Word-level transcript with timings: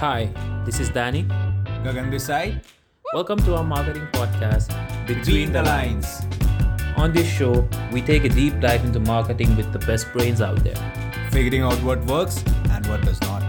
Hi, 0.00 0.28
this 0.66 0.78
is 0.78 0.90
Danny. 0.90 1.22
Gagan 1.82 2.10
this 2.10 2.26
side. 2.26 2.60
Welcome 3.14 3.38
to 3.44 3.54
our 3.54 3.64
marketing 3.64 4.06
podcast, 4.12 4.68
Between 5.06 5.52
the 5.52 5.62
Lines. 5.62 6.20
On 6.98 7.14
this 7.14 7.26
show, 7.26 7.66
we 7.90 8.02
take 8.02 8.24
a 8.24 8.28
deep 8.28 8.60
dive 8.60 8.84
into 8.84 9.00
marketing 9.00 9.56
with 9.56 9.72
the 9.72 9.78
best 9.78 10.12
brains 10.12 10.42
out 10.42 10.62
there. 10.62 10.76
Figuring 11.30 11.62
out 11.62 11.82
what 11.82 12.04
works 12.04 12.44
and 12.72 12.86
what 12.88 13.00
does 13.06 13.18
not. 13.22 13.42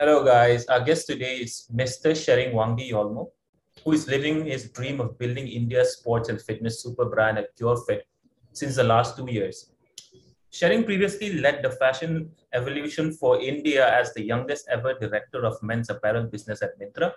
Hello, 0.00 0.24
guys. 0.24 0.66
Our 0.66 0.80
guest 0.80 1.06
today 1.06 1.36
is 1.36 1.68
Mr. 1.72 2.10
Tshering 2.10 2.52
Wangi 2.52 2.90
Yolmo, 2.90 3.28
who 3.84 3.92
is 3.92 4.08
living 4.08 4.46
his 4.46 4.68
dream 4.70 5.00
of 5.00 5.16
building 5.16 5.46
India's 5.46 5.92
sports 5.92 6.28
and 6.28 6.42
fitness 6.42 6.82
super 6.82 7.04
brand 7.04 7.38
at 7.38 7.54
Cure.fit 7.56 8.04
since 8.52 8.74
the 8.74 8.82
last 8.82 9.16
two 9.16 9.30
years. 9.30 9.70
Tshering 10.52 10.84
previously 10.84 11.34
led 11.34 11.62
the 11.62 11.70
fashion 11.70 12.28
evolution 12.52 13.12
for 13.12 13.40
India 13.40 13.88
as 13.88 14.12
the 14.12 14.22
youngest 14.22 14.66
ever 14.68 14.94
director 14.94 15.44
of 15.46 15.62
men's 15.62 15.90
apparel 15.90 16.24
business 16.24 16.60
at 16.60 16.78
Myntra. 16.80 17.12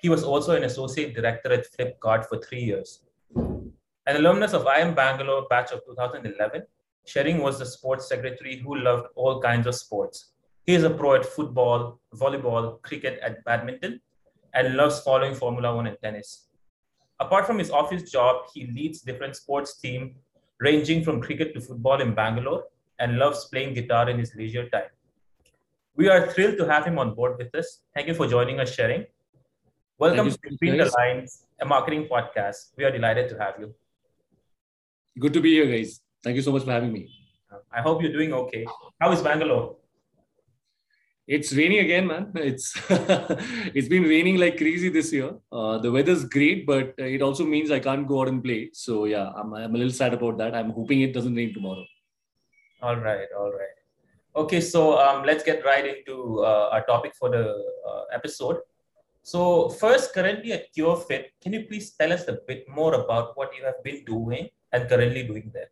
He 0.00 0.08
was 0.08 0.24
also 0.24 0.56
an 0.56 0.64
associate 0.64 1.14
director 1.14 1.52
at 1.52 1.66
Flipkart 1.72 2.26
for 2.26 2.38
three 2.38 2.60
years. 2.60 3.02
An 3.36 4.16
alumnus 4.16 4.52
of 4.52 4.64
IIM 4.64 4.96
Bangalore 4.96 5.46
batch 5.48 5.70
of 5.70 5.84
2011, 5.86 6.64
Tshering 7.06 7.40
was 7.40 7.60
the 7.60 7.66
sports 7.66 8.08
secretary 8.08 8.56
who 8.56 8.76
loved 8.78 9.06
all 9.14 9.40
kinds 9.40 9.68
of 9.68 9.76
sports. 9.76 10.32
He 10.64 10.74
is 10.74 10.82
a 10.82 10.90
pro 10.90 11.14
at 11.14 11.24
football, 11.24 12.00
volleyball, 12.16 12.82
cricket, 12.82 13.20
and 13.22 13.36
badminton, 13.44 14.00
and 14.54 14.74
loves 14.74 15.00
following 15.00 15.36
Formula 15.36 15.74
One 15.74 15.86
and 15.86 15.96
tennis. 16.02 16.48
Apart 17.20 17.46
from 17.46 17.60
his 17.60 17.70
office 17.70 18.10
job, 18.10 18.46
he 18.52 18.66
leads 18.66 19.02
different 19.02 19.36
sports 19.36 19.78
teams 19.78 20.16
ranging 20.60 21.04
from 21.04 21.20
cricket 21.20 21.54
to 21.54 21.60
football 21.60 22.00
in 22.00 22.14
Bangalore 22.14 22.64
and 22.98 23.18
loves 23.18 23.44
playing 23.46 23.74
guitar 23.74 24.08
in 24.08 24.18
his 24.18 24.34
leisure 24.34 24.68
time. 24.70 24.90
We 25.96 26.08
are 26.08 26.30
thrilled 26.32 26.56
to 26.58 26.66
have 26.66 26.84
him 26.84 26.98
on 26.98 27.14
board 27.14 27.38
with 27.38 27.54
us. 27.54 27.82
Thank 27.94 28.08
you 28.08 28.14
for 28.14 28.26
joining 28.26 28.60
us, 28.60 28.74
Tshering. 28.74 29.06
Welcome 29.98 30.30
to 30.30 30.38
Between 30.42 30.76
the 30.76 30.90
Lines, 30.98 31.46
a 31.60 31.64
marketing 31.64 32.08
podcast. 32.10 32.72
We 32.76 32.84
are 32.84 32.90
delighted 32.90 33.28
to 33.30 33.38
have 33.38 33.54
you. 33.58 33.74
Good 35.18 35.32
to 35.34 35.40
be 35.40 35.52
here, 35.52 35.66
guys. 35.66 36.00
Thank 36.22 36.36
you 36.36 36.42
so 36.42 36.52
much 36.52 36.64
for 36.64 36.70
having 36.70 36.92
me. 36.92 37.08
I 37.72 37.80
hope 37.80 38.02
you're 38.02 38.12
doing 38.12 38.32
okay. 38.32 38.66
How 39.00 39.12
is 39.12 39.22
Bangalore? 39.22 39.76
It's 41.26 41.52
raining 41.52 41.80
again, 41.80 42.06
man. 42.06 42.32
It's 42.36 42.66
it's 43.76 43.88
been 43.88 44.04
raining 44.04 44.36
like 44.36 44.58
crazy 44.58 44.88
this 44.88 45.12
year. 45.12 45.30
Uh, 45.50 45.78
the 45.78 45.90
weather's 45.90 46.24
great, 46.24 46.66
but 46.66 46.94
it 46.98 47.20
also 47.20 47.44
means 47.44 47.70
I 47.70 47.80
can't 47.80 48.06
go 48.06 48.20
out 48.20 48.28
and 48.28 48.42
play. 48.42 48.70
So 48.72 49.06
yeah, 49.06 49.32
I'm, 49.36 49.52
I'm 49.54 49.74
a 49.74 49.78
little 49.78 49.92
sad 49.92 50.14
about 50.14 50.38
that. 50.38 50.54
I'm 50.54 50.70
hoping 50.70 51.00
it 51.00 51.12
doesn't 51.12 51.34
rain 51.34 51.52
tomorrow. 51.52 51.84
All 52.80 52.96
right, 52.96 53.28
all 53.36 53.50
right. 53.50 53.76
Okay, 54.36 54.60
so 54.60 54.98
um, 54.98 55.24
let's 55.24 55.42
get 55.42 55.64
right 55.64 55.86
into 55.86 56.44
uh, 56.44 56.68
our 56.70 56.84
topic 56.84 57.14
for 57.14 57.30
the 57.30 57.44
uh, 57.88 58.02
episode. 58.12 58.58
So 59.22 59.70
first, 59.70 60.14
currently 60.14 60.52
at 60.52 60.72
Cure.fit, 60.72 61.32
can 61.42 61.52
you 61.54 61.64
please 61.64 61.90
tell 61.92 62.12
us 62.12 62.28
a 62.28 62.38
bit 62.46 62.68
more 62.68 62.94
about 62.94 63.36
what 63.36 63.50
you 63.56 63.64
have 63.64 63.82
been 63.82 64.04
doing 64.04 64.50
and 64.72 64.88
currently 64.88 65.26
doing 65.26 65.50
there? 65.52 65.70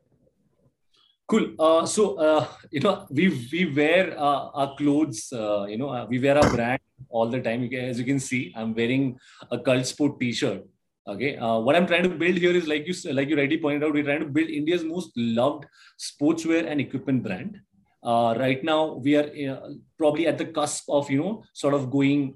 Cool. 1.26 1.54
Uh, 1.58 1.86
so 1.86 2.16
uh, 2.16 2.46
you 2.70 2.80
know, 2.80 3.06
we 3.10 3.28
we 3.50 3.72
wear 3.74 4.14
uh, 4.18 4.50
our 4.52 4.74
clothes. 4.76 5.32
Uh, 5.32 5.64
you 5.64 5.78
know, 5.78 5.88
uh, 5.88 6.04
we 6.06 6.18
wear 6.18 6.36
our 6.36 6.50
brand 6.50 6.80
all 7.08 7.28
the 7.28 7.40
time. 7.40 7.64
As 7.72 7.98
you 7.98 8.04
can 8.04 8.20
see, 8.20 8.52
I'm 8.54 8.74
wearing 8.74 9.18
a 9.50 9.58
Cult 9.58 9.86
Sport 9.86 10.20
T-shirt. 10.20 10.62
Okay. 11.06 11.36
Uh, 11.36 11.58
what 11.58 11.76
I'm 11.76 11.86
trying 11.86 12.02
to 12.02 12.10
build 12.10 12.36
here 12.36 12.54
is 12.54 12.68
like 12.68 12.86
you 12.86 12.94
like 13.12 13.28
you 13.28 13.36
already 13.36 13.58
pointed 13.58 13.84
out, 13.84 13.94
we're 13.94 14.04
trying 14.04 14.20
to 14.20 14.26
build 14.26 14.48
India's 14.48 14.84
most 14.84 15.12
loved 15.16 15.64
sportswear 15.98 16.66
and 16.70 16.80
equipment 16.80 17.22
brand. 17.22 17.60
right 18.04 18.62
now, 18.62 18.94
we 19.04 19.16
are 19.16 19.60
probably 19.96 20.26
at 20.26 20.36
the 20.36 20.44
cusp 20.44 20.90
of 20.90 21.10
you 21.10 21.20
know 21.22 21.42
sort 21.54 21.72
of 21.72 21.90
going 21.90 22.34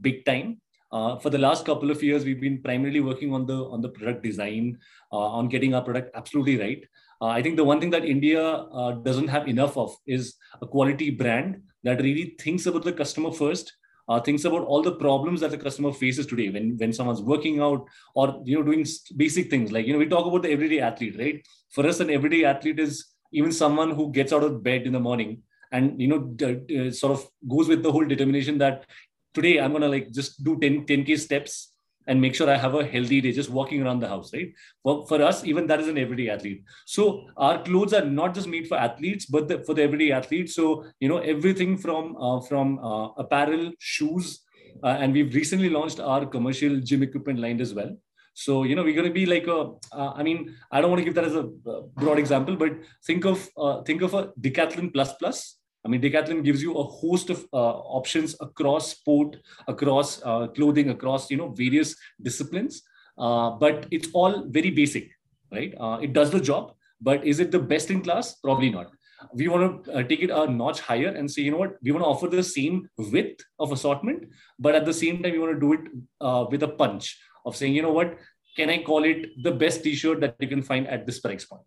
big 0.00 0.24
time. 0.24 0.58
Uh, 0.92 1.16
for 1.18 1.30
the 1.30 1.38
last 1.38 1.64
couple 1.64 1.90
of 1.90 2.02
years, 2.02 2.24
we've 2.24 2.40
been 2.40 2.60
primarily 2.62 3.00
working 3.00 3.32
on 3.32 3.46
the 3.46 3.64
on 3.74 3.80
the 3.80 3.88
product 3.88 4.22
design, 4.22 4.78
uh, 5.10 5.28
on 5.38 5.48
getting 5.48 5.74
our 5.74 5.82
product 5.82 6.10
absolutely 6.14 6.58
right. 6.58 6.84
Uh, 7.22 7.28
I 7.28 7.40
think 7.40 7.56
the 7.56 7.62
one 7.62 7.80
thing 7.80 7.90
that 7.90 8.04
India 8.04 8.42
uh, 8.44 8.92
doesn't 8.92 9.28
have 9.28 9.46
enough 9.46 9.76
of 9.76 9.96
is 10.08 10.34
a 10.60 10.66
quality 10.66 11.10
brand 11.10 11.62
that 11.84 12.02
really 12.02 12.34
thinks 12.40 12.66
about 12.66 12.82
the 12.82 12.92
customer 12.92 13.30
first, 13.30 13.72
uh, 14.08 14.20
thinks 14.20 14.44
about 14.44 14.64
all 14.64 14.82
the 14.82 14.96
problems 14.96 15.40
that 15.40 15.52
the 15.52 15.56
customer 15.56 15.92
faces 15.92 16.26
today 16.26 16.48
when, 16.50 16.76
when 16.78 16.92
someone's 16.92 17.22
working 17.22 17.60
out 17.60 17.86
or 18.16 18.42
you 18.44 18.56
know 18.56 18.64
doing 18.64 18.84
basic 19.16 19.48
things 19.50 19.70
like 19.70 19.86
you 19.86 19.92
know 19.92 20.00
we 20.00 20.06
talk 20.06 20.26
about 20.26 20.42
the 20.42 20.50
everyday 20.50 20.80
athlete, 20.80 21.16
right? 21.16 21.46
For 21.70 21.86
us, 21.86 22.00
an 22.00 22.10
everyday 22.10 22.44
athlete 22.44 22.80
is 22.80 23.06
even 23.32 23.52
someone 23.52 23.92
who 23.92 24.10
gets 24.10 24.32
out 24.32 24.42
of 24.42 24.60
bed 24.64 24.82
in 24.82 24.92
the 24.92 25.00
morning 25.00 25.42
and 25.70 26.00
you 26.00 26.08
know 26.08 26.18
d- 26.18 26.90
sort 26.90 27.12
of 27.12 27.24
goes 27.48 27.68
with 27.68 27.84
the 27.84 27.92
whole 27.92 28.04
determination 28.04 28.58
that 28.58 28.84
today 29.32 29.60
I'm 29.60 29.72
gonna 29.72 29.88
like 29.88 30.10
just 30.10 30.42
do 30.42 30.58
10 30.58 30.86
10k 30.86 31.20
steps 31.20 31.71
and 32.06 32.20
make 32.20 32.34
sure 32.34 32.50
I 32.50 32.56
have 32.56 32.74
a 32.74 32.84
healthy 32.84 33.20
day 33.20 33.32
just 33.32 33.50
walking 33.50 33.82
around 33.82 34.00
the 34.00 34.08
house, 34.08 34.32
right? 34.32 34.52
For, 34.82 35.06
for 35.06 35.22
us, 35.22 35.44
even 35.44 35.66
that 35.66 35.80
is 35.80 35.88
an 35.88 35.98
everyday 35.98 36.30
athlete. 36.30 36.64
So 36.86 37.26
our 37.36 37.62
clothes 37.62 37.92
are 37.92 38.04
not 38.04 38.34
just 38.34 38.48
made 38.48 38.68
for 38.68 38.76
athletes, 38.76 39.26
but 39.26 39.48
the, 39.48 39.58
for 39.60 39.74
the 39.74 39.82
everyday 39.82 40.12
athlete. 40.12 40.50
So, 40.50 40.84
you 41.00 41.08
know, 41.08 41.18
everything 41.18 41.76
from, 41.76 42.16
uh, 42.16 42.40
from 42.40 42.78
uh, 42.78 43.08
apparel, 43.18 43.72
shoes, 43.78 44.40
uh, 44.82 44.88
and 44.88 45.12
we've 45.12 45.34
recently 45.34 45.68
launched 45.68 46.00
our 46.00 46.26
commercial 46.26 46.80
gym 46.80 47.02
equipment 47.02 47.38
line 47.38 47.60
as 47.60 47.74
well. 47.74 47.96
So, 48.34 48.64
you 48.64 48.74
know, 48.74 48.82
we're 48.82 48.94
going 48.94 49.08
to 49.08 49.12
be 49.12 49.26
like 49.26 49.46
a, 49.46 49.72
uh, 49.92 50.12
I 50.14 50.22
mean, 50.22 50.56
I 50.70 50.80
don't 50.80 50.90
want 50.90 51.00
to 51.00 51.04
give 51.04 51.14
that 51.14 51.24
as 51.24 51.34
a 51.34 51.50
uh, 51.66 51.80
broad 51.94 52.18
example, 52.18 52.56
but 52.56 52.72
think 53.06 53.26
of, 53.26 53.48
uh, 53.58 53.82
think 53.82 54.02
of 54.02 54.14
a 54.14 54.28
decathlon 54.40 54.92
plus 54.92 55.12
plus 55.14 55.58
I 55.84 55.88
mean, 55.88 56.00
Decathlon 56.00 56.44
gives 56.44 56.62
you 56.62 56.74
a 56.74 56.84
host 56.84 57.30
of 57.30 57.44
uh, 57.52 57.56
options 57.56 58.36
across 58.40 58.92
sport, 58.92 59.36
across 59.66 60.22
uh, 60.22 60.46
clothing, 60.48 60.90
across 60.90 61.30
you 61.30 61.36
know 61.36 61.48
various 61.48 61.96
disciplines. 62.22 62.82
Uh, 63.18 63.50
but 63.50 63.86
it's 63.90 64.08
all 64.12 64.46
very 64.48 64.70
basic, 64.70 65.10
right? 65.50 65.74
Uh, 65.78 65.98
it 66.00 66.12
does 66.12 66.30
the 66.30 66.40
job, 66.40 66.74
but 67.00 67.24
is 67.26 67.40
it 67.40 67.50
the 67.50 67.58
best 67.58 67.90
in 67.90 68.00
class? 68.00 68.34
Probably 68.36 68.70
not. 68.70 68.90
We 69.34 69.48
want 69.48 69.84
to 69.84 69.92
uh, 69.92 70.02
take 70.02 70.20
it 70.20 70.30
a 70.30 70.46
notch 70.46 70.80
higher 70.80 71.08
and 71.08 71.30
say, 71.30 71.42
you 71.42 71.50
know 71.50 71.58
what, 71.58 71.76
we 71.82 71.92
want 71.92 72.04
to 72.04 72.08
offer 72.08 72.26
the 72.26 72.42
same 72.42 72.88
width 72.96 73.44
of 73.58 73.70
assortment, 73.70 74.24
but 74.58 74.74
at 74.74 74.84
the 74.84 74.94
same 74.94 75.22
time, 75.22 75.32
we 75.32 75.38
want 75.38 75.54
to 75.54 75.60
do 75.60 75.72
it 75.74 75.80
uh, 76.20 76.46
with 76.50 76.62
a 76.62 76.68
punch 76.68 77.20
of 77.44 77.54
saying, 77.54 77.74
you 77.74 77.82
know 77.82 77.92
what, 77.92 78.18
can 78.56 78.70
I 78.70 78.82
call 78.82 79.04
it 79.04 79.26
the 79.42 79.52
best 79.52 79.84
T-shirt 79.84 80.20
that 80.20 80.36
you 80.40 80.48
can 80.48 80.62
find 80.62 80.88
at 80.88 81.06
this 81.06 81.20
price 81.20 81.44
point? 81.44 81.66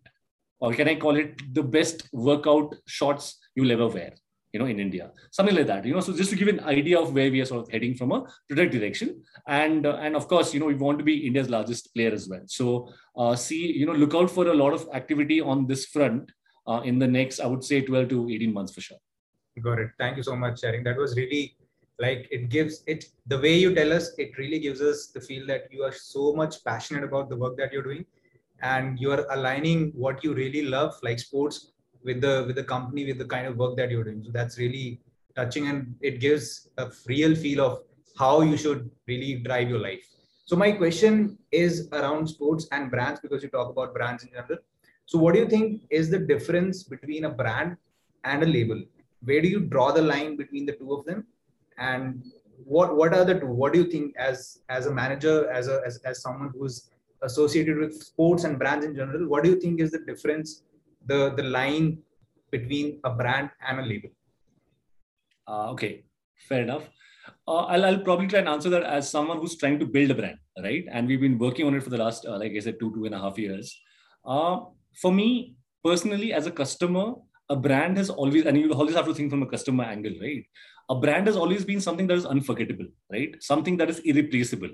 or 0.60 0.72
can 0.72 0.88
I 0.88 0.94
call 0.94 1.16
it 1.16 1.40
the 1.54 1.62
best 1.62 2.08
workout 2.12 2.74
shorts 2.86 3.38
you'll 3.56 3.72
ever 3.72 3.88
wear? 3.88 4.12
You 4.52 4.60
know, 4.60 4.66
in 4.66 4.78
India, 4.78 5.10
something 5.32 5.54
like 5.54 5.66
that. 5.66 5.84
You 5.84 5.94
know, 5.94 6.00
so 6.00 6.16
just 6.16 6.30
to 6.30 6.36
give 6.36 6.48
an 6.48 6.60
idea 6.60 6.98
of 6.98 7.12
where 7.12 7.30
we 7.30 7.40
are 7.40 7.44
sort 7.44 7.66
of 7.66 7.72
heading 7.72 7.94
from 7.94 8.12
a 8.12 8.24
product 8.48 8.72
direction, 8.72 9.22
and 9.46 9.84
uh, 9.84 9.96
and 9.96 10.14
of 10.16 10.28
course, 10.28 10.54
you 10.54 10.60
know, 10.60 10.66
we 10.66 10.74
want 10.74 10.98
to 10.98 11.04
be 11.04 11.26
India's 11.26 11.50
largest 11.50 11.92
player 11.94 12.12
as 12.12 12.28
well. 12.28 12.42
So, 12.46 12.88
uh, 13.16 13.34
see, 13.34 13.72
you 13.72 13.84
know, 13.84 13.92
look 13.92 14.14
out 14.14 14.30
for 14.30 14.46
a 14.46 14.54
lot 14.54 14.72
of 14.72 14.88
activity 14.94 15.40
on 15.40 15.66
this 15.66 15.86
front 15.86 16.30
uh, 16.66 16.80
in 16.84 16.98
the 16.98 17.06
next, 17.06 17.40
I 17.40 17.46
would 17.46 17.64
say, 17.64 17.80
12 17.82 18.08
to 18.10 18.30
18 18.30 18.54
months 18.54 18.72
for 18.72 18.80
sure. 18.80 18.98
Got 19.60 19.78
it. 19.80 19.90
Thank 19.98 20.16
you 20.16 20.22
so 20.22 20.36
much, 20.36 20.60
Tshering. 20.60 20.84
That 20.84 20.96
was 20.96 21.16
really 21.16 21.56
like 21.98 22.28
it 22.30 22.48
gives 22.48 22.82
it 22.86 23.06
the 23.26 23.38
way 23.38 23.58
you 23.58 23.74
tell 23.74 23.92
us. 23.92 24.12
It 24.16 24.38
really 24.38 24.58
gives 24.58 24.80
us 24.80 25.08
the 25.08 25.20
feel 25.20 25.46
that 25.48 25.68
you 25.70 25.82
are 25.82 25.92
so 25.92 26.32
much 26.34 26.64
passionate 26.64 27.04
about 27.04 27.30
the 27.30 27.36
work 27.36 27.56
that 27.56 27.72
you're 27.72 27.82
doing 27.82 28.04
and 28.62 28.98
you're 28.98 29.26
aligning 29.30 29.92
what 29.94 30.22
you 30.24 30.34
really 30.34 30.62
love 30.62 30.94
like 31.02 31.18
sports 31.18 31.72
with 32.08 32.20
the 32.20 32.34
with 32.46 32.56
the 32.56 32.64
company 32.74 33.04
with 33.08 33.18
the 33.18 33.28
kind 33.34 33.46
of 33.46 33.56
work 33.56 33.76
that 33.76 33.90
you're 33.90 34.04
doing. 34.04 34.22
So 34.24 34.30
that's 34.38 34.58
really 34.58 35.00
touching 35.34 35.68
and 35.68 35.94
it 36.00 36.20
gives 36.20 36.68
a 36.78 36.90
real 37.06 37.34
feel 37.34 37.60
of 37.68 37.82
how 38.18 38.34
you 38.40 38.56
should 38.56 38.90
really 39.06 39.34
drive 39.46 39.68
your 39.68 39.78
life. 39.78 40.04
So 40.46 40.56
my 40.56 40.70
question 40.72 41.38
is 41.50 41.88
around 41.92 42.28
sports 42.28 42.68
and 42.72 42.90
brands 42.90 43.20
because 43.20 43.42
you 43.42 43.50
talk 43.50 43.68
about 43.68 43.92
brands 43.92 44.22
in 44.24 44.30
general. 44.30 44.58
So 45.04 45.18
what 45.18 45.34
do 45.34 45.40
you 45.40 45.48
think 45.48 45.82
is 45.90 46.08
the 46.08 46.18
difference 46.18 46.82
between 46.84 47.24
a 47.24 47.30
brand 47.30 47.76
and 48.24 48.42
a 48.42 48.46
label? 48.46 48.82
Where 49.22 49.42
do 49.42 49.48
you 49.48 49.60
draw 49.60 49.92
the 49.92 50.02
line 50.02 50.36
between 50.36 50.66
the 50.66 50.72
two 50.72 50.92
of 50.94 51.04
them? 51.04 51.26
And 51.78 52.24
what 52.64 52.96
what 52.96 53.12
are 53.12 53.24
the 53.24 53.38
two 53.40 53.46
what 53.62 53.72
do 53.72 53.80
you 53.80 53.90
think 53.94 54.16
as 54.16 54.60
as 54.70 54.86
a 54.86 54.92
manager 54.92 55.50
as 55.50 55.68
a 55.68 55.82
as, 55.84 55.98
as 56.10 56.22
someone 56.22 56.52
who's 56.56 56.90
associated 57.22 57.76
with 57.78 58.02
sports 58.02 58.44
and 58.44 58.58
brands 58.58 58.84
in 58.84 58.94
general, 58.94 59.28
what 59.28 59.44
do 59.44 59.50
you 59.50 59.60
think 59.60 59.80
is 59.80 59.90
the 59.90 59.98
difference, 60.00 60.62
the, 61.06 61.30
the 61.36 61.42
line 61.42 61.98
between 62.50 63.00
a 63.04 63.10
brand 63.10 63.50
and 63.66 63.80
a 63.80 63.82
label? 63.82 64.10
Uh, 65.48 65.70
okay, 65.70 66.04
fair 66.48 66.62
enough. 66.62 66.88
Uh, 67.46 67.64
I'll, 67.64 67.84
I'll 67.84 67.98
probably 67.98 68.26
try 68.26 68.40
and 68.40 68.48
answer 68.48 68.70
that 68.70 68.82
as 68.82 69.08
someone 69.08 69.38
who's 69.38 69.56
trying 69.56 69.78
to 69.78 69.86
build 69.86 70.10
a 70.10 70.14
brand, 70.14 70.38
right? 70.62 70.84
And 70.90 71.06
we've 71.06 71.20
been 71.20 71.38
working 71.38 71.66
on 71.66 71.74
it 71.74 71.82
for 71.82 71.90
the 71.90 71.98
last, 71.98 72.26
uh, 72.26 72.38
like 72.38 72.52
I 72.52 72.60
said, 72.60 72.78
two, 72.80 72.92
two 72.94 73.04
and 73.04 73.14
a 73.14 73.18
half 73.18 73.38
years. 73.38 73.78
Uh, 74.24 74.60
for 75.00 75.12
me, 75.12 75.56
personally, 75.84 76.32
as 76.32 76.46
a 76.46 76.50
customer, 76.50 77.14
a 77.48 77.56
brand 77.56 77.96
has 77.96 78.10
always, 78.10 78.44
and 78.44 78.58
you 78.58 78.72
always 78.72 78.94
have 78.94 79.06
to 79.06 79.14
think 79.14 79.30
from 79.30 79.42
a 79.42 79.46
customer 79.46 79.84
angle, 79.84 80.14
right? 80.20 80.44
A 80.88 80.94
brand 80.94 81.26
has 81.26 81.36
always 81.36 81.64
been 81.64 81.80
something 81.80 82.06
that 82.06 82.16
is 82.16 82.24
unforgettable, 82.24 82.86
right? 83.10 83.34
Something 83.40 83.76
that 83.78 83.90
is 83.90 83.98
irreplaceable. 84.00 84.68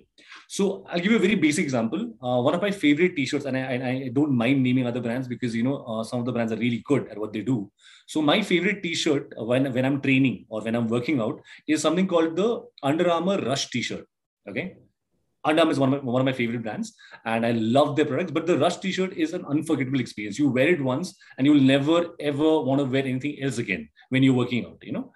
So 0.49 0.85
I'll 0.91 1.01
give 1.01 1.13
you 1.13 1.17
a 1.17 1.27
very 1.27 1.35
basic 1.35 1.65
example. 1.65 2.13
Uh, 2.23 2.43
one 2.43 2.55
of 2.55 2.61
my 2.61 2.71
favorite 2.71 3.17
T-shirts, 3.17 3.47
and 3.47 3.57
I, 3.57 4.05
I, 4.07 4.11
don't 4.13 4.33
mind 4.33 4.63
naming 4.63 4.87
other 4.87 5.01
brands 5.01 5.27
because 5.27 5.55
you 5.55 5.63
know 5.63 5.79
uh, 5.85 6.05
some 6.05 6.21
of 6.21 6.27
the 6.27 6.33
brands 6.33 6.53
are 6.53 6.57
really 6.57 6.83
good 6.85 7.09
at 7.09 7.17
what 7.17 7.33
they 7.33 7.41
do. 7.41 7.71
So 8.07 8.21
my 8.21 8.43
favorite 8.43 8.83
T-shirt 8.83 9.33
when 9.39 9.73
when 9.73 9.87
I'm 9.87 10.03
training 10.03 10.45
or 10.51 10.61
when 10.61 10.75
I'm 10.75 10.89
working 10.89 11.21
out 11.21 11.41
is 11.67 11.81
something 11.81 12.07
called 12.07 12.37
the 12.37 12.63
Under 12.83 13.11
Armour 13.11 13.39
Rush 13.41 13.71
T-shirt. 13.71 14.07
Okay, 14.47 14.77
Under 15.45 15.63
Armour 15.63 15.73
is 15.73 15.79
one 15.79 15.95
of, 15.95 16.05
my, 16.05 16.13
one 16.13 16.21
of 16.21 16.27
my 16.27 16.33
favorite 16.33 16.63
brands, 16.63 16.95
and 17.25 17.47
I 17.47 17.53
love 17.53 17.97
their 17.97 18.05
products. 18.05 18.33
But 18.33 18.47
the 18.47 18.59
Rush 18.59 18.77
T-shirt 18.77 19.15
is 19.17 19.33
an 19.33 19.47
unforgettable 19.47 20.01
experience. 20.01 20.39
You 20.39 20.51
wear 20.51 20.69
it 20.69 20.83
once, 20.83 21.17
and 21.39 21.47
you'll 21.47 21.69
never 21.75 22.09
ever 22.21 22.61
want 22.61 22.81
to 22.81 22.85
wear 22.85 23.05
anything 23.05 23.43
else 23.43 23.57
again 23.57 23.89
when 24.11 24.23
you're 24.23 24.35
working 24.35 24.67
out. 24.67 24.79
You 24.83 24.93
know, 24.93 25.13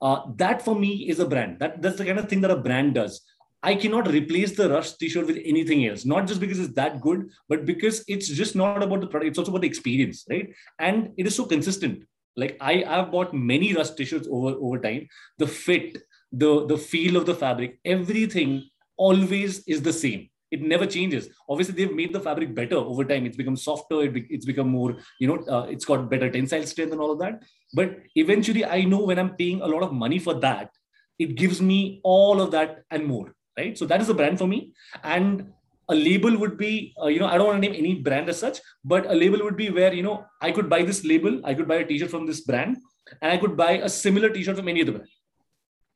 uh, 0.00 0.20
that 0.36 0.62
for 0.62 0.74
me 0.74 1.08
is 1.08 1.18
a 1.20 1.26
brand. 1.26 1.58
That 1.58 1.82
that's 1.82 1.98
the 1.98 2.04
kind 2.04 2.18
of 2.18 2.28
thing 2.28 2.40
that 2.42 2.50
a 2.50 2.56
brand 2.56 2.94
does. 2.94 3.20
I 3.62 3.74
cannot 3.74 4.08
replace 4.08 4.54
the 4.56 4.70
Rush 4.70 4.92
T-shirt 4.92 5.26
with 5.26 5.38
anything 5.44 5.84
else. 5.86 6.04
Not 6.04 6.28
just 6.28 6.38
because 6.38 6.60
it's 6.60 6.74
that 6.74 7.00
good, 7.00 7.28
but 7.48 7.66
because 7.66 8.04
it's 8.06 8.28
just 8.28 8.54
not 8.54 8.82
about 8.82 9.00
the 9.00 9.08
product. 9.08 9.30
It's 9.30 9.38
also 9.38 9.50
about 9.50 9.62
the 9.62 9.68
experience, 9.68 10.24
right? 10.30 10.54
And 10.78 11.10
it 11.16 11.26
is 11.26 11.34
so 11.34 11.44
consistent. 11.44 12.04
Like 12.36 12.56
I, 12.60 12.84
I've 12.84 13.10
bought 13.10 13.34
many 13.34 13.74
Rush 13.74 13.90
T-shirts 13.90 14.28
over 14.30 14.56
over 14.60 14.78
time. 14.78 15.08
The 15.38 15.46
fit, 15.46 15.98
the 16.30 16.66
the 16.66 16.78
feel 16.78 17.16
of 17.16 17.26
the 17.26 17.34
fabric, 17.34 17.80
everything 17.84 18.68
always 18.96 19.60
is 19.66 19.82
the 19.82 19.92
same 19.92 20.28
it 20.50 20.62
never 20.62 20.86
changes 20.86 21.28
obviously 21.48 21.74
they've 21.74 21.94
made 21.94 22.12
the 22.12 22.20
fabric 22.20 22.54
better 22.54 22.76
over 22.76 23.04
time 23.04 23.26
it's 23.26 23.36
become 23.36 23.56
softer 23.56 24.02
it 24.02 24.12
be, 24.14 24.26
it's 24.30 24.46
become 24.46 24.68
more 24.68 24.96
you 25.20 25.28
know 25.28 25.38
uh, 25.54 25.66
it's 25.68 25.84
got 25.84 26.08
better 26.10 26.30
tensile 26.30 26.66
strength 26.66 26.92
and 26.92 27.00
all 27.00 27.12
of 27.12 27.18
that 27.18 27.42
but 27.74 27.96
eventually 28.14 28.64
i 28.64 28.82
know 28.82 29.04
when 29.04 29.18
i'm 29.18 29.34
paying 29.36 29.60
a 29.60 29.66
lot 29.66 29.82
of 29.82 29.92
money 29.92 30.18
for 30.18 30.34
that 30.34 30.70
it 31.18 31.34
gives 31.34 31.60
me 31.60 32.00
all 32.04 32.40
of 32.40 32.50
that 32.50 32.84
and 32.90 33.04
more 33.04 33.34
right? 33.58 33.76
So 33.76 33.86
that 33.86 34.00
is 34.00 34.08
a 34.08 34.14
brand 34.14 34.38
for 34.38 34.46
me. 34.46 34.72
And 35.02 35.52
a 35.88 35.94
label 35.94 36.38
would 36.38 36.56
be 36.56 36.94
uh, 37.02 37.06
you 37.06 37.18
know 37.18 37.26
i 37.26 37.38
don't 37.38 37.46
want 37.46 37.62
to 37.62 37.66
name 37.66 37.74
any 37.74 37.94
brand 37.94 38.28
as 38.28 38.38
such 38.38 38.58
but 38.84 39.06
a 39.06 39.14
label 39.14 39.42
would 39.42 39.56
be 39.56 39.70
where 39.70 39.94
you 39.94 40.02
know 40.02 40.22
i 40.42 40.52
could 40.52 40.68
buy 40.68 40.82
this 40.82 41.02
label 41.02 41.40
i 41.44 41.54
could 41.54 41.66
buy 41.66 41.76
a 41.76 41.86
t-shirt 41.86 42.10
from 42.10 42.26
this 42.26 42.42
brand 42.42 42.76
and 43.22 43.32
i 43.32 43.38
could 43.38 43.56
buy 43.56 43.70
a 43.78 43.88
similar 43.88 44.28
t-shirt 44.28 44.58
from 44.58 44.68
any 44.68 44.82
other 44.82 44.92
brand 44.92 45.08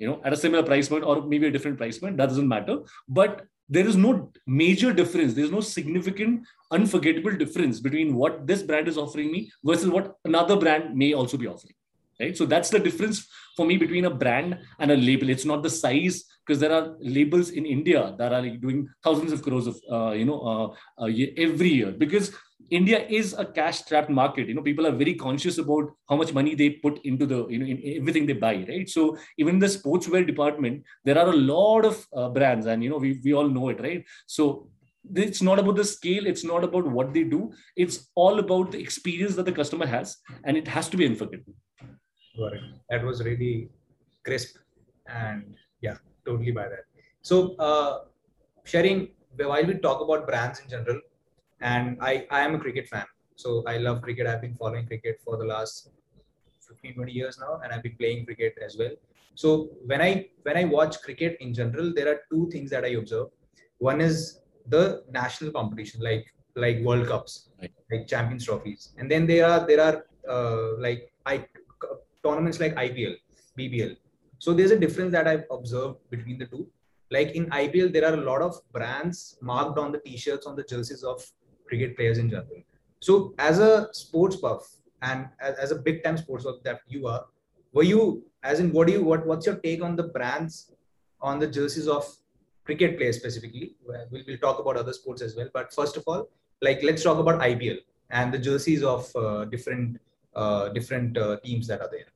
you 0.02 0.08
know 0.08 0.20
at 0.24 0.32
a 0.32 0.40
similar 0.44 0.62
price 0.62 0.88
point 0.88 1.04
or 1.04 1.22
maybe 1.32 1.46
a 1.46 1.50
different 1.50 1.78
price 1.78 1.98
point. 1.98 2.16
That 2.16 2.28
doesn't 2.30 2.48
matter. 2.48 2.78
But 3.08 3.42
there 3.72 3.86
is 3.86 3.96
no 3.96 4.30
major 4.46 4.92
difference. 4.92 5.32
There's 5.34 5.50
no 5.50 5.60
significant, 5.60 6.46
unforgettable 6.70 7.36
difference 7.36 7.80
between 7.80 8.14
what 8.14 8.46
this 8.46 8.62
brand 8.62 8.86
is 8.86 8.98
offering 8.98 9.32
me 9.32 9.50
versus 9.64 9.88
what 9.88 10.16
another 10.26 10.56
brand 10.56 10.94
may 10.94 11.14
also 11.14 11.38
be 11.38 11.46
offering. 11.46 11.74
Right. 12.20 12.36
So 12.36 12.44
that's 12.44 12.68
the 12.70 12.78
difference 12.78 13.26
for 13.56 13.66
me 13.66 13.78
between 13.78 14.04
a 14.04 14.10
brand 14.10 14.58
and 14.78 14.90
a 14.92 14.96
label. 14.96 15.30
It's 15.30 15.46
not 15.46 15.62
the 15.62 15.70
size 15.70 16.24
because 16.44 16.60
there 16.60 16.72
are 16.72 16.94
labels 17.00 17.50
in 17.50 17.64
India 17.64 18.14
that 18.18 18.32
are 18.32 18.46
doing 18.48 18.88
thousands 19.02 19.32
of 19.32 19.42
crores 19.42 19.66
of 19.66 19.76
uh, 19.90 20.12
you 20.12 20.26
know 20.26 20.40
uh, 20.40 21.02
uh, 21.02 21.10
every 21.38 21.70
year 21.70 21.90
because 21.92 22.30
India 22.78 23.06
is 23.18 23.32
a 23.34 23.44
cash-strapped 23.44 24.10
market. 24.10 24.48
You 24.48 24.54
know, 24.54 24.62
people 24.62 24.86
are 24.86 24.92
very 24.92 25.14
conscious 25.14 25.58
about 25.58 25.90
how 26.08 26.16
much 26.16 26.32
money 26.32 26.54
they 26.54 26.70
put 26.70 27.00
into 27.04 27.26
the 27.26 27.46
you 27.48 27.58
know 27.58 27.66
in 27.66 27.80
everything 28.00 28.26
they 28.26 28.38
buy, 28.44 28.54
right? 28.68 28.88
So 28.88 29.16
even 29.38 29.58
the 29.58 29.72
sportswear 29.78 30.26
department, 30.26 30.84
there 31.04 31.18
are 31.18 31.28
a 31.28 31.36
lot 31.36 31.84
of 31.84 32.06
uh, 32.16 32.28
brands, 32.30 32.66
and 32.66 32.82
you 32.82 32.90
know 32.90 33.02
we 33.06 33.20
we 33.24 33.34
all 33.34 33.48
know 33.48 33.68
it, 33.74 33.80
right? 33.88 34.04
So 34.26 34.68
it's 35.26 35.42
not 35.42 35.58
about 35.58 35.74
the 35.74 35.84
scale 35.84 36.28
it's 36.28 36.44
not 36.44 36.62
about 36.62 36.86
what 36.96 37.12
they 37.12 37.24
do 37.24 37.52
it's 37.74 37.96
all 38.14 38.38
about 38.38 38.70
the 38.70 38.80
experience 38.80 39.34
that 39.34 39.44
the 39.44 39.50
customer 39.50 39.84
has 39.84 40.18
and 40.44 40.56
it 40.56 40.68
has 40.68 40.88
to 40.88 40.96
be 40.96 41.04
unforgettable 41.04 41.54
it. 42.34 42.60
That 42.88 43.04
was 43.04 43.24
really 43.24 43.68
crisp 44.24 44.56
and 45.06 45.56
yeah, 45.80 45.96
totally 46.24 46.52
by 46.52 46.68
that. 46.68 46.84
So 47.22 47.56
uh, 47.56 48.04
Tshering 48.64 49.10
while 49.36 49.64
we 49.64 49.74
talk 49.74 50.00
about 50.00 50.26
brands 50.26 50.60
in 50.60 50.68
general, 50.68 51.00
and 51.62 51.96
I, 52.00 52.26
I 52.30 52.40
am 52.40 52.54
a 52.54 52.58
cricket 52.58 52.88
fan. 52.88 53.06
So 53.36 53.62
I 53.66 53.78
love 53.78 54.02
cricket. 54.02 54.26
I've 54.26 54.42
been 54.42 54.54
following 54.54 54.86
cricket 54.86 55.20
for 55.24 55.36
the 55.36 55.44
last 55.44 55.90
15, 56.68 56.94
20 56.94 57.12
years 57.12 57.38
now, 57.38 57.60
and 57.62 57.72
I've 57.72 57.82
been 57.82 57.96
playing 57.96 58.26
cricket 58.26 58.54
as 58.64 58.76
well. 58.76 58.90
So 59.34 59.70
when 59.86 60.02
I 60.02 60.28
when 60.42 60.56
I 60.56 60.64
watch 60.64 61.00
cricket 61.00 61.38
in 61.40 61.54
general, 61.54 61.92
there 61.94 62.08
are 62.08 62.20
two 62.30 62.50
things 62.50 62.70
that 62.70 62.84
I 62.84 62.88
observe. 62.88 63.28
One 63.78 64.00
is 64.00 64.40
the 64.68 65.02
national 65.10 65.52
competition, 65.52 66.02
like 66.02 66.26
like 66.54 66.80
World 66.82 67.08
Cups, 67.08 67.48
right. 67.60 67.72
like 67.90 68.06
Champions 68.06 68.44
trophies, 68.44 68.92
and 68.98 69.10
then 69.10 69.26
there 69.26 69.46
are 69.46 69.66
there 69.66 69.80
are 69.80 70.06
uh, 70.28 70.76
like 70.78 71.10
I 71.24 71.46
tournaments 72.22 72.60
like 72.60 72.74
IPL, 72.74 73.16
BBL. 73.58 73.96
So 74.38 74.52
there's 74.52 74.70
a 74.70 74.78
difference 74.78 75.12
that 75.12 75.26
I've 75.26 75.44
observed 75.50 75.98
between 76.10 76.38
the 76.38 76.46
two. 76.46 76.68
Like 77.10 77.32
in 77.32 77.46
IPL, 77.46 77.92
there 77.92 78.06
are 78.06 78.14
a 78.14 78.24
lot 78.24 78.42
of 78.42 78.60
brands 78.72 79.38
marked 79.40 79.78
on 79.78 79.92
the 79.92 79.98
t-shirts, 79.98 80.46
on 80.46 80.56
the 80.56 80.62
jerseys 80.62 81.02
of 81.02 81.24
cricket 81.72 81.96
players 81.96 82.18
in 82.18 82.28
general. 82.28 82.62
So 83.00 83.34
as 83.38 83.58
a 83.58 83.88
sports 83.92 84.36
buff 84.36 84.64
and 85.00 85.28
as, 85.40 85.56
as 85.56 85.70
a 85.72 85.76
big 85.76 86.04
time 86.04 86.16
sports 86.16 86.44
buff 86.44 86.62
that 86.64 86.80
you 86.86 87.06
are, 87.06 87.24
were 87.72 87.88
you 87.92 88.24
as 88.42 88.60
in 88.60 88.72
what 88.72 88.86
do 88.86 88.92
you 88.92 89.02
what 89.10 89.26
what's 89.26 89.46
your 89.46 89.56
take 89.66 89.82
on 89.82 89.96
the 89.96 90.08
brands 90.16 90.72
on 91.20 91.38
the 91.38 91.46
jerseys 91.46 91.88
of 91.88 92.04
cricket 92.64 92.98
players 92.98 93.16
specifically? 93.16 93.74
We'll, 93.86 94.22
we'll 94.26 94.38
talk 94.38 94.58
about 94.58 94.76
other 94.76 94.92
sports 94.92 95.22
as 95.22 95.34
well. 95.36 95.48
But 95.52 95.72
first 95.72 95.96
of 95.96 96.04
all, 96.06 96.28
like 96.60 96.82
let's 96.82 97.02
talk 97.02 97.18
about 97.18 97.40
IPL 97.40 97.78
and 98.10 98.32
the 98.32 98.38
jerseys 98.38 98.82
of 98.82 99.10
uh, 99.16 99.44
different 99.46 100.00
uh, 100.36 100.68
different 100.68 101.16
uh, 101.16 101.38
teams 101.44 101.66
that 101.68 101.80
are 101.80 101.90
there. 101.90 102.11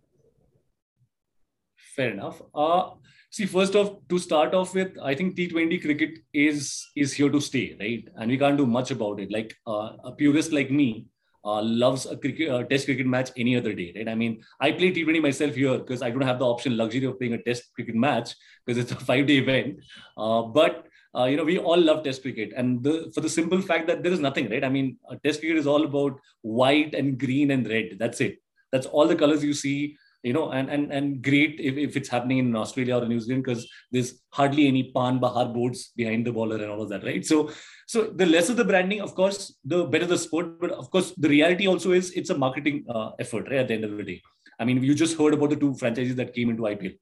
Fair 1.97 2.11
enough. 2.11 2.43
Uh, 2.55 2.91
see, 3.31 3.47
first 3.47 3.75
off, 3.75 4.07
to 4.09 4.19
start 4.19 4.55
off 4.55 4.75
with, 4.75 4.97
I 5.03 5.15
think 5.15 5.35
T20 5.37 5.79
cricket 5.79 6.19
is 6.35 6.87
is 6.95 7.13
here 7.15 7.31
to 7.31 7.41
stay, 7.41 7.77
right? 7.81 8.05
And 8.17 8.31
we 8.31 8.37
can't 8.39 8.59
do 8.59 8.67
much 8.67 8.91
about 8.91 9.19
it. 9.21 9.31
Like 9.33 9.55
uh, 9.67 9.93
a 10.05 10.13
purist 10.13 10.53
like 10.53 10.71
me 10.71 11.07
uh, 11.45 11.63
loves 11.63 12.05
a 12.05 12.17
cricket, 12.17 12.51
uh, 12.51 12.65
test 12.65 12.85
cricket 12.85 13.07
match 13.07 13.31
any 13.37 13.57
other 13.57 13.73
day, 13.73 13.93
right? 13.97 14.09
I 14.09 14.15
mean, 14.15 14.43
I 14.61 14.73
play 14.73 14.91
T20 14.93 15.21
myself 15.21 15.55
here 15.55 15.79
because 15.79 16.03
I 16.03 16.11
don't 16.11 16.29
have 16.31 16.39
the 16.39 16.45
option 16.47 16.77
luxury 16.77 17.07
of 17.07 17.19
playing 17.19 17.33
a 17.35 17.43
test 17.43 17.73
cricket 17.75 17.95
match 17.95 18.35
because 18.67 18.83
it's 18.83 18.93
a 18.93 18.97
five 19.11 19.27
day 19.27 19.39
event. 19.39 19.79
Uh, 20.19 20.43
but 20.43 20.87
uh, 21.17 21.25
you 21.25 21.37
know, 21.39 21.45
we 21.45 21.57
all 21.59 21.81
love 21.81 22.05
Test 22.05 22.21
cricket, 22.21 22.53
and 22.55 22.83
the, 22.85 23.11
for 23.15 23.23
the 23.23 23.29
simple 23.31 23.63
fact 23.63 23.87
that 23.87 24.03
there 24.03 24.13
is 24.13 24.21
nothing, 24.21 24.51
right? 24.51 24.63
I 24.63 24.69
mean, 24.69 24.99
Test 25.25 25.41
cricket 25.41 25.57
is 25.57 25.67
all 25.67 25.85
about 25.85 26.21
white 26.43 26.95
and 26.95 27.19
green 27.19 27.53
and 27.53 27.67
red. 27.67 27.97
That's 27.99 28.21
it. 28.21 28.37
That's 28.71 28.87
all 28.87 29.07
the 29.09 29.17
colors 29.17 29.43
you 29.43 29.55
see. 29.55 29.97
You 30.26 30.32
know, 30.32 30.50
and 30.50 30.69
and 30.75 30.93
and 30.93 31.23
great 31.23 31.61
if, 31.61 31.76
if 31.82 31.96
it's 31.99 32.08
happening 32.08 32.38
in 32.38 32.56
Australia 32.61 32.96
or 32.96 33.06
New 33.06 33.20
Zealand 33.20 33.44
because 33.44 33.67
there's 33.93 34.08
hardly 34.38 34.67
any 34.67 34.82
Pan 34.96 35.20
Bahar 35.25 35.46
boards 35.56 35.93
behind 36.00 36.26
the 36.26 36.32
bowler 36.32 36.56
and 36.56 36.70
all 36.73 36.82
of 36.82 36.88
that, 36.88 37.05
right? 37.05 37.25
So, 37.25 37.50
so 37.87 38.02
the 38.23 38.26
lesser 38.26 38.55
the 38.55 38.64
branding, 38.64 39.00
of 39.02 39.14
course, 39.14 39.56
the 39.64 39.84
better 39.84 40.08
the 40.14 40.19
sport. 40.19 40.58
But 40.61 40.73
of 40.73 40.90
course, 40.90 41.12
the 41.17 41.28
reality 41.28 41.69
also 41.69 41.93
is 41.93 42.11
it's 42.23 42.31
a 42.31 42.38
marketing 42.46 42.84
uh, 42.88 43.11
effort, 43.20 43.44
right? 43.50 43.61
At 43.61 43.69
the 43.69 43.75
end 43.75 43.84
of 43.84 43.96
the 43.96 44.02
day, 44.02 44.20
I 44.58 44.64
mean, 44.64 44.82
you 44.82 44.96
just 44.96 45.17
heard 45.17 45.34
about 45.34 45.50
the 45.50 45.62
two 45.64 45.75
franchises 45.75 46.17
that 46.17 46.34
came 46.34 46.50
into 46.50 46.64
IPL 46.64 46.96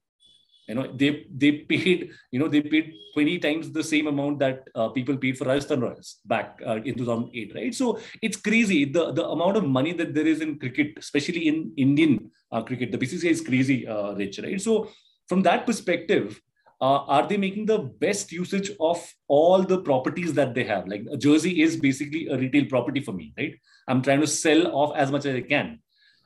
you 0.68 0.74
know 0.74 0.86
they 1.00 1.26
they 1.34 1.52
paid 1.70 2.10
you 2.30 2.38
know 2.38 2.48
they 2.48 2.60
paid 2.60 2.94
20 3.14 3.38
times 3.38 3.70
the 3.70 3.82
same 3.82 4.06
amount 4.06 4.38
that 4.38 4.68
uh, 4.74 4.88
people 4.88 5.16
paid 5.16 5.36
for 5.38 5.44
Rajasthan 5.44 5.80
Royals 5.80 6.20
back 6.24 6.60
uh, 6.66 6.76
in 6.76 6.94
2008 6.94 7.52
right? 7.54 7.74
So 7.74 7.98
it's 8.22 8.36
crazy. 8.36 8.84
The 8.84 9.12
the 9.12 9.26
amount 9.28 9.56
of 9.56 9.64
money 9.64 9.92
that 9.92 10.14
there 10.14 10.26
is 10.26 10.40
in 10.40 10.58
cricket 10.58 10.94
especially 10.98 11.48
in 11.48 11.72
Indian 11.76 12.30
uh, 12.52 12.62
cricket 12.62 12.92
the 12.92 12.98
BCCI 12.98 13.30
is 13.30 13.40
crazy 13.40 13.86
uh, 13.86 14.14
rich 14.14 14.38
right? 14.38 14.60
So 14.60 14.90
from 15.28 15.42
that 15.42 15.66
perspective 15.66 16.40
uh, 16.80 17.00
are 17.16 17.26
they 17.26 17.36
making 17.36 17.66
the 17.66 17.78
best 17.78 18.32
usage 18.32 18.70
of 18.80 19.00
all 19.28 19.62
the 19.62 19.80
properties 19.80 20.34
that 20.34 20.54
they 20.54 20.64
have? 20.64 20.88
Like 20.88 21.06
jersey 21.18 21.62
is 21.62 21.76
basically 21.76 22.26
a 22.28 22.36
retail 22.36 22.66
property 22.66 23.00
for 23.00 23.12
me 23.12 23.32
right? 23.38 23.54
I'm 23.86 24.02
trying 24.02 24.20
to 24.20 24.26
sell 24.26 24.68
off 24.68 24.96
as 24.96 25.10
much 25.12 25.26
as 25.26 25.36
i 25.36 25.42
can. 25.42 25.78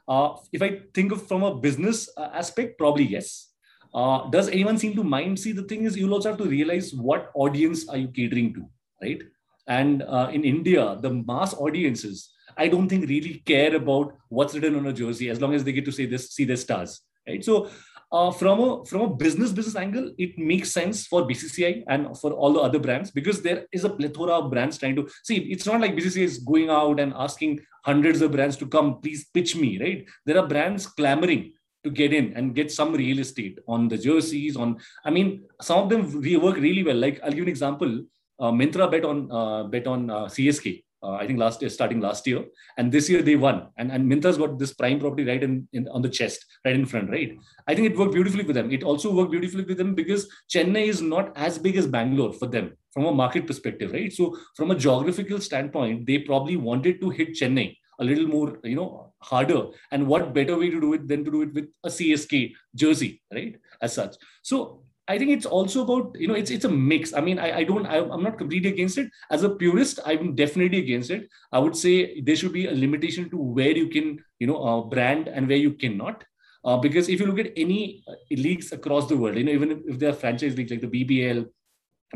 Uh, 0.08 0.36
if 0.54 0.62
i 0.62 0.80
think 0.94 1.12
of 1.12 1.26
from 1.28 1.42
a 1.42 1.54
business 1.54 2.08
aspect 2.16 2.78
probably 2.78 3.04
yes 3.04 3.47
uh, 3.94 4.28
does 4.30 4.48
anyone 4.48 4.78
seem 4.78 4.94
to 4.96 5.04
mind? 5.04 5.38
See, 5.38 5.52
the 5.52 5.62
thing 5.62 5.84
is, 5.84 5.96
you'll 5.96 6.14
also 6.14 6.30
have 6.30 6.38
to 6.38 6.44
realize 6.44 6.92
what 6.92 7.30
audience 7.34 7.88
are 7.88 7.96
you 7.96 8.08
catering 8.08 8.54
to, 8.54 8.68
right? 9.02 9.22
And 9.66 10.02
uh, 10.02 10.30
in 10.32 10.44
India, 10.44 10.98
the 11.00 11.10
mass 11.10 11.54
audiences, 11.54 12.32
I 12.56 12.68
don't 12.68 12.88
think 12.88 13.08
really 13.08 13.42
care 13.46 13.74
about 13.76 14.14
what's 14.28 14.54
written 14.54 14.76
on 14.76 14.86
a 14.86 14.92
jersey 14.92 15.28
as 15.30 15.40
long 15.40 15.54
as 15.54 15.64
they 15.64 15.72
get 15.72 15.84
to 15.84 15.92
say 15.92 16.06
this, 16.06 16.30
see 16.30 16.44
their 16.44 16.56
stars, 16.56 17.00
right? 17.26 17.44
So, 17.44 17.70
uh, 18.10 18.30
from 18.30 18.60
a 18.60 18.84
from 18.86 19.02
a 19.02 19.14
business 19.14 19.52
business 19.52 19.76
angle, 19.76 20.12
it 20.16 20.38
makes 20.38 20.70
sense 20.70 21.06
for 21.06 21.28
BCCI 21.28 21.84
and 21.88 22.16
for 22.16 22.32
all 22.32 22.54
the 22.54 22.60
other 22.60 22.78
brands 22.78 23.10
because 23.10 23.42
there 23.42 23.66
is 23.70 23.84
a 23.84 23.90
plethora 23.90 24.32
of 24.32 24.50
brands 24.50 24.78
trying 24.78 24.96
to 24.96 25.06
see. 25.24 25.36
It's 25.36 25.66
not 25.66 25.82
like 25.82 25.94
BCCI 25.94 26.22
is 26.22 26.38
going 26.38 26.70
out 26.70 27.00
and 27.00 27.12
asking 27.14 27.60
hundreds 27.84 28.22
of 28.22 28.32
brands 28.32 28.56
to 28.56 28.66
come, 28.66 29.00
please 29.02 29.26
pitch 29.34 29.56
me, 29.56 29.78
right? 29.78 30.06
There 30.24 30.38
are 30.38 30.46
brands 30.46 30.86
clamoring 30.86 31.52
to 31.84 31.90
get 31.90 32.12
in 32.12 32.32
and 32.34 32.54
get 32.54 32.70
some 32.70 32.92
real 32.92 33.18
estate 33.18 33.58
on 33.68 33.88
the 33.88 33.98
jerseys. 33.98 34.56
On, 34.56 34.76
I 35.04 35.10
mean, 35.10 35.44
some 35.60 35.78
of 35.82 35.88
them 35.88 36.02
work 36.42 36.56
really 36.56 36.82
well. 36.82 36.96
Like 36.96 37.20
I'll 37.22 37.32
give 37.32 37.44
an 37.44 37.48
example. 37.48 38.04
Uh, 38.40 38.52
Myntra 38.52 38.90
bet 38.90 39.04
on 39.04 39.30
uh, 39.32 39.64
bet 39.64 39.86
on 39.86 40.10
uh, 40.10 40.26
CSK 40.26 40.82
uh, 41.02 41.12
I 41.12 41.26
think 41.26 41.38
last 41.38 41.62
year, 41.62 41.70
starting 41.70 42.00
last 42.00 42.26
year, 42.26 42.44
and 42.76 42.90
this 42.90 43.08
year 43.08 43.22
they 43.22 43.36
won. 43.36 43.68
And 43.76 43.92
and 43.92 44.10
Myntra's 44.10 44.38
got 44.38 44.58
this 44.58 44.74
prime 44.74 44.98
property 44.98 45.24
right 45.24 45.42
in, 45.42 45.68
in 45.72 45.88
on 45.88 46.02
the 46.02 46.08
chest, 46.08 46.44
right 46.64 46.74
in 46.74 46.86
front, 46.86 47.10
right. 47.10 47.36
I 47.66 47.74
think 47.74 47.86
it 47.86 47.96
worked 47.96 48.14
beautifully 48.14 48.44
for 48.44 48.52
them. 48.52 48.72
It 48.72 48.82
also 48.82 49.14
worked 49.14 49.30
beautifully 49.30 49.64
with 49.64 49.78
them 49.78 49.94
because 49.94 50.28
Chennai 50.52 50.86
is 50.88 51.00
not 51.00 51.32
as 51.36 51.58
big 51.58 51.76
as 51.76 51.86
Bangalore 51.86 52.32
for 52.32 52.46
them 52.46 52.72
from 52.92 53.04
a 53.04 53.12
market 53.12 53.46
perspective, 53.46 53.92
right? 53.92 54.12
So 54.12 54.36
from 54.56 54.70
a 54.70 54.74
geographical 54.74 55.40
standpoint, 55.40 56.06
they 56.06 56.18
probably 56.18 56.56
wanted 56.56 57.00
to 57.00 57.10
hit 57.10 57.30
Chennai 57.30 57.76
a 57.98 58.04
little 58.04 58.26
more, 58.26 58.58
you 58.64 58.76
know, 58.76 59.12
harder. 59.20 59.66
And 59.90 60.06
what 60.06 60.34
better 60.34 60.58
way 60.58 60.70
to 60.70 60.80
do 60.80 60.94
it 60.94 61.08
than 61.08 61.24
to 61.24 61.30
do 61.30 61.42
it 61.42 61.54
with 61.54 61.68
a 61.84 61.88
CSK 61.88 62.52
jersey, 62.74 63.22
right? 63.32 63.56
As 63.80 63.94
such. 63.94 64.16
So 64.42 64.82
I 65.08 65.16
think 65.16 65.30
it's 65.30 65.46
also 65.46 65.82
about 65.84 66.14
you 66.20 66.28
know 66.28 66.34
it's 66.34 66.50
it's 66.50 66.66
a 66.66 66.68
mix. 66.68 67.14
I 67.14 67.22
mean, 67.22 67.38
I, 67.38 67.58
I 67.58 67.64
don't 67.64 67.86
I, 67.86 67.96
am 67.96 68.22
not 68.22 68.36
completely 68.36 68.70
against 68.70 68.98
it. 68.98 69.10
As 69.30 69.42
a 69.42 69.48
purist, 69.48 70.00
I'm 70.04 70.34
definitely 70.34 70.78
against 70.78 71.10
it. 71.10 71.28
I 71.50 71.58
would 71.58 71.74
say 71.74 72.20
there 72.20 72.36
should 72.36 72.52
be 72.52 72.66
a 72.66 72.74
limitation 72.74 73.30
to 73.30 73.36
where 73.36 73.70
you 73.70 73.88
can 73.88 74.22
you 74.38 74.46
know 74.46 74.62
uh, 74.62 74.82
brand 74.82 75.28
and 75.28 75.48
where 75.48 75.56
you 75.56 75.72
cannot. 75.72 76.24
Uh, 76.62 76.76
because 76.76 77.08
if 77.08 77.20
you 77.20 77.26
look 77.26 77.38
at 77.38 77.52
any 77.56 78.04
uh, 78.06 78.14
leagues 78.30 78.72
across 78.72 79.08
the 79.08 79.16
world, 79.16 79.38
you 79.38 79.44
know 79.44 79.52
even 79.52 79.70
if, 79.72 79.78
if 79.86 79.98
there 79.98 80.10
are 80.10 80.20
franchise 80.24 80.56
leagues 80.56 80.70
like 80.70 80.82
the 80.82 81.04
BBL, 81.04 81.46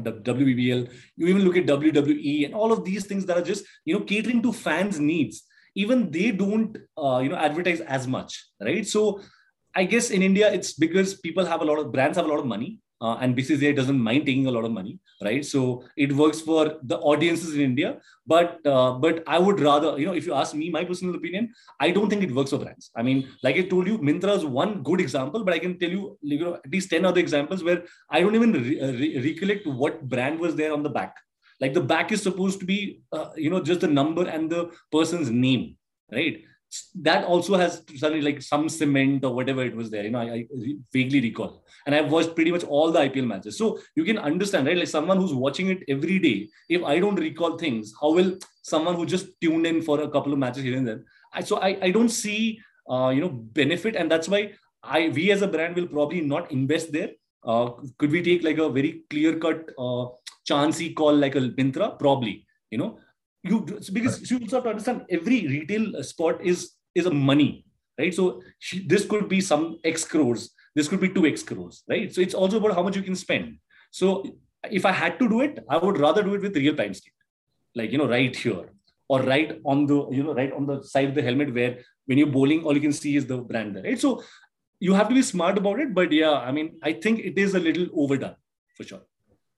the 0.03 0.13
WBBL, 0.13 0.93
you 1.17 1.27
even 1.29 1.45
look 1.47 1.57
at 1.57 1.67
WWE 1.67 2.45
and 2.45 2.55
all 2.55 2.73
of 2.73 2.85
these 2.85 3.07
things 3.07 3.25
that 3.25 3.39
are 3.39 3.49
just 3.53 3.65
you 3.87 3.95
know 3.95 4.05
catering 4.05 4.43
to 4.43 4.53
fans' 4.53 5.01
needs. 5.01 5.45
Even 5.75 6.11
they 6.11 6.31
don't 6.31 6.77
uh, 6.97 7.21
you 7.23 7.29
know 7.29 7.37
advertise 7.37 7.81
as 7.81 8.07
much, 8.07 8.45
right? 8.61 8.87
So 8.87 9.21
I 9.75 9.85
guess 9.85 10.11
in 10.11 10.23
India, 10.23 10.53
it's 10.53 10.73
because 10.75 11.15
people 11.15 11.45
have 11.47 11.63
a 11.63 11.65
lot 11.65 11.79
of 11.79 11.93
brands 11.93 12.17
have 12.17 12.27
a 12.27 12.29
lot 12.29 12.39
of 12.39 12.47
money 12.47 12.79
uh, 13.03 13.17
and 13.21 13.35
BCCI 13.35 13.73
doesn't 13.73 13.99
mind 13.99 14.27
taking 14.27 14.47
a 14.47 14.51
lot 14.51 14.65
of 14.65 14.71
money, 14.71 14.99
right? 15.23 15.45
So 15.45 15.85
it 15.97 16.13
works 16.13 16.41
for 16.41 16.77
the 16.83 16.99
audiences 16.99 17.55
in 17.55 17.61
India. 17.61 17.99
But 18.27 18.65
uh, 18.65 18.93
but 18.93 19.25
I 19.27 19.39
would 19.39 19.59
rather, 19.61 19.99
you 19.99 20.07
know, 20.07 20.15
if 20.15 20.27
you 20.27 20.35
ask 20.35 20.55
me 20.55 20.71
my 20.71 20.85
personal 20.85 21.17
opinion, 21.17 21.53
I 21.81 21.91
don't 21.91 22.09
think 22.09 22.23
it 22.23 22.33
works 22.33 22.51
for 22.51 22.59
brands. 22.59 22.91
I 22.95 23.03
mean, 23.03 23.29
like 23.43 23.57
I 23.57 23.63
told 23.63 23.89
you, 23.89 23.99
Myntra 23.99 24.37
is 24.37 24.45
one 24.45 24.83
good 24.83 25.01
example, 25.01 25.43
but 25.45 25.53
I 25.53 25.59
can 25.59 25.79
tell 25.79 25.91
you, 25.91 26.17
you 26.23 26.39
know, 26.39 26.55
at 26.55 26.71
least 26.71 26.91
ten 26.91 27.05
other 27.05 27.21
examples 27.21 27.65
where 27.65 27.83
I 28.09 28.21
don't 28.21 28.37
even 28.37 28.53
re- 28.53 28.81
uh, 28.81 28.93
re- 28.93 29.19
recollect 29.19 29.67
what 29.67 30.09
brand 30.09 30.39
was 30.39 30.55
there 30.55 30.73
on 30.73 30.85
the 30.85 30.91
back. 30.91 31.17
Like 31.63 31.73
the 31.73 31.81
back 31.81 32.13
is 32.13 32.23
supposed 32.23 32.61
to 32.61 32.67
be, 32.67 33.01
uh, 33.13 33.31
you 33.37 33.49
know, 33.49 33.63
just 33.63 33.81
the 33.81 33.89
number 33.89 34.29
and 34.29 34.51
the 34.51 34.71
person's 34.91 35.31
name, 35.31 35.77
right? 36.13 36.43
that 36.95 37.25
also 37.25 37.57
has 37.57 37.83
suddenly 37.97 38.23
like 38.23 38.41
some 38.41 38.69
cement 38.69 39.25
or 39.25 39.35
whatever 39.35 39.63
it 39.63 39.77
was 39.77 39.91
there. 39.91 40.05
You 40.05 40.11
know, 40.11 40.21
I, 40.21 40.25
I, 40.25 40.47
vaguely 40.93 41.21
recall. 41.21 41.65
And 41.87 41.95
I've 41.95 42.11
watched 42.11 42.35
pretty 42.35 42.51
much 42.51 42.65
all 42.65 42.91
the 42.91 43.01
IPL 43.01 43.27
matches. 43.27 43.59
So 43.59 43.79
you 43.95 44.05
can 44.05 44.19
understand, 44.19 44.67
right? 44.67 44.77
Like 44.77 44.89
someone 44.89 45.19
who's 45.19 45.35
watching 45.35 45.69
it 45.69 45.83
every 45.89 46.19
day, 46.19 46.49
if 46.69 46.83
I 46.83 46.99
don't 46.99 47.17
recall 47.17 47.59
things, 47.59 47.93
how 48.01 48.13
will 48.13 48.39
someone 48.63 48.95
who 48.95 49.05
just 49.05 49.39
tuned 49.41 49.67
in 49.67 49.83
for 49.83 50.01
a 50.01 50.09
couple 50.09 50.33
of 50.33 50.39
matches 50.39 50.63
here 50.63 50.77
and 50.77 50.87
there? 50.87 51.05
I, 51.35 51.43
so 51.43 51.59
I, 51.59 51.79
I 51.83 51.91
don't 51.91 52.09
see, 52.09 52.61
uh, 52.89 53.13
you 53.15 53.21
know, 53.21 53.29
benefit. 53.29 53.97
And 53.97 54.11
that's 54.11 54.29
why 54.29 54.53
I 54.83 55.11
we 55.15 55.31
as 55.31 55.43
a 55.43 55.49
brand 55.49 55.77
will 55.77 55.89
probably 55.89 56.23
not 56.23 56.51
invest 56.51 56.93
there. 56.93 57.11
Uh, 57.45 57.71
could 57.99 58.11
we 58.11 58.23
take 58.23 58.45
like 58.45 58.59
a 58.59 58.69
very 58.71 59.03
clear 59.11 59.39
cut 59.39 59.69
uh, 59.79 60.07
chancey 60.53 60.93
call 61.01 61.15
like 61.25 61.35
a 61.35 61.41
Myntra? 61.41 61.99
Probably, 61.99 62.47
you 62.71 62.79
know, 62.79 62.99
you 63.43 63.61
because 63.93 64.31
you 64.31 64.39
also 64.39 64.57
have 64.57 64.65
to 64.65 64.71
understand 64.71 65.05
every 65.19 65.47
retail 65.57 66.03
spot 66.03 66.45
is 66.55 66.73
is 66.95 67.07
a 67.07 67.15
money 67.31 67.65
right? 67.99 68.15
So 68.15 68.43
she, 68.59 68.87
this 68.87 69.05
could 69.07 69.29
be 69.29 69.41
some 69.41 69.79
x 69.85 70.05
crores 70.05 70.51
this 70.75 70.89
could 70.89 71.01
be 71.01 71.09
2x 71.11 71.45
crores 71.47 71.83
right? 71.89 72.15
So 72.15 72.23
it's 72.23 72.35
also 72.35 72.59
about 72.59 72.75
how 72.75 72.83
much 72.83 72.97
you 72.97 73.03
can 73.03 73.15
spend. 73.15 73.59
So 73.91 74.25
if 74.71 74.87
i 74.87 74.93
had 74.93 75.19
to 75.19 75.29
do 75.29 75.41
it 75.41 75.59
i 75.69 75.77
would 75.77 75.99
rather 75.99 76.23
do 76.23 76.35
it 76.35 76.43
with 76.43 76.57
real 76.57 76.77
time 76.77 76.95
skate 76.95 77.13
like 77.75 77.91
you 77.91 77.99
know 77.99 78.09
right 78.09 78.37
here 78.37 78.73
or 79.09 79.21
right 79.23 79.61
on 79.65 79.87
the 79.87 80.07
you 80.11 80.23
know 80.23 80.35
right 80.35 80.53
on 80.53 80.67
the 80.67 80.83
side 80.83 81.09
of 81.09 81.15
the 81.15 81.23
helmet 81.23 81.53
where 81.55 81.79
when 82.07 82.19
you're 82.19 82.35
bowling 82.39 82.63
all 82.63 82.75
you 82.75 82.81
can 82.81 82.93
see 82.93 83.17
is 83.17 83.27
the 83.27 83.39
brand 83.39 83.77
there 83.77 83.83
right? 83.83 84.01
So 84.01 84.23
you 84.81 84.95
have 84.95 85.09
to 85.09 85.15
be 85.15 85.23
smart 85.23 85.59
about 85.59 85.79
it 85.79 85.95
but 85.95 86.11
yeah 86.11 86.33
i 86.33 86.51
mean 86.51 86.79
i 86.83 86.93
think 86.93 87.21
it 87.21 87.39
is 87.39 87.55
a 87.55 87.61
little 87.61 87.87
overdone 87.95 88.35
for 88.77 88.85
sure 88.85 89.03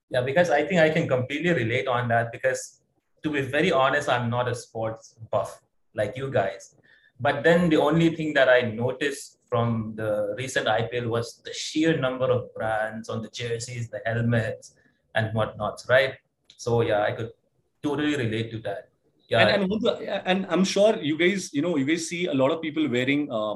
yeah 0.09 0.21
because 0.21 0.49
i 0.49 0.63
think 0.63 0.79
i 0.81 0.89
can 0.89 1.07
completely 1.07 1.51
relate 1.51 1.87
on 1.87 2.07
that 2.07 2.31
because 2.31 2.81
to 3.25 3.31
be 3.31 3.41
very 3.41 3.71
honest, 3.71 4.07
I'm 4.07 4.29
not 4.29 4.47
a 4.47 4.55
sports 4.55 5.15
buff 5.31 5.59
like 5.95 6.15
you 6.15 6.29
guys. 6.29 6.75
But 7.19 7.43
then 7.43 7.69
the 7.69 7.77
only 7.77 8.15
thing 8.15 8.33
that 8.35 8.49
I 8.49 8.61
noticed 8.61 9.39
from 9.49 9.93
the 9.95 10.35
recent 10.37 10.67
IPL 10.67 11.07
was 11.07 11.41
the 11.43 11.53
sheer 11.53 11.97
number 11.97 12.29
of 12.29 12.53
brands 12.53 13.09
on 13.09 13.23
the 13.23 13.29
jerseys, 13.29 13.89
the 13.89 14.01
helmets, 14.05 14.75
and 15.15 15.33
whatnot, 15.33 15.83
right? 15.89 16.13
So 16.57 16.81
yeah, 16.81 17.01
I 17.01 17.11
could 17.13 17.31
totally 17.81 18.15
relate 18.15 18.51
to 18.51 18.59
that. 18.59 18.89
Yeah, 19.27 19.39
and, 19.39 19.63
and, 19.63 20.21
and 20.31 20.45
I'm 20.49 20.63
sure 20.63 20.95
you 21.01 21.17
guys, 21.17 21.51
you 21.51 21.63
know, 21.63 21.77
you 21.77 21.85
guys 21.85 22.07
see 22.07 22.27
a 22.27 22.33
lot 22.33 22.51
of 22.51 22.61
people 22.61 22.87
wearing 22.87 23.31
uh, 23.31 23.55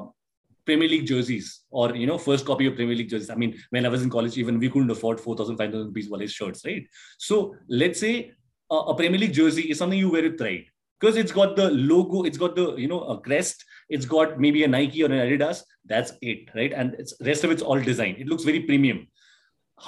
Premier 0.70 0.88
League 0.88 1.06
jerseys 1.06 1.62
or 1.70 1.94
you 2.00 2.06
know 2.06 2.18
first 2.26 2.46
copy 2.50 2.66
of 2.66 2.76
Premier 2.80 2.96
League 2.96 3.10
jerseys. 3.10 3.30
I 3.30 3.38
mean, 3.44 3.56
when 3.70 3.86
I 3.86 3.94
was 3.94 4.02
in 4.02 4.10
college, 4.16 4.36
even 4.42 4.58
we 4.64 4.70
couldn't 4.70 4.90
afford 4.96 5.20
4,000, 5.20 5.56
5,000 5.56 5.86
rupees 5.86 6.10
Wallace 6.10 6.32
shirts, 6.40 6.64
right? 6.64 6.84
So 7.18 7.56
let's 7.68 8.00
say 8.00 8.32
a 8.70 8.94
Premier 8.94 9.18
League 9.18 9.32
jersey 9.32 9.70
is 9.70 9.78
something 9.78 9.98
you 9.98 10.10
wear 10.10 10.22
with 10.22 10.38
pride 10.38 10.66
because 11.00 11.16
it's 11.16 11.32
got 11.32 11.56
the 11.56 11.70
logo, 11.70 12.22
it's 12.22 12.38
got 12.38 12.54
the 12.54 12.76
you 12.76 12.88
know 12.88 13.00
a 13.14 13.20
crest, 13.20 13.64
it's 13.88 14.06
got 14.14 14.38
maybe 14.38 14.64
a 14.64 14.68
Nike 14.68 15.02
or 15.02 15.06
an 15.06 15.24
Adidas. 15.26 15.62
That's 15.84 16.12
it, 16.22 16.54
right? 16.54 16.72
And 16.72 16.94
it's 16.94 17.14
rest 17.30 17.44
of 17.44 17.50
it's 17.50 17.62
all 17.62 17.80
design. 17.80 18.14
It 18.18 18.28
looks 18.28 18.44
very 18.44 18.60
premium. 18.60 19.08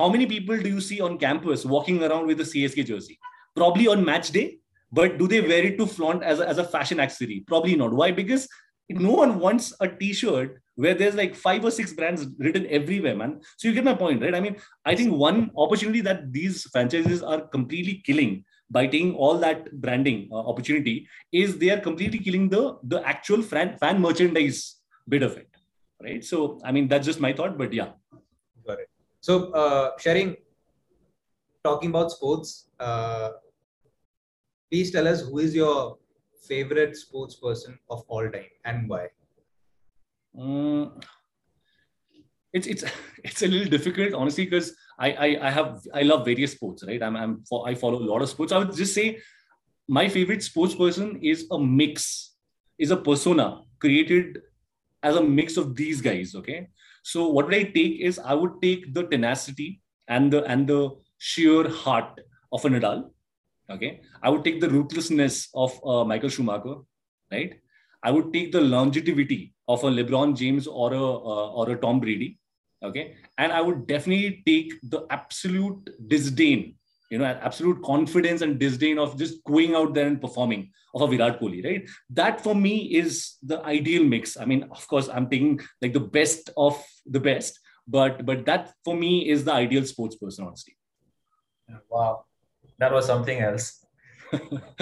How 0.01 0.09
many 0.09 0.27
people 0.27 0.59
do 0.59 0.69
you 0.69 0.81
see 0.81 1.01
on 1.01 1.19
campus 1.19 1.65
walking 1.77 2.03
around 2.03 2.27
with 2.27 2.41
a 2.41 2.45
CSK 2.45 2.87
jersey? 2.87 3.19
Probably 3.55 3.87
on 3.87 4.05
match 4.05 4.31
day, 4.31 4.59
but 4.91 5.19
do 5.19 5.29
they 5.29 5.41
wear 5.41 5.65
it 5.71 5.79
to 5.79 5.87
flaunt 5.87 6.23
as 6.23 6.41
a, 6.41 6.49
as 6.49 6.59
a 6.59 6.65
fashion 6.65 6.99
accessory? 6.99 7.45
Probably 7.47 7.77
not. 7.77 7.93
Why? 7.93 8.11
Because 8.11 8.49
no 8.89 9.13
one 9.13 9.39
wants 9.39 9.73
a 9.81 9.89
t-shirt 9.89 10.61
where 10.83 10.95
there's 10.95 11.15
like 11.15 11.35
five 11.35 11.65
or 11.65 11.71
six 11.71 11.93
brands 11.93 12.27
written 12.39 12.67
everywhere, 12.79 13.17
man. 13.17 13.41
So 13.57 13.69
you 13.69 13.75
get 13.75 13.85
my 13.85 13.95
point, 13.95 14.23
right? 14.23 14.35
I 14.35 14.41
mean, 14.41 14.57
I 14.85 14.97
think 14.97 15.13
one 15.13 15.51
opportunity 15.57 16.01
that 16.09 16.33
these 16.33 16.65
franchises 16.73 17.23
are 17.23 17.41
completely 17.57 18.03
killing 18.07 18.45
by 18.73 18.87
taking 18.87 19.15
all 19.15 19.39
that 19.39 19.71
branding 19.81 20.29
uh, 20.33 20.43
opportunity 20.53 21.07
is 21.31 21.59
they 21.59 21.71
are 21.71 21.81
completely 21.89 22.19
killing 22.19 22.49
the 22.49 22.63
the 22.95 23.01
actual 23.15 23.43
fan, 23.43 23.77
fan 23.79 24.01
merchandise 24.01 24.61
bit 25.09 25.23
of 25.23 25.37
it 25.37 25.49
right 26.07 26.25
so 26.25 26.59
i 26.65 26.73
mean 26.73 26.89
that's 26.89 27.07
just 27.11 27.21
my 27.21 27.33
thought 27.33 27.59
but 27.59 27.73
yeah 27.73 27.91
got 28.67 28.81
it 28.85 28.89
so 29.21 29.53
uh, 29.63 29.91
Tshering 29.99 30.37
talking 31.65 31.91
about 31.91 32.11
sports 32.17 32.69
uh, 32.81 33.31
please 34.71 34.91
tell 34.91 35.07
us 35.15 35.21
who 35.29 35.39
is 35.39 35.55
your 35.55 35.99
favorite 36.49 36.97
sports 36.97 37.35
person 37.47 37.79
of 37.91 38.05
all 38.09 38.31
time 38.37 38.53
and 38.65 38.89
why 38.89 39.03
um, 40.39 40.93
it's 42.53 42.67
it's 42.67 42.85
it's 43.25 43.43
a 43.43 43.49
little 43.49 43.69
difficult 43.69 44.15
honestly 44.15 44.45
because 44.45 44.75
I, 44.99 45.13
I, 45.13 45.49
I 45.49 45.51
have 45.51 45.81
I 45.95 46.03
love 46.03 46.25
various 46.25 46.53
sports, 46.53 46.85
right? 46.87 47.03
I'm, 47.03 47.17
I'm 47.17 47.45
I 47.67 47.75
follow 47.75 47.99
a 47.99 48.09
lot 48.13 48.23
of 48.23 48.29
sports. 48.29 48.53
I 48.53 48.59
would 48.59 48.75
just 48.75 48.95
say 48.95 49.21
my 49.89 50.09
favorite 50.09 50.43
sports 50.43 50.75
person 50.75 51.19
is 51.23 51.47
a 51.51 51.59
mix, 51.59 52.35
is 52.79 52.91
a 52.91 52.97
persona 52.97 53.63
created 53.81 54.41
as 55.03 55.17
a 55.17 55.23
mix 55.23 55.57
of 55.57 55.75
these 55.75 56.01
guys. 56.01 56.35
Okay, 56.35 56.69
so 57.03 57.29
what 57.29 57.47
would 57.47 57.55
I 57.55 57.65
take 57.65 58.01
is 58.01 58.19
I 58.19 58.35
would 58.35 58.61
take 58.63 58.95
the 58.95 59.05
tenacity 59.05 59.81
and 60.09 60.33
the 60.33 60.45
and 60.45 60.69
the 60.69 60.91
sheer 61.19 61.69
heart 61.69 62.21
of 62.53 62.65
a 62.65 62.69
Nadal. 62.69 63.11
Okay, 63.71 64.01
I 64.23 64.29
would 64.29 64.45
take 64.45 64.61
the 64.61 64.69
ruthlessness 64.69 65.49
of 65.55 65.81
uh, 65.85 66.05
Michael 66.05 66.29
Schumacher, 66.29 66.77
right? 67.31 67.62
I 68.03 68.11
would 68.11 68.33
take 68.33 68.53
the 68.53 68.61
longevity 68.61 69.55
of 69.69 69.85
a 69.85 69.91
LeBron 69.91 70.37
James 70.37 70.67
or 70.67 70.93
a 70.93 71.03
uh, 71.03 71.49
or 71.53 71.71
a 71.71 71.77
Tom 71.77 72.01
Brady 72.01 72.39
okay? 72.83 73.15
And 73.39 73.53
i 73.53 73.61
would 73.61 73.87
definitely 73.87 74.43
take 74.47 74.75
the 74.91 75.07
absolute 75.11 75.91
disdain 76.09 76.75
you 77.11 77.19
know 77.19 77.25
absolute 77.25 77.83
confidence 77.83 78.43
and 78.43 78.59
disdain 78.59 78.99
of 78.99 79.19
just 79.19 79.43
going 79.45 79.75
out 79.75 79.95
there 79.95 80.07
and 80.07 80.21
performing 80.21 80.71
of 80.95 81.03
a 81.03 81.07
virat 81.07 81.41
kohli 81.41 81.65
right? 81.65 81.89
That 82.11 82.41
for 82.41 82.55
me 82.55 82.75
is 83.01 83.37
the 83.43 83.63
ideal 83.65 84.05
mix. 84.05 84.37
I 84.37 84.45
mean 84.45 84.65
of 84.71 84.87
course 84.89 85.09
i'm 85.09 85.29
taking 85.29 85.61
like 85.81 85.93
the 85.93 86.07
best 86.19 86.51
of 86.57 86.83
the 87.07 87.21
best 87.21 87.61
but 87.87 88.25
but 88.27 88.47
that 88.47 88.73
for 88.85 88.97
me 88.97 89.29
is 89.29 89.45
the 89.45 89.53
ideal 89.53 89.85
sports 89.85 90.17
person 90.17 90.47
honestly. 90.47 90.77
Wow. 91.89 92.25
That 92.79 92.93
was 92.93 93.07
something 93.07 93.39
else 93.41 93.82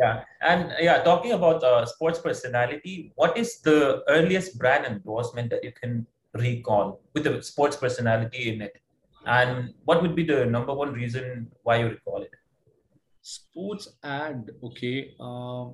yeah 0.00 0.24
and 0.40 0.72
yeah 0.80 1.02
talking 1.02 1.32
about 1.32 1.62
uh, 1.62 1.84
sports 1.84 2.18
personality 2.18 3.12
what 3.16 3.36
is 3.36 3.60
the 3.60 4.02
earliest 4.08 4.58
brand 4.58 4.86
endorsement 4.86 5.50
that 5.50 5.62
you 5.62 5.72
can 5.72 6.06
recall 6.34 7.00
with 7.14 7.24
the 7.24 7.42
sports 7.42 7.76
personality 7.76 8.52
in 8.52 8.62
it? 8.62 8.76
And 9.26 9.74
what 9.84 10.02
would 10.02 10.16
be 10.16 10.24
the 10.24 10.46
number 10.46 10.72
one 10.72 10.92
reason 10.92 11.50
why 11.62 11.76
you 11.76 11.88
recall 11.88 12.22
it? 12.22 12.30
Sports 13.22 13.88
ad, 14.02 14.50
okay. 14.64 15.14
Uh, 15.20 15.66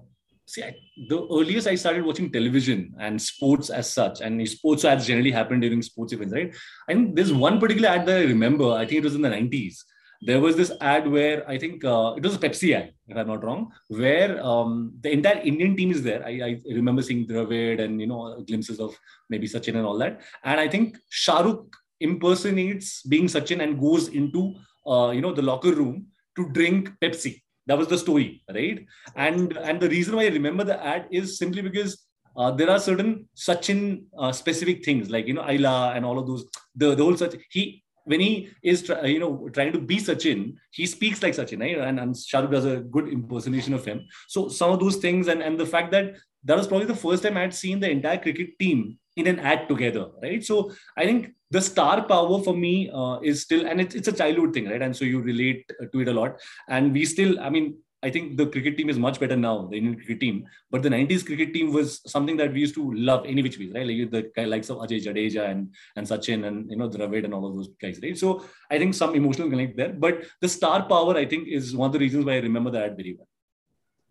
see, 0.46 0.64
I, 0.64 0.74
the 1.08 1.26
earliest 1.30 1.68
I 1.68 1.76
started 1.76 2.04
watching 2.04 2.32
television 2.32 2.94
and 2.98 3.20
sports 3.22 3.70
as 3.70 3.92
such, 3.92 4.20
and 4.20 4.46
sports 4.48 4.84
ads 4.84 5.06
generally 5.06 5.30
happen 5.30 5.60
during 5.60 5.80
sports 5.80 6.12
events, 6.12 6.34
right? 6.34 6.54
Think 6.88 7.14
there's 7.14 7.32
one 7.32 7.60
particular 7.60 7.88
ad 7.88 8.06
that 8.06 8.18
I 8.18 8.24
remember. 8.24 8.72
I 8.72 8.84
think 8.84 8.98
it 8.98 9.04
was 9.04 9.14
in 9.14 9.22
the 9.22 9.28
90s. 9.28 9.84
There 10.22 10.40
was 10.40 10.56
this 10.56 10.72
ad 10.80 11.10
where 11.10 11.48
I 11.48 11.58
think 11.58 11.84
uh, 11.84 12.14
it 12.16 12.22
was 12.22 12.34
a 12.34 12.38
Pepsi 12.38 12.74
ad, 12.74 12.92
if 13.08 13.16
I'm 13.16 13.26
not 13.26 13.44
wrong, 13.44 13.72
where 13.88 14.42
um, 14.44 14.92
the 15.00 15.10
entire 15.10 15.40
Indian 15.40 15.76
team 15.76 15.90
is 15.90 16.02
there. 16.02 16.24
I, 16.24 16.30
I 16.42 16.60
remember 16.74 17.02
seeing 17.02 17.26
Dravid 17.26 17.80
and 17.80 18.00
you 18.00 18.06
know 18.06 18.40
glimpses 18.46 18.80
of 18.80 18.96
maybe 19.28 19.46
Sachin 19.46 19.76
and 19.76 19.86
all 19.86 19.98
that. 19.98 20.20
And 20.44 20.60
I 20.60 20.68
think 20.68 20.98
Shahrukh 21.12 21.66
impersonates 22.00 23.02
being 23.02 23.26
Sachin 23.26 23.62
and 23.62 23.80
goes 23.80 24.08
into 24.08 24.54
uh, 24.86 25.10
you 25.10 25.20
know 25.20 25.32
the 25.32 25.42
locker 25.42 25.72
room 25.72 26.06
to 26.36 26.48
drink 26.50 26.90
Pepsi. 27.02 27.42
That 27.66 27.78
was 27.78 27.88
the 27.88 27.98
story, 27.98 28.42
right? 28.52 28.86
And 29.14 29.56
and 29.56 29.80
the 29.80 29.88
reason 29.88 30.16
why 30.16 30.24
I 30.24 30.28
remember 30.28 30.64
the 30.64 30.84
ad 30.84 31.08
is 31.10 31.38
simply 31.38 31.62
because 31.62 32.06
uh, 32.36 32.50
there 32.50 32.70
are 32.70 32.78
certain 32.78 33.28
Sachin 33.36 34.04
uh, 34.18 34.32
specific 34.32 34.84
things 34.84 35.10
like 35.10 35.26
you 35.26 35.34
know 35.34 35.42
Aila 35.42 35.92
and 35.94 36.04
all 36.04 36.18
of 36.18 36.26
those. 36.26 36.46
The 36.74 36.94
the 36.94 37.02
whole 37.02 37.16
such 37.16 37.36
he 37.50 37.82
when 38.06 38.20
he 38.20 38.48
is 38.62 38.88
you 39.04 39.18
know 39.18 39.48
trying 39.52 39.72
to 39.72 39.78
be 39.78 39.98
Sachin, 39.98 40.54
he 40.70 40.86
speaks 40.86 41.22
like 41.22 41.34
Sachin, 41.34 41.60
right? 41.60 41.78
And, 41.78 42.00
and 42.00 42.14
Shahrukh 42.14 42.50
does 42.50 42.64
a 42.64 42.78
good 42.78 43.08
impersonation 43.08 43.74
of 43.74 43.84
him. 43.84 44.06
So 44.28 44.48
some 44.48 44.70
of 44.72 44.80
those 44.80 44.96
things 44.96 45.28
and 45.28 45.42
and 45.42 45.60
the 45.60 45.66
fact 45.66 45.90
that 45.92 46.16
that 46.44 46.56
was 46.56 46.68
probably 46.68 46.86
the 46.86 46.94
first 46.94 47.22
time 47.22 47.36
I 47.36 47.42
had 47.42 47.54
seen 47.54 47.80
the 47.80 47.90
entire 47.90 48.18
cricket 48.18 48.58
team 48.58 48.98
in 49.16 49.26
an 49.26 49.40
ad 49.40 49.68
together, 49.68 50.06
right? 50.22 50.44
So 50.44 50.72
I 50.96 51.04
think 51.04 51.32
the 51.50 51.60
star 51.60 52.02
power 52.02 52.42
for 52.42 52.54
me 52.54 52.90
uh, 52.92 53.18
is 53.20 53.42
still, 53.42 53.66
and 53.66 53.80
it's, 53.80 53.94
it's 53.94 54.08
a 54.08 54.12
childhood 54.12 54.52
thing, 54.52 54.68
right? 54.68 54.82
And 54.82 54.94
so 54.94 55.04
you 55.04 55.20
relate 55.20 55.70
to 55.92 56.00
it 56.00 56.08
a 56.08 56.12
lot. 56.12 56.40
And 56.68 56.92
we 56.92 57.04
still, 57.04 57.40
I 57.40 57.50
mean, 57.50 57.78
I 58.02 58.10
think 58.10 58.36
the 58.36 58.46
cricket 58.46 58.76
team 58.76 58.90
is 58.90 58.98
much 58.98 59.18
better 59.18 59.36
now, 59.36 59.66
the 59.66 59.78
Indian 59.78 59.96
cricket 59.96 60.20
team. 60.20 60.46
But 60.70 60.82
the 60.82 60.90
90s 60.90 61.24
cricket 61.24 61.54
team 61.54 61.72
was 61.72 62.02
something 62.10 62.36
that 62.36 62.52
we 62.52 62.60
used 62.60 62.74
to 62.74 62.92
love 62.92 63.24
any 63.26 63.42
which 63.42 63.58
ways, 63.58 63.72
right? 63.74 63.86
Like 63.86 64.10
the 64.10 64.30
guy 64.36 64.44
likes 64.44 64.68
of 64.68 64.78
Ajay 64.78 65.02
Jadeja 65.02 65.48
and, 65.50 65.74
and 65.96 66.06
Sachin 66.06 66.46
and 66.46 66.70
you 66.70 66.76
know 66.76 66.88
Dravid 66.90 67.24
and 67.24 67.32
all 67.32 67.46
of 67.46 67.56
those 67.56 67.68
guys, 67.80 67.98
right? 68.02 68.16
So 68.16 68.44
I 68.70 68.78
think 68.78 68.94
some 68.94 69.14
emotional 69.14 69.48
connect 69.48 69.76
there. 69.76 69.92
But 69.92 70.24
the 70.40 70.48
star 70.48 70.82
power, 70.86 71.16
I 71.16 71.24
think, 71.24 71.48
is 71.48 71.74
one 71.74 71.88
of 71.88 71.92
the 71.94 71.98
reasons 71.98 72.24
why 72.26 72.34
I 72.34 72.40
remember 72.40 72.70
that 72.70 72.82
ad 72.82 72.96
very 72.96 73.16
well. 73.18 73.28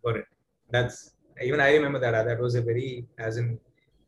Got 0.04 0.20
it. 0.22 0.26
That's 0.72 1.12
even 1.42 1.60
I 1.60 1.74
remember 1.76 2.00
that. 2.00 2.26
That 2.26 2.40
was 2.40 2.56
a 2.56 2.62
very 2.62 3.06
as 3.20 3.38
in 3.38 3.60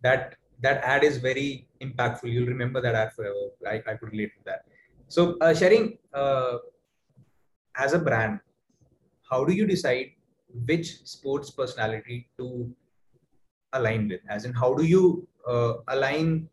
that 0.01 0.35
that 0.61 0.83
ad 0.83 1.03
is 1.03 1.17
very 1.17 1.67
impactful. 1.81 2.31
You'll 2.31 2.47
remember 2.47 2.81
that 2.81 2.95
ad 2.95 3.13
forever. 3.13 3.51
I, 3.67 3.83
I 3.91 3.95
could 3.95 4.11
relate 4.11 4.31
to 4.37 4.43
that. 4.45 4.61
So 5.07 5.37
uh, 5.39 5.53
Tshering 5.53 5.99
uh, 6.13 6.57
as 7.75 7.93
a 7.93 7.99
brand, 7.99 8.39
how 9.29 9.43
do 9.43 9.53
you 9.53 9.65
decide 9.65 10.11
which 10.65 11.03
sports 11.05 11.51
personality 11.51 12.29
to 12.37 12.73
align 13.73 14.07
with? 14.07 14.21
As 14.29 14.45
in 14.45 14.53
how 14.53 14.73
do 14.73 14.83
you 14.83 15.27
uh, 15.47 15.73
align 15.87 16.49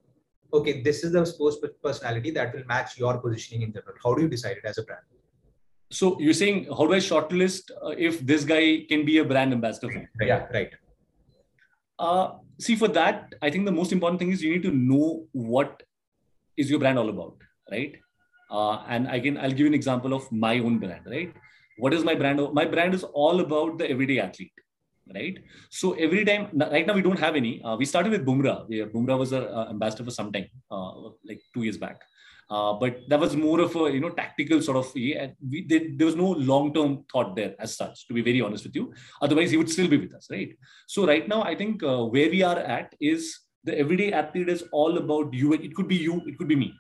okay 0.53 0.83
this 0.83 1.03
is 1.05 1.13
the 1.13 1.25
sports 1.25 1.59
personality 1.83 2.31
that 2.31 2.55
will 2.55 2.65
match 2.67 2.97
your 2.99 3.19
positioning 3.19 3.63
in 3.63 3.73
the 3.73 3.81
general. 3.81 3.99
How 4.03 4.15
do 4.15 4.23
you 4.23 4.29
decide 4.29 4.57
it 4.59 4.65
as 4.65 4.79
a 4.79 4.85
brand? 4.85 5.03
So 5.91 6.19
you're 6.21 6.41
saying 6.43 6.67
how 6.77 6.87
do 6.87 6.95
i 6.95 6.99
shortlist 6.99 7.71
uh, 7.83 7.95
if 8.09 8.21
this 8.31 8.45
guy 8.45 8.85
can 8.89 9.05
be 9.05 9.19
a 9.19 9.25
brand 9.25 9.53
ambassador 9.53 9.91
for 9.93 9.99
right. 10.21 10.29
yeah 10.29 10.47
right. 10.53 10.73
Uh, 11.99 12.33
see 12.59 12.75
for 12.75 12.89
that 12.89 13.35
i 13.43 13.51
think 13.51 13.65
the 13.65 13.77
most 13.81 13.93
important 13.93 14.19
thing 14.19 14.33
is 14.33 14.43
you 14.43 14.53
need 14.55 14.63
to 14.63 14.73
know 14.73 15.27
what 15.33 15.83
is 16.57 16.71
your 16.71 16.81
brand 16.81 16.99
all 16.99 17.09
about 17.09 17.37
right? 17.71 17.95
Uh, 18.51 18.83
and 18.89 19.09
again 19.09 19.37
i'll 19.39 19.51
give 19.51 19.61
you 19.61 19.67
an 19.67 19.75
example 19.75 20.13
of 20.15 20.31
my 20.33 20.59
own 20.59 20.79
brand 20.79 21.07
right 21.07 21.35
what 21.79 21.95
is 21.95 22.05
my 22.05 22.15
brand? 22.15 22.41
My 22.53 22.65
brand 22.65 22.95
is 22.95 23.05
all 23.05 23.41
about 23.41 23.79
the 23.79 23.91
everyday 23.91 24.21
athlete 24.21 24.53
right? 25.13 25.39
So 25.71 25.93
every 25.93 26.25
time 26.25 26.49
right 26.55 26.87
now 26.87 26.95
we 26.95 27.03
don't 27.03 27.19
have 27.19 27.37
any. 27.37 27.63
Uh, 27.63 27.77
we 27.77 27.85
started 27.85 28.13
with 28.13 28.25
bumrah. 28.25 28.65
Yeah, 28.69 28.87
was 28.93 29.33
an 29.33 29.45
uh, 29.45 29.67
ambassador 29.71 30.05
for 30.05 30.11
some 30.11 30.33
time 30.33 30.47
uh, 30.71 30.93
like 31.25 31.43
two 31.53 31.63
years 31.63 31.77
back. 31.77 32.01
Uh, 32.51 32.75
but 32.75 32.99
that 33.09 33.19
was 33.19 33.35
more 33.35 33.61
of 33.61 33.75
a 33.75 33.91
you 33.91 34.01
know 34.01 34.11
tactical 34.11 34.61
sort 34.61 34.77
of 34.77 34.91
yeah, 34.95 35.29
we, 35.51 35.67
there, 35.67 35.81
there 35.97 36.07
was 36.07 36.15
no 36.17 36.31
long 36.31 36.75
term 36.75 37.05
thought 37.11 37.35
there 37.35 37.55
as 37.59 37.77
such 37.77 38.07
to 38.07 38.15
be 38.15 38.21
very 38.21 38.41
honest 38.41 38.65
with 38.65 38.77
you. 38.77 38.93
Otherwise 39.23 39.51
he 39.51 39.57
would 39.57 39.71
still 39.71 39.89
be 39.89 39.97
with 39.97 40.15
us 40.15 40.29
right? 40.31 40.51
So 40.87 41.07
right 41.07 41.27
now 41.27 41.43
i 41.43 41.55
think 41.55 41.83
uh, 41.83 42.05
where 42.05 42.29
we 42.29 42.43
are 42.43 42.59
at 42.59 42.95
is 43.01 43.41
the 43.65 43.79
everyday 43.79 44.13
athlete 44.13 44.51
is 44.51 44.65
all 44.73 44.99
about 44.99 45.33
you. 45.33 45.55
It 45.55 45.75
could 45.75 45.89
be 45.89 45.97
you 45.97 46.21
it 46.27 46.37
could 46.37 46.49
be 46.49 46.57
me 46.57 46.75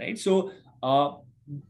right? 0.00 0.18
So 0.18 0.52
uh, 0.82 1.16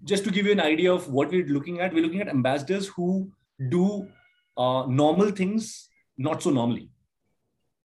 just 0.05 0.25
to 0.25 0.31
give 0.31 0.47
you 0.47 0.53
an 0.53 0.61
idea 0.61 0.93
of 0.93 1.09
what 1.09 1.31
we're 1.31 1.47
looking 1.47 1.81
at, 1.81 1.93
we're 1.93 2.05
looking 2.05 2.21
at 2.21 2.29
ambassadors 2.29 2.89
who 2.89 3.31
do 3.71 4.09
uh, 4.57 4.85
normal 4.87 5.31
things 5.31 5.89
not 6.17 6.43
so 6.43 6.51
normally. 6.51 6.91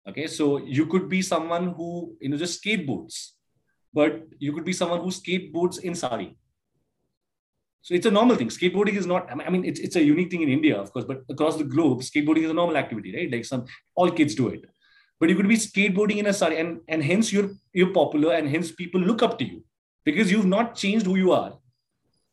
Okay, 0.08 0.28
so 0.28 0.58
you 0.58 0.86
could 0.86 1.10
be 1.10 1.22
someone 1.22 1.74
who 1.74 2.16
you 2.20 2.30
know 2.30 2.38
just 2.38 2.64
skateboards, 2.64 3.32
but 3.94 4.24
you 4.40 4.54
could 4.54 4.66
be 4.66 4.74
someone 4.74 5.02
who 5.02 5.10
skateboards 5.10 5.80
in 5.80 5.96
sari. 5.96 6.36
So 7.82 7.94
it's 7.94 8.06
a 8.06 8.12
normal 8.12 8.36
thing. 8.36 8.50
Skateboarding 8.50 8.96
is 8.96 9.06
not. 9.06 9.30
I 9.32 9.50
mean, 9.50 9.66
it's 9.66 9.80
it's 9.80 9.96
a 9.96 10.04
unique 10.04 10.32
thing 10.32 10.42
in 10.42 10.50
India, 10.50 10.78
of 10.78 10.92
course, 10.92 11.06
but 11.06 11.24
across 11.30 11.58
the 11.58 11.64
globe, 11.64 12.02
skateboarding 12.02 12.44
is 12.44 12.50
a 12.50 12.54
normal 12.54 12.78
activity, 12.78 13.16
right? 13.16 13.32
Like 13.32 13.46
some 13.46 13.66
all 13.96 14.12
kids 14.12 14.36
do 14.36 14.50
it. 14.50 14.66
But 15.20 15.30
you 15.30 15.36
could 15.36 15.48
be 15.48 15.58
skateboarding 15.58 16.18
in 16.18 16.28
a 16.28 16.34
sari, 16.34 16.60
and 16.60 16.82
and 16.88 17.04
hence 17.04 17.32
you're 17.34 17.52
you're 17.74 17.94
popular, 17.94 18.34
and 18.34 18.50
hence 18.50 18.72
people 18.72 19.02
look 19.02 19.22
up 19.22 19.38
to 19.40 19.46
you 19.46 19.64
because 20.06 20.32
you've 20.32 20.46
not 20.46 20.76
changed 20.76 21.06
who 21.06 21.18
you 21.18 21.32
are 21.32 21.58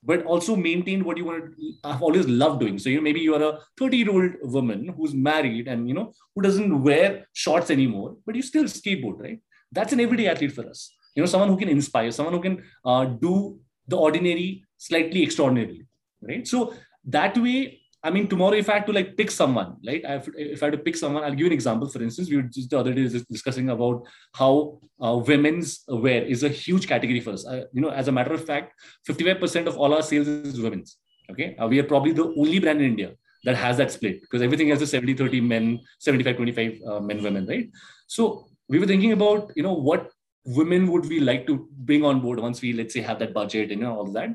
but 0.06 0.24
also 0.24 0.54
maintain 0.54 1.04
what 1.04 1.16
you 1.18 1.24
want 1.24 1.44
to 1.44 1.72
have 1.84 2.02
always 2.02 2.26
loved 2.28 2.60
doing. 2.60 2.78
So 2.78 2.88
you 2.88 2.96
know, 2.96 3.02
maybe 3.02 3.20
you 3.20 3.34
are 3.34 3.42
a 3.42 3.58
30 3.78 3.96
year 3.96 4.10
old 4.10 4.32
woman 4.42 4.94
who's 4.96 5.14
married 5.14 5.66
and 5.66 5.88
you 5.88 5.94
know 5.94 6.12
who 6.34 6.42
doesn't 6.42 6.82
wear 6.82 7.26
shorts 7.32 7.70
anymore, 7.70 8.16
but 8.24 8.36
you 8.36 8.42
still 8.42 8.64
skateboard, 8.64 9.20
right? 9.20 9.40
That's 9.72 9.92
an 9.92 10.00
everyday 10.00 10.28
athlete 10.28 10.52
for 10.52 10.68
us. 10.68 10.92
You 11.14 11.22
know, 11.22 11.26
someone 11.26 11.48
who 11.48 11.56
can 11.56 11.68
inspire, 11.68 12.10
someone 12.12 12.34
who 12.34 12.40
can 12.40 12.62
uh, 12.84 13.04
do 13.04 13.58
the 13.88 13.96
ordinary 13.96 14.64
slightly 14.76 15.22
extraordinary, 15.22 15.86
right? 16.22 16.46
So 16.46 16.74
that 17.06 17.36
way, 17.36 17.80
I 18.06 18.10
mean, 18.10 18.28
tomorrow, 18.28 18.54
if 18.54 18.68
I 18.70 18.74
had 18.74 18.86
to 18.86 18.92
like 18.92 19.16
pick 19.16 19.32
someone, 19.32 19.76
right? 19.84 20.02
if 20.36 20.62
I 20.62 20.66
had 20.66 20.74
to 20.74 20.78
pick 20.78 20.96
someone, 20.96 21.24
I'll 21.24 21.32
give 21.32 21.40
you 21.40 21.46
an 21.46 21.52
example. 21.52 21.88
For 21.88 22.00
instance, 22.00 22.30
we 22.30 22.36
were 22.36 22.42
just 22.42 22.70
the 22.70 22.78
other 22.78 22.94
day 22.94 23.08
discussing 23.28 23.70
about 23.70 24.06
how 24.32 24.78
uh, 25.02 25.16
women's 25.16 25.82
wear 25.88 26.22
is 26.22 26.44
a 26.44 26.48
huge 26.48 26.86
category 26.86 27.18
for 27.18 27.32
us. 27.32 27.44
Uh, 27.44 27.64
you 27.72 27.80
know, 27.80 27.88
as 27.88 28.06
a 28.06 28.12
matter 28.12 28.32
of 28.32 28.44
fact, 28.44 28.74
55% 29.08 29.66
of 29.66 29.76
all 29.76 29.92
our 29.92 30.02
sales 30.02 30.28
is 30.28 30.60
women's. 30.60 30.98
Okay. 31.32 31.56
Uh, 31.56 31.66
we 31.66 31.80
are 31.80 31.88
probably 31.94 32.12
the 32.12 32.32
only 32.38 32.60
brand 32.60 32.80
in 32.80 32.86
India 32.90 33.10
that 33.42 33.56
has 33.56 33.76
that 33.78 33.90
split 33.90 34.20
because 34.20 34.40
everything 34.40 34.70
else 34.70 34.82
is 34.82 34.90
70 34.90 35.14
30 35.14 35.40
men, 35.40 35.80
75 35.98 36.36
25 36.36 36.80
uh, 36.88 37.00
men, 37.00 37.22
women, 37.24 37.44
right? 37.46 37.68
So 38.06 38.46
we 38.68 38.78
were 38.78 38.86
thinking 38.86 39.12
about, 39.12 39.50
you 39.56 39.64
know, 39.64 39.74
what 39.74 40.12
women 40.44 40.92
would 40.92 41.06
we 41.06 41.18
like 41.18 41.44
to 41.48 41.68
bring 41.72 42.04
on 42.04 42.20
board 42.20 42.38
once 42.38 42.62
we, 42.62 42.72
let's 42.72 42.94
say, 42.94 43.00
have 43.00 43.18
that 43.18 43.34
budget 43.34 43.72
and 43.72 43.80
you 43.80 43.86
know, 43.86 43.96
all 43.96 44.12
that 44.12 44.30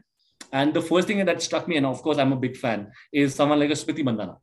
and 0.51 0.73
the 0.73 0.81
first 0.81 1.07
thing 1.07 1.23
that 1.25 1.41
struck 1.41 1.67
me, 1.67 1.77
and 1.77 1.85
of 1.85 2.01
course 2.01 2.17
I'm 2.17 2.33
a 2.33 2.35
big 2.35 2.57
fan, 2.57 2.91
is 3.13 3.33
someone 3.33 3.59
like 3.59 3.69
a 3.69 3.73
Smriti 3.73 4.03
Mandhana, 4.03 4.37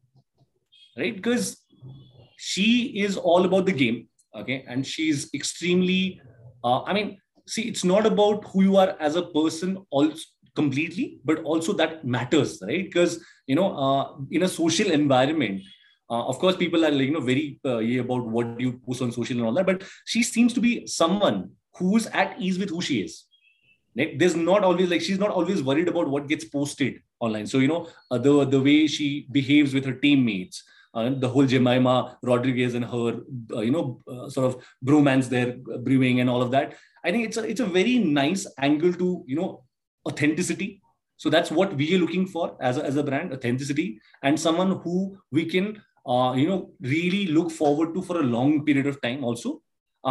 right? 0.96 1.14
Because 1.14 1.62
she 2.36 3.02
is 3.02 3.16
all 3.16 3.44
about 3.44 3.66
the 3.66 3.72
game, 3.72 4.08
okay, 4.34 4.64
and 4.68 4.86
she's 4.86 5.28
extremely. 5.34 6.20
Uh, 6.64 6.82
I 6.82 6.92
mean, 6.92 7.18
see, 7.46 7.62
it's 7.62 7.84
not 7.84 8.06
about 8.06 8.44
who 8.48 8.62
you 8.62 8.76
are 8.76 8.96
as 9.00 9.16
a 9.16 9.22
person, 9.22 9.78
also 9.90 10.18
completely, 10.56 11.20
but 11.24 11.42
also 11.44 11.72
that 11.74 12.04
matters, 12.04 12.58
right? 12.62 12.84
Because 12.84 13.24
you 13.46 13.54
know, 13.54 13.76
uh, 13.76 14.16
in 14.30 14.42
a 14.42 14.48
social 14.48 14.90
environment, 14.90 15.60
uh, 16.10 16.24
of 16.26 16.38
course, 16.38 16.56
people 16.56 16.84
are 16.84 16.90
like, 16.90 17.06
you 17.06 17.12
know 17.12 17.20
very 17.20 17.60
uh, 17.66 17.78
about 18.00 18.26
what 18.26 18.58
you 18.58 18.80
post 18.86 19.02
on 19.02 19.12
social 19.12 19.36
and 19.36 19.46
all 19.46 19.52
that, 19.52 19.66
but 19.66 19.84
she 20.06 20.22
seems 20.22 20.54
to 20.54 20.60
be 20.60 20.86
someone 20.86 21.50
who's 21.76 22.06
at 22.06 22.40
ease 22.40 22.58
with 22.58 22.70
who 22.70 22.80
she 22.80 23.02
is 23.02 23.27
there's 23.94 24.36
not 24.36 24.64
always 24.64 24.90
like 24.90 25.00
she's 25.00 25.18
not 25.18 25.30
always 25.30 25.62
worried 25.62 25.88
about 25.88 26.08
what 26.08 26.28
gets 26.28 26.44
posted 26.44 27.00
online 27.20 27.46
so 27.46 27.58
you 27.58 27.68
know 27.68 27.88
uh, 28.10 28.18
the 28.18 28.44
the 28.44 28.60
way 28.60 28.86
she 28.86 29.26
behaves 29.32 29.74
with 29.74 29.84
her 29.84 29.94
teammates 29.94 30.62
uh, 30.94 31.10
the 31.10 31.28
whole 31.28 31.44
Jemimah 31.44 32.16
Rodrigues 32.22 32.74
and 32.74 32.84
her, 32.84 33.20
uh, 33.54 33.60
you 33.60 33.70
know, 33.70 34.00
uh, 34.10 34.28
sort 34.28 34.46
of 34.46 34.64
bromance 34.84 35.28
there 35.28 35.56
brewing 35.80 36.20
and 36.20 36.30
all 36.30 36.42
of 36.42 36.50
that. 36.50 36.74
I 37.04 37.10
think 37.10 37.26
it's 37.26 37.36
a 37.36 37.44
it's 37.44 37.60
a 37.60 37.66
very 37.66 37.98
nice 37.98 38.46
angle 38.58 38.92
to 38.94 39.24
you 39.26 39.36
know 39.36 39.64
authenticity. 40.08 40.82
So 41.16 41.30
that's 41.30 41.50
what 41.50 41.74
we 41.74 41.94
are 41.94 41.98
looking 41.98 42.26
for 42.26 42.56
as 42.60 42.78
a, 42.78 42.84
as 42.84 42.96
a 42.96 43.02
brand, 43.02 43.32
authenticity, 43.32 44.00
and 44.22 44.38
someone 44.38 44.80
who 44.80 45.18
we 45.30 45.44
can 45.44 45.82
uh, 46.06 46.34
you 46.36 46.48
know 46.48 46.70
really 46.80 47.26
look 47.26 47.50
forward 47.50 47.94
to 47.94 48.02
for 48.02 48.20
a 48.20 48.22
long 48.22 48.64
period 48.64 48.86
of 48.86 49.00
time 49.02 49.24
also 49.24 49.60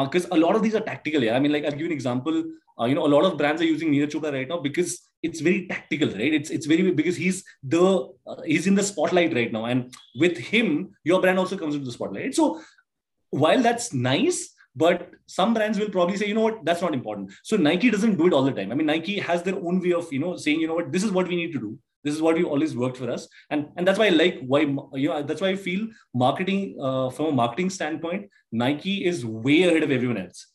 because 0.04 0.26
uh, 0.26 0.36
a 0.36 0.38
lot 0.38 0.56
of 0.56 0.62
these 0.62 0.76
are 0.76 0.82
tactical. 0.82 1.24
Yeah, 1.24 1.36
I 1.36 1.40
mean, 1.40 1.52
like 1.52 1.66
I'll 1.66 1.72
give 1.72 1.82
you 1.82 1.86
an 1.88 1.92
example. 1.92 2.44
Uh, 2.80 2.86
you 2.86 2.96
know, 2.96 3.06
a 3.06 3.14
lot 3.16 3.26
of 3.26 3.38
brands 3.38 3.62
are 3.62 3.66
using 3.66 3.92
Neeraj 3.92 4.12
Chopra 4.12 4.32
right 4.32 4.48
now 4.48 4.60
because 4.60 5.00
it's 5.24 5.40
very 5.40 5.68
tactical, 5.68 6.10
right? 6.10 6.34
It's 6.34 6.50
it's 6.50 6.66
very 6.66 6.92
because 6.92 7.16
he's 7.16 7.44
the 7.64 8.08
uh, 8.28 8.42
he's 8.46 8.68
in 8.68 8.76
the 8.76 8.84
spotlight 8.84 9.34
right 9.34 9.52
now, 9.52 9.66
and 9.66 9.94
with 10.16 10.38
him, 10.38 10.92
your 11.04 11.22
brand 11.22 11.40
also 11.40 11.58
comes 11.58 11.76
into 11.76 11.86
the 11.86 11.92
spotlight. 11.92 12.36
So 12.36 12.62
while 13.32 13.62
that's 13.62 13.94
nice, 13.94 14.54
but 14.76 15.10
some 15.26 15.54
brands 15.54 15.80
will 15.80 15.90
probably 15.90 16.18
say, 16.18 16.28
you 16.28 16.36
know 16.36 16.42
what, 16.42 16.64
that's 16.64 16.82
not 16.82 16.94
important. 16.94 17.32
So 17.44 17.58
Nike 17.58 17.90
doesn't 17.90 18.18
do 18.18 18.28
it 18.28 18.34
all 18.34 18.44
the 18.44 18.54
time. 18.54 18.72
I 18.72 18.76
mean, 18.76 18.88
Nike 18.88 19.20
has 19.20 19.44
their 19.44 19.56
own 19.56 19.82
way 19.82 19.94
of 19.94 20.12
you 20.14 20.20
know 20.20 20.38
saying, 20.38 20.60
you 20.60 20.68
know 20.68 20.76
what, 20.76 20.92
this 20.92 21.04
is 21.04 21.12
what 21.12 21.28
we 21.28 21.36
need 21.36 21.54
to 21.54 21.60
do 21.60 21.78
this 22.04 22.16
is 22.16 22.22
what 22.22 22.36
we 22.36 22.44
always 22.44 22.76
worked 22.76 22.98
for 22.98 23.10
us 23.12 23.28
and 23.50 23.68
and 23.76 23.88
that's 23.88 24.00
why 24.00 24.06
i 24.06 24.10
like 24.10 24.40
why 24.52 24.60
you 24.62 25.10
know 25.10 25.22
that's 25.24 25.42
why 25.42 25.50
i 25.50 25.56
feel 25.56 25.88
marketing 26.14 26.78
uh, 26.82 27.10
from 27.10 27.26
a 27.28 27.32
marketing 27.32 27.70
standpoint 27.70 28.30
nike 28.52 29.06
is 29.06 29.26
way 29.26 29.64
ahead 29.64 29.84
of 29.84 29.92
everyone 29.92 30.18
else 30.18 30.48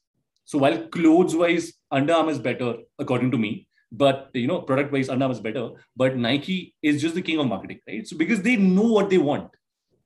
so 0.53 0.63
while 0.65 0.79
clothes 0.97 1.37
wise 1.43 1.67
under 1.99 2.15
armour 2.21 2.35
is 2.37 2.43
better 2.49 2.71
according 3.05 3.31
to 3.35 3.41
me 3.47 3.53
but 3.93 4.31
you 4.33 4.47
know, 4.47 4.61
product 4.63 4.91
wise, 4.91 5.11
Under 5.11 5.25
Armour 5.25 5.35
is 5.35 5.41
better. 5.41 5.71
But 5.95 6.17
Nike 6.17 6.75
is 6.83 7.01
just 7.01 7.15
the 7.15 7.23
king 7.23 7.39
of 7.39 7.47
marketing, 7.47 7.81
right? 7.87 8.07
So 8.09 8.17
because 8.17 8.41
they 8.41 8.57
know 8.57 8.91
what 8.91 9.11
they 9.11 9.19
want, 9.19 9.51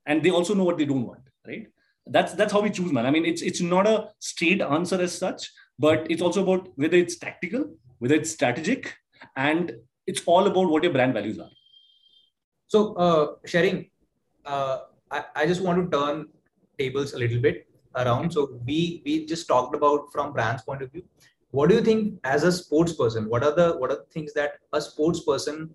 and 0.06 0.22
they 0.22 0.30
also 0.30 0.54
know 0.54 0.64
what 0.64 0.76
they 0.76 0.84
don't 0.84 1.06
want, 1.06 1.22
right? 1.46 1.68
That's 2.06 2.34
that's 2.34 2.52
how 2.52 2.60
we 2.60 2.70
choose, 2.70 2.92
man. 2.92 3.06
I 3.06 3.10
mean, 3.10 3.24
it's 3.24 3.42
it's 3.42 3.60
not 3.60 3.86
a 3.86 4.08
straight 4.18 4.60
answer 4.60 5.00
as 5.00 5.16
such, 5.16 5.50
but 5.78 6.10
it's 6.10 6.20
also 6.20 6.42
about 6.42 6.68
whether 6.74 6.96
it's 6.96 7.16
tactical, 7.16 7.76
whether 8.00 8.16
it's 8.16 8.32
strategic, 8.32 8.92
and 9.36 9.72
it's 10.06 10.22
all 10.26 10.46
about 10.48 10.68
what 10.68 10.82
your 10.82 10.92
brand 10.92 11.14
values 11.14 11.38
are. 11.38 11.50
So, 12.66 12.94
uh, 12.94 13.26
Tshering, 13.46 13.90
uh, 14.44 14.78
I, 15.10 15.24
I 15.36 15.46
just 15.46 15.60
want 15.60 15.90
to 15.90 15.96
turn 15.96 16.26
tables 16.76 17.12
a 17.12 17.18
little 17.18 17.38
bit 17.38 17.68
around. 17.96 18.32
So 18.32 18.60
we 18.66 19.02
we 19.04 19.26
just 19.26 19.48
talked 19.48 19.74
about 19.74 20.12
from 20.12 20.32
brand's 20.32 20.62
point 20.62 20.82
of 20.82 20.92
view. 20.92 21.02
What 21.50 21.68
do 21.70 21.76
you 21.76 21.82
think 21.82 22.20
as 22.24 22.44
a 22.44 22.52
sports 22.52 22.92
person? 22.92 23.28
What 23.28 23.44
are 23.44 23.54
the 23.54 23.76
what 23.78 23.90
are 23.90 23.96
the 23.96 24.12
things 24.12 24.32
that 24.34 24.58
a 24.72 24.80
sports 24.80 25.20
person 25.20 25.70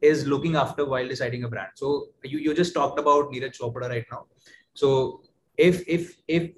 is 0.00 0.26
looking 0.26 0.56
after 0.56 0.84
while 0.84 1.08
deciding 1.08 1.44
a 1.44 1.48
brand? 1.48 1.70
So 1.74 2.08
you, 2.22 2.38
you 2.38 2.54
just 2.54 2.74
talked 2.74 2.98
about 2.98 3.32
Neeraj 3.32 3.58
Chopra 3.58 3.88
right 3.88 4.06
now. 4.10 4.26
So 4.74 5.22
if 5.56 5.86
if 5.88 6.16
if 6.28 6.52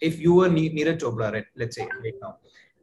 if 0.00 0.18
you 0.20 0.34
were 0.34 0.48
Neeraj 0.48 0.98
Chopra, 0.98 1.32
right, 1.32 1.46
let's 1.56 1.76
say 1.76 1.88
right 2.04 2.14
now, 2.22 2.36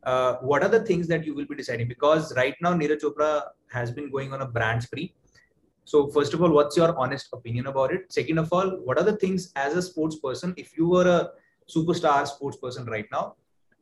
uh, 0.03 0.35
what 0.41 0.63
are 0.63 0.69
the 0.69 0.83
things 0.83 1.07
that 1.07 1.25
you 1.25 1.35
will 1.35 1.45
be 1.45 1.55
deciding? 1.55 1.87
Because 1.87 2.35
right 2.35 2.55
now 2.61 2.73
Neeraj 2.73 3.01
Chopra 3.01 3.43
has 3.71 3.91
been 3.91 4.11
going 4.11 4.33
on 4.33 4.41
a 4.41 4.47
brand 4.47 4.83
spree. 4.83 5.15
So 5.85 6.07
first 6.07 6.33
of 6.33 6.41
all, 6.41 6.51
what's 6.51 6.77
your 6.77 6.97
honest 6.97 7.27
opinion 7.33 7.67
about 7.67 7.93
it? 7.93 8.11
Second 8.11 8.37
of 8.37 8.51
all, 8.53 8.69
what 8.85 8.97
are 8.97 9.03
the 9.03 9.17
things 9.17 9.51
as 9.55 9.75
a 9.75 9.81
sports 9.81 10.17
person, 10.17 10.53
if 10.57 10.77
you 10.77 10.87
were 10.87 11.07
a 11.07 11.29
superstar 11.69 12.27
sports 12.27 12.57
person 12.57 12.85
right 12.85 13.05
now, 13.11 13.35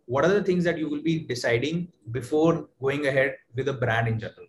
what 0.06 0.26
are 0.26 0.34
the 0.34 0.44
things 0.44 0.64
that 0.64 0.78
you 0.78 0.90
will 0.90 1.02
be 1.02 1.20
deciding 1.20 1.88
before 2.12 2.68
going 2.82 3.08
ahead 3.08 3.36
with 3.56 3.68
a 3.68 3.74
brand 3.74 4.08
in 4.08 4.20
general? 4.20 4.48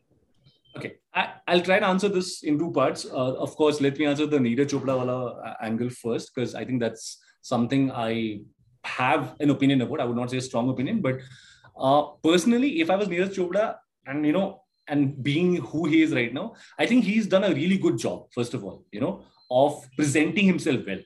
Okay, 0.76 0.94
I, 1.14 1.34
will 1.52 1.60
try 1.60 1.76
and 1.76 1.84
answer 1.84 2.08
this 2.08 2.42
in 2.42 2.58
two 2.58 2.72
parts. 2.72 3.04
Uh, 3.04 3.34
of 3.34 3.54
course, 3.56 3.80
let 3.80 3.98
me 3.98 4.06
answer 4.06 4.26
the 4.26 4.38
Neeraj 4.38 4.70
Chopra 4.70 4.96
wala 4.96 5.34
uh, 5.34 5.54
angle 5.60 5.90
first, 5.90 6.34
because 6.34 6.54
I 6.54 6.64
think 6.64 6.80
that's 6.80 7.18
something 7.42 7.92
I 7.92 8.40
have 8.84 9.36
an 9.38 9.50
opinion 9.50 9.82
about. 9.82 10.00
I 10.00 10.04
would 10.04 10.16
not 10.16 10.30
say 10.30 10.38
a 10.38 10.40
strong 10.40 10.70
opinion, 10.70 11.02
but 11.02 11.20
uh, 11.78 12.02
personally, 12.22 12.80
if 12.80 12.90
I 12.90 12.96
was 12.96 13.08
Neeraj 13.08 13.34
Chopra 13.34 13.76
and 14.06 14.26
you 14.26 14.32
know, 14.32 14.62
and 14.88 15.22
being 15.22 15.56
who 15.56 15.86
he 15.86 16.02
is 16.02 16.12
right 16.12 16.32
now, 16.32 16.54
I 16.78 16.86
think 16.86 17.04
he's 17.04 17.26
done 17.26 17.44
a 17.44 17.54
really 17.54 17.78
good 17.78 17.98
job. 17.98 18.26
First 18.34 18.54
of 18.54 18.64
all, 18.64 18.84
you 18.90 19.00
know, 19.00 19.22
of 19.50 19.86
presenting 19.96 20.46
himself 20.46 20.80
well. 20.86 20.98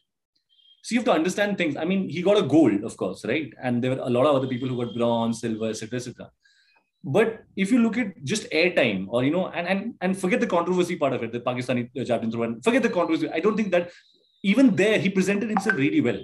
So 0.87 0.95
you 0.95 1.01
have 1.01 1.07
to 1.07 1.19
understand 1.19 1.59
things. 1.59 1.77
I 1.77 1.85
mean, 1.85 2.09
he 2.09 2.23
got 2.23 2.39
a 2.39 2.43
gold, 2.43 2.85
of 2.85 2.97
course, 2.97 3.25
right? 3.25 3.53
And 3.61 3.83
there 3.83 3.91
were 3.91 4.03
a 4.03 4.09
lot 4.09 4.25
of 4.25 4.37
other 4.37 4.47
people 4.47 4.69
who 4.69 4.85
got 4.85 4.95
bronze, 4.95 5.41
silver, 5.41 5.71
etc., 5.71 5.97
etc. 5.97 6.31
But 7.03 7.43
if 7.57 7.73
you 7.73 7.81
look 7.81 7.99
at 7.99 8.23
just 8.23 8.49
airtime, 8.51 9.07
or 9.09 9.25
you 9.25 9.33
know, 9.33 9.49
and 9.49 9.67
and 9.67 9.95
and 10.01 10.17
forget 10.17 10.39
the 10.39 10.47
controversy 10.47 10.95
part 10.95 11.13
of 11.13 11.25
it, 11.25 11.33
the 11.33 11.41
Pakistani 11.41 11.91
uh, 12.01 12.05
javelin 12.05 12.31
throw, 12.31 12.61
forget 12.63 12.85
the 12.85 12.89
controversy. 12.89 13.29
I 13.29 13.41
don't 13.41 13.57
think 13.57 13.73
that 13.73 13.91
even 14.45 14.77
there 14.77 15.01
he 15.01 15.09
presented 15.09 15.51
himself 15.51 15.77
really 15.77 16.01
well. 16.01 16.21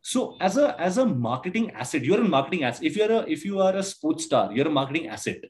So 0.00 0.36
as 0.40 0.56
a 0.56 0.80
as 0.80 0.98
a 0.98 1.04
marketing 1.04 1.72
asset, 1.72 2.04
you're 2.04 2.20
a 2.20 2.28
marketing 2.36 2.62
asset. 2.62 2.84
If 2.84 2.96
you're 2.96 3.10
a 3.10 3.18
if 3.36 3.44
you 3.44 3.60
are 3.60 3.74
a 3.74 3.82
sports 3.82 4.26
star, 4.26 4.52
you're 4.52 4.68
a 4.68 4.76
marketing 4.78 5.08
asset. 5.08 5.40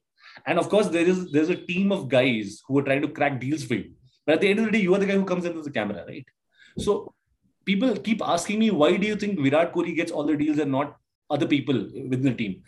And 0.46 0.58
of 0.58 0.70
course, 0.70 0.88
there 0.88 1.06
is 1.06 1.30
there's 1.32 1.50
a 1.50 1.60
team 1.72 1.92
of 1.92 2.08
guys 2.08 2.62
who 2.66 2.78
are 2.78 2.86
trying 2.88 3.02
to 3.02 3.12
crack 3.20 3.38
deals 3.44 3.64
for 3.64 3.74
you. 3.74 3.92
But 4.24 4.36
at 4.36 4.40
the 4.40 4.48
end 4.48 4.60
of 4.60 4.64
the 4.64 4.74
day, 4.78 4.84
you 4.88 4.94
are 4.94 5.04
the 5.04 5.12
guy 5.12 5.20
who 5.20 5.30
comes 5.34 5.44
into 5.44 5.60
the 5.60 5.76
camera, 5.78 6.06
right? 6.08 6.26
So 6.78 7.14
people 7.66 7.96
keep 7.96 8.22
asking 8.24 8.58
me, 8.58 8.70
why 8.70 8.96
do 8.96 9.06
you 9.06 9.16
think 9.16 9.38
Virat 9.40 9.72
Kohli 9.72 9.94
gets 9.94 10.12
all 10.12 10.24
the 10.24 10.36
deals 10.36 10.58
and 10.58 10.72
not 10.72 10.96
other 11.28 11.46
people 11.46 11.74
within 11.74 12.22
the 12.22 12.34
team? 12.34 12.62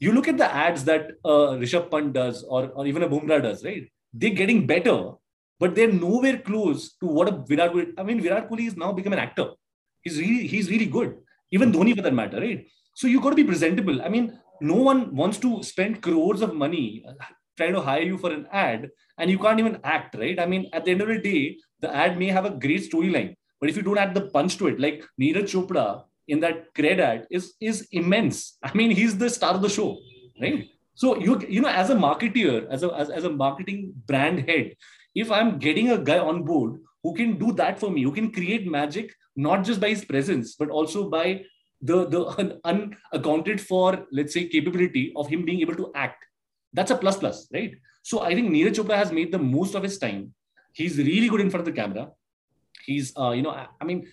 You 0.00 0.12
look 0.12 0.28
at 0.28 0.38
the 0.38 0.52
ads 0.52 0.84
that 0.84 1.12
uh, 1.24 1.58
Rishabh 1.62 1.90
Pant 1.90 2.12
does 2.12 2.44
or, 2.44 2.68
or 2.70 2.86
even 2.86 3.02
a 3.02 3.08
Bumrah 3.08 3.42
does, 3.42 3.64
right? 3.64 3.90
They're 4.12 4.30
getting 4.30 4.66
better, 4.66 5.12
but 5.60 5.74
they're 5.74 5.92
nowhere 5.92 6.38
close 6.38 6.94
to 7.00 7.06
what 7.06 7.28
a 7.28 7.32
Virat 7.32 7.72
Kohli. 7.72 7.92
I 7.98 8.02
mean, 8.02 8.20
Virat 8.20 8.48
Kohli 8.48 8.64
has 8.64 8.76
now 8.76 8.92
become 8.92 9.12
an 9.12 9.18
actor. 9.18 9.50
He's 10.02 10.18
really 10.18 10.46
he's 10.46 10.70
really 10.70 10.86
good 10.86 11.16
even 11.54 11.72
Dhoni 11.72 11.94
for 11.96 12.02
that 12.02 12.14
matter, 12.14 12.40
right? 12.40 12.66
So 12.94 13.06
you've 13.06 13.22
got 13.22 13.30
to 13.30 13.36
be 13.36 13.44
presentable. 13.44 14.02
I 14.02 14.08
mean, 14.08 14.38
no 14.60 14.74
one 14.74 15.14
wants 15.14 15.38
to 15.38 15.62
spend 15.62 16.02
crores 16.02 16.42
of 16.42 16.54
money 16.54 17.04
uh, 17.08 17.12
trying 17.56 17.74
to 17.74 17.80
hire 17.80 18.02
you 18.02 18.18
for 18.18 18.32
an 18.32 18.46
ad 18.50 18.90
and 19.18 19.30
you 19.30 19.38
can't 19.38 19.60
even 19.60 19.78
act, 19.84 20.16
right? 20.16 20.38
I 20.40 20.46
mean, 20.46 20.68
at 20.72 20.84
the 20.84 20.90
end 20.90 21.02
of 21.02 21.08
the 21.08 21.18
day, 21.18 21.58
the 21.80 21.94
ad 21.94 22.18
may 22.18 22.28
have 22.28 22.44
a 22.44 22.50
great 22.50 22.90
storyline, 22.90 23.36
but 23.64 23.70
if 23.70 23.78
you 23.78 23.82
don't 23.82 23.96
add 23.96 24.12
the 24.12 24.26
punch 24.28 24.58
to 24.58 24.66
it, 24.66 24.78
like 24.78 25.02
Neeraj 25.18 25.44
Chopra 25.50 26.04
in 26.28 26.40
that 26.40 26.74
cred 26.74 26.98
ad 26.98 27.26
is 27.30 27.54
is 27.60 27.88
immense. 27.92 28.58
I 28.62 28.70
mean, 28.74 28.90
he's 28.90 29.16
the 29.16 29.30
star 29.30 29.54
of 29.54 29.62
the 29.62 29.70
show, 29.70 30.00
right? 30.38 30.66
So 30.94 31.16
you 31.18 31.40
you 31.48 31.62
know, 31.62 31.70
as 31.70 31.88
a 31.88 31.94
marketeer, 31.94 32.66
as 32.68 32.82
a 32.82 32.90
as, 32.94 33.08
as 33.08 33.24
a 33.24 33.30
marketing 33.30 33.94
brand 34.10 34.40
head, 34.50 34.74
if 35.14 35.30
I'm 35.30 35.58
getting 35.58 35.88
a 35.92 35.96
guy 35.96 36.18
on 36.18 36.42
board 36.42 36.74
who 37.02 37.14
can 37.14 37.38
do 37.38 37.52
that 37.52 37.80
for 37.80 37.90
me, 37.90 38.02
who 38.02 38.12
can 38.12 38.30
create 38.30 38.66
magic 38.74 39.14
not 39.34 39.64
just 39.64 39.80
by 39.80 39.88
his 39.88 40.04
presence, 40.04 40.56
but 40.56 40.68
also 40.68 41.08
by 41.08 41.44
the, 41.80 42.04
the 42.06 42.60
unaccounted 42.64 43.62
for, 43.62 44.06
let's 44.12 44.34
say, 44.34 44.46
capability 44.46 45.12
of 45.16 45.28
him 45.28 45.46
being 45.46 45.62
able 45.62 45.74
to 45.76 45.90
act. 45.94 46.22
That's 46.74 46.90
a 46.90 46.96
plus 46.96 47.16
plus, 47.16 47.48
right? 47.52 47.72
So 48.02 48.20
I 48.20 48.34
think 48.34 48.50
Neeraj 48.50 48.74
Chopra 48.74 48.96
has 48.96 49.10
made 49.10 49.32
the 49.32 49.38
most 49.38 49.74
of 49.74 49.82
his 49.82 49.98
time. 49.98 50.34
He's 50.74 50.98
really 50.98 51.28
good 51.28 51.40
in 51.40 51.50
front 51.50 51.66
of 51.66 51.74
the 51.74 51.80
camera. 51.80 52.10
He's, 52.86 53.16
uh, 53.16 53.30
you 53.30 53.42
know, 53.42 53.50
I 53.52 53.84
mean, 53.84 54.08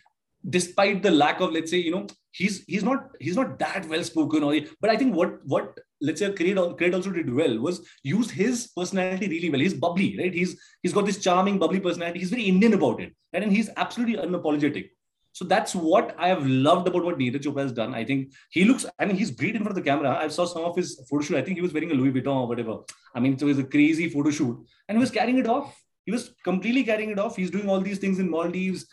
despite 0.47 1.03
the 1.03 1.11
lack 1.11 1.41
of, 1.41 1.51
let's 1.51 1.71
say, 1.71 1.77
you 1.77 1.91
know, 1.91 2.07
he's 2.31 2.63
he's 2.65 2.83
not 2.83 3.09
he's 3.19 3.35
not 3.35 3.59
that 3.59 3.87
well 3.87 4.03
spoken 4.03 4.43
or 4.43 4.55
but 4.79 4.89
i 4.89 4.95
think 4.95 5.13
what 5.13 5.45
what 5.45 5.77
let's 6.01 6.19
say 6.19 6.31
CRED, 6.31 6.77
CRED 6.77 6.93
also 6.93 7.11
did 7.11 7.33
well 7.33 7.59
was 7.59 7.85
use 8.03 8.31
his 8.31 8.71
personality 8.75 9.27
really 9.27 9.49
well 9.49 9.59
he's 9.59 9.73
bubbly 9.73 10.17
right 10.17 10.33
he's 10.33 10.59
he's 10.81 10.93
got 10.93 11.05
this 11.05 11.19
charming 11.19 11.59
bubbly 11.59 11.79
personality 11.79 12.19
he's 12.19 12.29
very 12.29 12.43
indian 12.43 12.73
about 12.73 13.01
it 13.01 13.13
right? 13.33 13.43
and 13.43 13.51
he's 13.51 13.69
absolutely 13.75 14.15
unapologetic 14.15 14.89
so 15.33 15.45
that's 15.45 15.73
what 15.73 16.13
I 16.19 16.27
have 16.27 16.45
loved 16.45 16.87
about 16.87 17.05
what 17.05 17.17
Neeraj 17.17 17.43
Chopra 17.43 17.61
has 17.61 17.71
done. 17.71 17.93
I 17.93 18.03
think 18.03 18.33
he 18.49 18.65
looks, 18.65 18.85
I 18.99 19.05
mean, 19.05 19.15
he's 19.15 19.31
great 19.31 19.55
in 19.55 19.63
front 19.63 19.77
of 19.77 19.81
the 19.81 19.89
camera. 19.89 20.17
I 20.17 20.27
saw 20.27 20.45
some 20.45 20.63
of 20.63 20.75
his 20.75 21.01
photo 21.09 21.23
shoot. 21.23 21.37
I 21.37 21.41
think 21.41 21.55
he 21.55 21.61
was 21.61 21.71
wearing 21.71 21.91
a 21.91 21.93
Louis 21.93 22.11
Vuitton 22.11 22.35
or 22.35 22.47
whatever. 22.49 22.79
I 23.15 23.21
mean, 23.21 23.37
so 23.37 23.45
it 23.45 23.49
was 23.49 23.59
a 23.59 23.63
crazy 23.63 24.09
photo 24.09 24.29
shoot 24.29 24.57
and 24.89 24.97
he 24.97 24.99
was 24.99 25.09
carrying 25.09 25.37
it 25.37 25.47
off. 25.47 25.80
He 26.05 26.11
was 26.11 26.33
completely 26.43 26.83
carrying 26.83 27.11
it 27.11 27.19
off. 27.19 27.35
He's 27.35 27.51
doing 27.51 27.69
all 27.69 27.79
these 27.79 27.99
things 27.99 28.19
in 28.19 28.29
Maldives. 28.29 28.87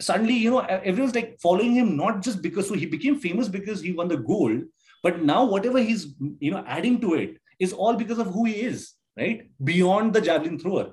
Suddenly, 0.00 0.34
you 0.34 0.50
know, 0.50 0.60
everyone's 0.60 1.14
like 1.14 1.38
following 1.40 1.72
him, 1.74 1.96
not 1.96 2.22
just 2.22 2.42
because, 2.42 2.68
so 2.68 2.74
he 2.74 2.86
became 2.86 3.18
famous 3.18 3.48
because 3.48 3.80
he 3.80 3.92
won 3.92 4.08
the 4.08 4.16
gold, 4.16 4.62
but 5.02 5.22
now 5.22 5.44
whatever 5.44 5.80
he's, 5.80 6.14
you 6.40 6.50
know, 6.50 6.64
adding 6.66 7.00
to 7.00 7.14
it 7.14 7.38
is 7.58 7.72
all 7.72 7.94
because 7.94 8.18
of 8.18 8.28
who 8.28 8.44
he 8.44 8.60
is, 8.62 8.92
right? 9.16 9.50
Beyond 9.62 10.12
the 10.12 10.20
javelin 10.20 10.58
thrower. 10.58 10.92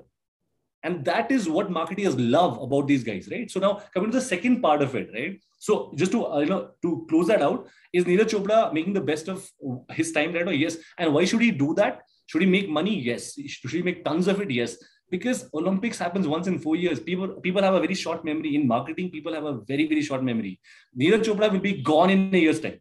And 0.82 1.04
that 1.04 1.32
is 1.32 1.48
what 1.48 1.70
marketers 1.70 2.16
love 2.16 2.60
about 2.62 2.86
these 2.86 3.02
guys, 3.02 3.28
right? 3.30 3.50
So 3.50 3.58
now 3.58 3.82
coming 3.92 4.10
to 4.12 4.18
the 4.18 4.24
second 4.24 4.60
part 4.60 4.82
of 4.82 4.94
it, 4.94 5.10
right? 5.12 5.40
So 5.58 5.92
just 5.96 6.12
to 6.12 6.26
uh, 6.26 6.38
you 6.40 6.46
know 6.46 6.70
to 6.82 7.06
close 7.08 7.26
that 7.26 7.42
out, 7.42 7.68
is 7.92 8.04
Neeraj 8.04 8.30
Chopra 8.30 8.72
making 8.72 8.92
the 8.92 9.00
best 9.00 9.28
of 9.28 9.50
his 9.90 10.12
time 10.12 10.32
right 10.32 10.44
now? 10.44 10.52
Yes. 10.52 10.76
And 10.98 11.12
why 11.12 11.24
should 11.24 11.40
he 11.40 11.50
do 11.50 11.74
that? 11.74 12.02
Should 12.26 12.42
he 12.42 12.46
make 12.46 12.68
money? 12.68 13.00
Yes. 13.00 13.36
Should 13.46 13.72
he 13.72 13.82
make 13.82 14.04
tons 14.04 14.28
of 14.28 14.40
it? 14.40 14.50
Yes. 14.50 14.76
Because 15.10 15.48
Olympics 15.54 15.98
happens 15.98 16.26
once 16.26 16.46
in 16.46 16.58
four 16.58 16.76
years. 16.76 16.98
People 16.98 17.28
people 17.46 17.62
have 17.62 17.74
a 17.74 17.80
very 17.80 17.94
short 17.94 18.24
memory. 18.24 18.56
In 18.56 18.66
marketing, 18.66 19.10
people 19.10 19.34
have 19.34 19.44
a 19.44 19.52
very 19.52 19.86
very 19.86 20.02
short 20.02 20.22
memory. 20.22 20.58
Neeraj 20.98 21.22
Chopra 21.28 21.50
will 21.52 21.60
be 21.60 21.80
gone 21.82 22.10
in 22.10 22.34
a 22.34 22.38
year's 22.38 22.60
time. 22.60 22.80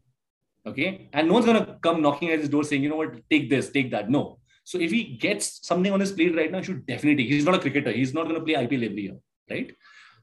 Okay, 0.66 1.10
and 1.14 1.28
no 1.28 1.36
one's 1.36 1.46
gonna 1.46 1.78
come 1.82 2.02
knocking 2.02 2.32
at 2.32 2.40
his 2.40 2.50
door 2.50 2.64
saying, 2.64 2.82
you 2.82 2.90
know 2.90 2.96
what, 2.96 3.14
take 3.30 3.50
this, 3.50 3.70
take 3.70 3.92
that. 3.92 4.10
No, 4.10 4.40
so 4.66 4.80
if 4.80 4.92
he 4.92 5.04
gets 5.04 5.66
something 5.66 5.94
on 5.94 6.00
his 6.00 6.12
plate 6.12 6.36
right 6.36 6.52
now, 6.52 6.58
he 6.58 6.66
should 6.66 6.86
definitely. 6.88 7.28
He's 7.28 7.46
not 7.46 7.56
a 7.56 7.60
cricketer. 7.60 7.92
He's 7.92 8.14
not 8.14 8.24
going 8.24 8.40
to 8.40 8.44
play 8.44 8.56
IPL 8.56 8.86
every 8.90 9.04
year, 9.04 9.18
right? 9.50 9.72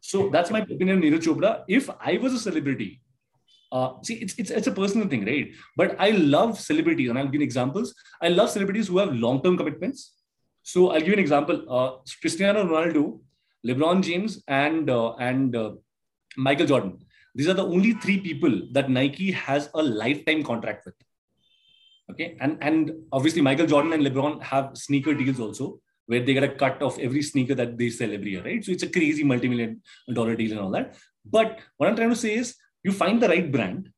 So 0.00 0.28
that's 0.30 0.50
my 0.50 0.58
opinion, 0.60 1.00
Neeraj 1.00 1.20
Chopra. 1.20 1.62
If 1.68 1.88
I 2.00 2.18
was 2.18 2.34
a 2.34 2.40
celebrity, 2.40 3.00
uh, 3.70 3.92
see, 4.02 4.14
it's, 4.14 4.34
it's 4.36 4.50
it's 4.50 4.66
a 4.66 4.72
personal 4.72 5.06
thing, 5.06 5.24
right? 5.24 5.52
But 5.76 5.94
I 5.98 6.10
love 6.10 6.58
celebrities, 6.58 7.08
and 7.08 7.18
I'll 7.18 7.28
give 7.28 7.40
examples. 7.40 7.94
I 8.20 8.28
love 8.28 8.50
celebrities 8.50 8.88
who 8.88 8.98
have 8.98 9.14
long-term 9.14 9.56
commitments. 9.56 10.12
So 10.62 10.90
I'll 10.90 11.00
give 11.00 11.08
you 11.08 11.14
an 11.14 11.18
example. 11.18 11.64
Uh, 11.68 11.90
Cristiano 12.20 12.64
Ronaldo, 12.64 13.20
LeBron 13.66 14.02
James, 14.02 14.42
and 14.48 14.88
uh, 14.88 15.14
and 15.16 15.56
uh, 15.56 15.72
Michael 16.36 16.66
Jordan. 16.66 16.98
These 17.34 17.48
are 17.48 17.54
the 17.54 17.64
only 17.64 17.92
three 17.94 18.20
people 18.20 18.68
that 18.72 18.90
Nike 18.90 19.32
has 19.32 19.70
a 19.74 19.82
lifetime 19.82 20.42
contract 20.42 20.84
with. 20.84 20.94
Okay, 22.10 22.36
and 22.40 22.58
and 22.60 22.92
obviously 23.12 23.40
Michael 23.40 23.66
Jordan 23.66 23.92
and 23.92 24.04
LeBron 24.06 24.42
have 24.42 24.76
sneaker 24.76 25.14
deals 25.14 25.40
also, 25.40 25.80
where 26.06 26.20
they 26.20 26.34
get 26.34 26.44
a 26.44 26.48
cut 26.48 26.82
of 26.82 26.98
every 26.98 27.22
sneaker 27.22 27.54
that 27.54 27.78
they 27.78 27.90
sell 27.90 28.12
every 28.12 28.32
year, 28.32 28.44
right? 28.44 28.64
So 28.64 28.72
it's 28.72 28.82
a 28.82 28.88
crazy 28.88 29.24
multi-million 29.24 29.80
dollar 30.12 30.36
deal 30.36 30.52
and 30.52 30.60
all 30.60 30.70
that. 30.72 30.96
But 31.24 31.60
what 31.76 31.88
I'm 31.88 31.96
trying 31.96 32.10
to 32.10 32.16
say 32.16 32.34
is, 32.34 32.56
you 32.82 32.92
find 32.92 33.22
the 33.22 33.28
right 33.28 33.50
brand, 33.50 33.90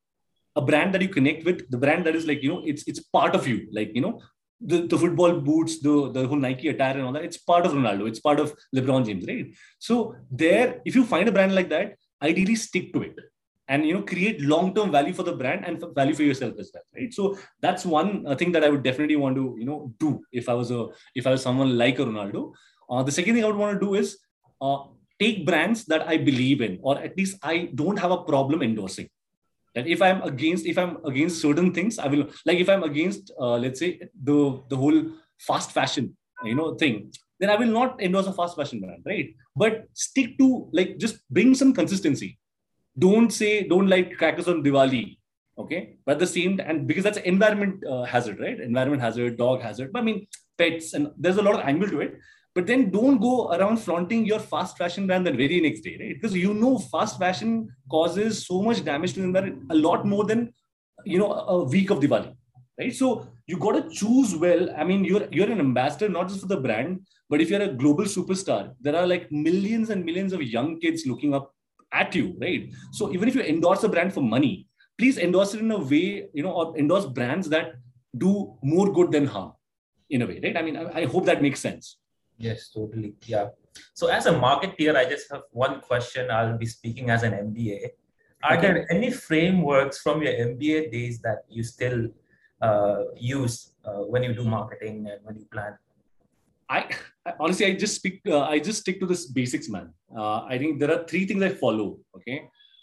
a 0.55 0.62
brand 0.62 0.94
that 0.94 1.03
you 1.03 1.09
connect 1.09 1.44
with, 1.44 1.68
the 1.70 1.79
brand 1.79 2.07
that 2.07 2.14
is 2.14 2.27
like 2.27 2.42
you 2.42 2.50
know, 2.50 2.62
it's 2.64 2.85
it's 2.87 3.00
part 3.00 3.35
of 3.35 3.48
you, 3.48 3.68
like 3.72 3.92
you 3.94 4.00
know. 4.00 4.20
The, 4.66 4.87
the 4.87 4.98
football 4.98 5.40
boots, 5.40 5.81
the, 5.81 6.11
the 6.11 6.27
whole 6.27 6.38
Nike 6.38 6.68
attire 6.68 6.94
and 6.94 7.03
all 7.07 7.12
that, 7.12 7.24
it's 7.24 7.37
part 7.37 7.66
of 7.66 7.72
Ronaldo, 7.72 8.09
it's 8.09 8.20
part 8.20 8.40
of 8.40 8.55
LeBron 8.74 9.05
James, 9.07 9.27
right? 9.27 9.46
So 9.79 10.16
there, 10.31 10.81
if 10.85 10.94
you 10.94 11.05
find 11.05 11.29
a 11.29 11.33
brand 11.33 11.55
like 11.55 11.68
that, 11.68 11.96
ideally 12.22 12.55
stick 12.55 12.92
to 12.94 13.03
it 13.03 13.16
and 13.68 13.87
you 13.87 13.94
know 13.94 14.03
create 14.03 14.40
long-term 14.40 14.90
value 14.90 15.12
for 15.12 15.22
the 15.22 15.35
brand 15.40 15.64
and 15.64 15.83
value 15.94 16.14
for 16.14 16.22
yourself 16.22 16.55
as 16.59 16.70
well 16.74 16.83
right? 16.96 17.12
So 17.12 17.38
that's 17.61 17.85
one 17.87 18.27
uh, 18.27 18.35
thing 18.35 18.53
that 18.53 18.64
i 18.64 18.68
would 18.68 18.83
definitely 18.83 19.16
want 19.16 19.37
to 19.37 19.57
you 19.59 19.64
know 19.64 19.94
do 19.98 20.20
if 20.33 20.48
i 20.48 20.55
was 20.55 20.70
a 20.70 20.88
if 21.14 21.27
i 21.27 21.31
was 21.31 21.42
someone 21.42 21.77
like 21.79 21.98
a 21.98 22.05
ronaldo. 22.05 22.53
Uh, 22.88 23.03
the 23.03 23.12
second 23.12 23.35
thing 23.35 23.44
i 23.44 23.46
would 23.46 23.57
want 23.57 23.81
to 23.81 23.87
do 23.87 23.94
is 23.94 24.18
uh, 24.61 24.79
take 25.18 25.46
brands 25.46 25.85
that 25.87 26.07
i 26.07 26.16
believe 26.16 26.61
in 26.61 26.79
or 26.83 26.98
at 26.98 27.16
least 27.16 27.38
i 27.42 27.70
don't 27.74 27.98
have 27.98 28.11
a 28.11 28.22
problem 28.24 28.62
endorsing 28.62 29.09
that 29.75 29.87
if 29.87 30.03
i'm 30.03 30.23
against 30.23 30.67
if 30.67 30.79
i'm 30.79 30.97
against 31.05 31.41
certain 31.41 31.73
things 31.73 31.99
i 31.99 32.07
will 32.07 32.29
like 32.47 32.59
if 32.59 32.69
i'm 32.69 32.83
against 32.83 33.33
uh, 33.41 33.57
let's 33.57 33.81
say 33.81 33.91
the 34.23 34.39
the 34.69 34.77
whole 34.77 35.01
fast 35.39 35.73
fashion 35.73 36.17
you 36.45 36.55
know 36.55 36.75
thing 36.75 37.13
then 37.41 37.51
i 37.51 37.57
will 37.57 37.75
not 37.81 38.01
endorse 38.03 38.27
a 38.27 38.33
fast 38.33 38.57
fashion 38.57 38.81
brand 38.81 39.03
right 39.07 39.35
but 39.57 39.85
stick 39.93 40.39
to 40.39 40.69
like 40.73 40.97
just 40.99 41.19
bring 41.31 41.55
some 41.55 41.73
consistency 41.73 42.39
don't 42.99 43.33
say 43.33 43.67
don't 43.67 43.89
light 43.89 44.17
crackers 44.17 44.49
on 44.49 44.63
Diwali. 44.63 45.19
Okay, 45.57 45.97
but 46.05 46.19
the 46.19 46.27
same 46.27 46.61
and 46.65 46.87
because 46.87 47.05
that's 47.05 47.19
environment 47.19 47.85
uh, 47.87 48.03
hazard, 48.03 48.41
right? 48.41 48.59
Environment 48.59 49.01
hazard, 49.01 49.37
dog 49.39 49.63
hazard. 49.63 49.93
But 49.93 50.01
I 50.01 50.03
mean, 50.03 50.27
pets 50.59 50.95
and 50.95 51.09
there's 51.17 51.37
a 51.37 51.43
lot 51.43 51.55
of 51.55 51.61
angle 51.61 51.89
to 51.91 52.01
it. 52.01 52.19
But 52.55 52.67
then 52.67 52.90
don't 52.90 53.19
go 53.19 53.53
around 53.53 53.79
flaunting 53.79 54.25
your 54.25 54.38
fast 54.38 54.79
fashion 54.79 55.07
brand 55.09 55.27
the 55.27 55.33
very 55.33 55.61
next 55.61 55.81
day, 55.81 55.97
right? 56.01 56.14
Because 56.14 56.37
you 56.37 56.55
know 56.55 56.79
fast 56.79 57.19
fashion 57.19 57.69
causes 57.90 58.47
so 58.47 58.62
much 58.62 58.85
damage 58.85 59.14
to 59.14 59.21
the 59.21 59.27
environment, 59.27 59.67
a 59.71 59.75
lot 59.75 60.07
more 60.07 60.25
than 60.25 60.53
you 61.05 61.19
know 61.19 61.33
a 61.33 61.64
week 61.64 61.90
of 61.90 61.99
Diwali, 61.99 62.33
right? 62.79 62.95
So 62.95 63.27
you 63.47 63.59
got 63.59 63.73
to 63.73 63.90
choose 63.90 64.37
well. 64.37 64.71
I 64.77 64.85
mean, 64.85 65.05
you're 65.05 65.27
you're 65.33 65.51
an 65.51 65.59
ambassador 65.59 66.09
not 66.09 66.29
just 66.29 66.43
for 66.43 66.47
the 66.47 66.61
brand, 66.61 67.01
but 67.29 67.40
if 67.40 67.51
you're 67.51 67.62
a 67.62 67.73
global 67.73 68.05
superstar, 68.05 68.73
there 68.81 68.95
are 68.95 69.07
like 69.07 69.33
millions 69.33 69.90
and 69.90 70.05
millions 70.05 70.33
of 70.33 70.43
young 70.43 70.79
kids 70.79 71.07
looking 71.07 71.35
up 71.35 71.53
at 71.93 72.14
you, 72.14 72.37
right? 72.40 72.71
So 72.93 73.12
even 73.12 73.29
if 73.29 73.35
you 73.35 73.43
endorse 73.43 73.83
a 73.83 73.88
brand 73.88 74.14
for 74.14 74.21
money, 74.21 74.69
please 74.97 75.19
endorse 75.19 75.55
it 75.55 75.61
in 75.61 75.73
a 75.73 75.79
way, 75.79 76.29
you 76.33 76.45
know, 76.45 76.53
or 76.53 76.79
endorse 76.79 77.07
brands 77.07 77.49
that 77.49 77.75
do 78.17 78.57
more 78.62 78.93
good 78.93 79.11
than 79.11 79.27
harm 79.27 79.53
in 80.09 80.23
a 80.23 80.27
way, 80.27 80.40
right? 80.43 80.57
I 80.57 80.62
mean, 80.62 80.77
I, 80.77 81.01
I 81.01 81.05
hope 81.07 81.25
that 81.27 81.43
makes 81.43 81.59
sense. 81.59 81.99
Yes, 82.45 82.69
totally. 82.69 83.15
Yeah. 83.25 83.49
So 83.95 84.09
as 84.09 84.27
a 84.27 84.33
marketeer, 84.33 84.95
I 84.95 85.05
just 85.09 85.33
have 85.33 85.45
one 85.51 85.81
question. 85.81 86.31
I'll 86.31 86.59
be 86.59 86.67
speaking 86.67 87.09
as 87.09 87.23
an 87.23 87.33
MBA. 87.33 87.79
Are 88.45 88.59
okay. 88.59 88.61
there 88.67 88.93
any 88.93 89.11
frameworks 89.11 90.03
from 90.05 90.23
your 90.23 90.35
MBA 90.49 90.93
days 90.93 91.21
that 91.23 91.39
you 91.49 91.63
still 91.63 92.09
uh, 92.61 93.05
use 93.17 93.73
uh, 93.87 94.03
when 94.13 94.23
you 94.23 94.35
do 94.35 94.45
marketing 94.45 95.07
and 95.11 95.25
when 95.25 95.37
you 95.37 95.47
plan? 95.51 95.79
I, 96.69 96.91
honestly, 97.41 97.67
I 97.67 97.73
just 97.85 97.95
speak. 97.97 98.21
Uh, 98.27 98.43
I 98.43 98.59
just 98.59 98.81
stick 98.81 99.01
to 99.01 99.07
this 99.07 99.25
basics, 99.27 99.69
man. 99.71 99.95
Uh, 100.15 100.41
I 100.45 100.59
think 100.59 100.81
there 100.81 100.93
are 100.93 101.05
three 101.05 101.25
things 101.27 101.43
I 101.43 101.51
follow. 101.65 101.99
Okay, 102.17 102.39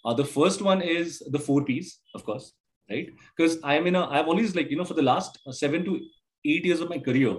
uh, 0.06 0.14
the 0.14 0.26
first 0.26 0.62
one 0.62 0.82
is 0.82 1.22
the 1.36 1.40
four 1.40 1.64
P's, 1.64 2.00
of 2.16 2.24
course, 2.24 2.54
right? 2.90 3.10
Because 3.36 3.58
I'm 3.64 3.88
in 3.88 3.96
a. 3.96 4.08
I've 4.08 4.28
always 4.28 4.56
like 4.56 4.70
you 4.72 4.78
know 4.78 4.86
for 4.92 5.00
the 5.02 5.08
last 5.14 5.40
seven 5.52 5.84
to 5.86 6.00
eight 6.46 6.66
years 6.66 6.80
of 6.80 6.90
my 6.90 7.00
career, 7.00 7.34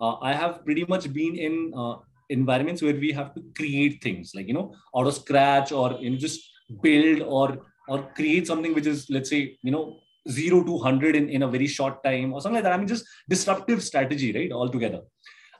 uh, 0.00 0.16
I 0.20 0.32
have 0.32 0.64
pretty 0.64 0.84
much 0.88 1.12
been 1.12 1.36
in 1.36 1.72
uh, 1.76 1.96
environments 2.30 2.82
where 2.82 2.94
we 2.94 3.12
have 3.12 3.34
to 3.34 3.42
create 3.56 4.02
things 4.02 4.32
like 4.34 4.48
you 4.48 4.54
know 4.54 4.74
out 4.96 5.06
of 5.06 5.14
scratch 5.14 5.72
or 5.72 5.96
you 6.00 6.10
know 6.10 6.16
just 6.16 6.40
build 6.82 7.22
or 7.22 7.58
or 7.88 8.10
create 8.14 8.46
something 8.46 8.74
which 8.74 8.86
is 8.86 9.06
let's 9.10 9.30
say 9.30 9.58
you 9.62 9.70
know 9.70 9.96
zero 10.28 10.64
to 10.64 10.78
hundred 10.78 11.14
in 11.14 11.28
in 11.28 11.42
a 11.42 11.48
very 11.48 11.66
short 11.66 12.02
time 12.02 12.32
or 12.32 12.40
something 12.40 12.56
like 12.56 12.64
that. 12.64 12.72
I 12.72 12.76
mean 12.76 12.88
just 12.88 13.06
disruptive 13.28 13.82
strategy, 13.82 14.32
right? 14.32 14.52
Altogether. 14.52 15.02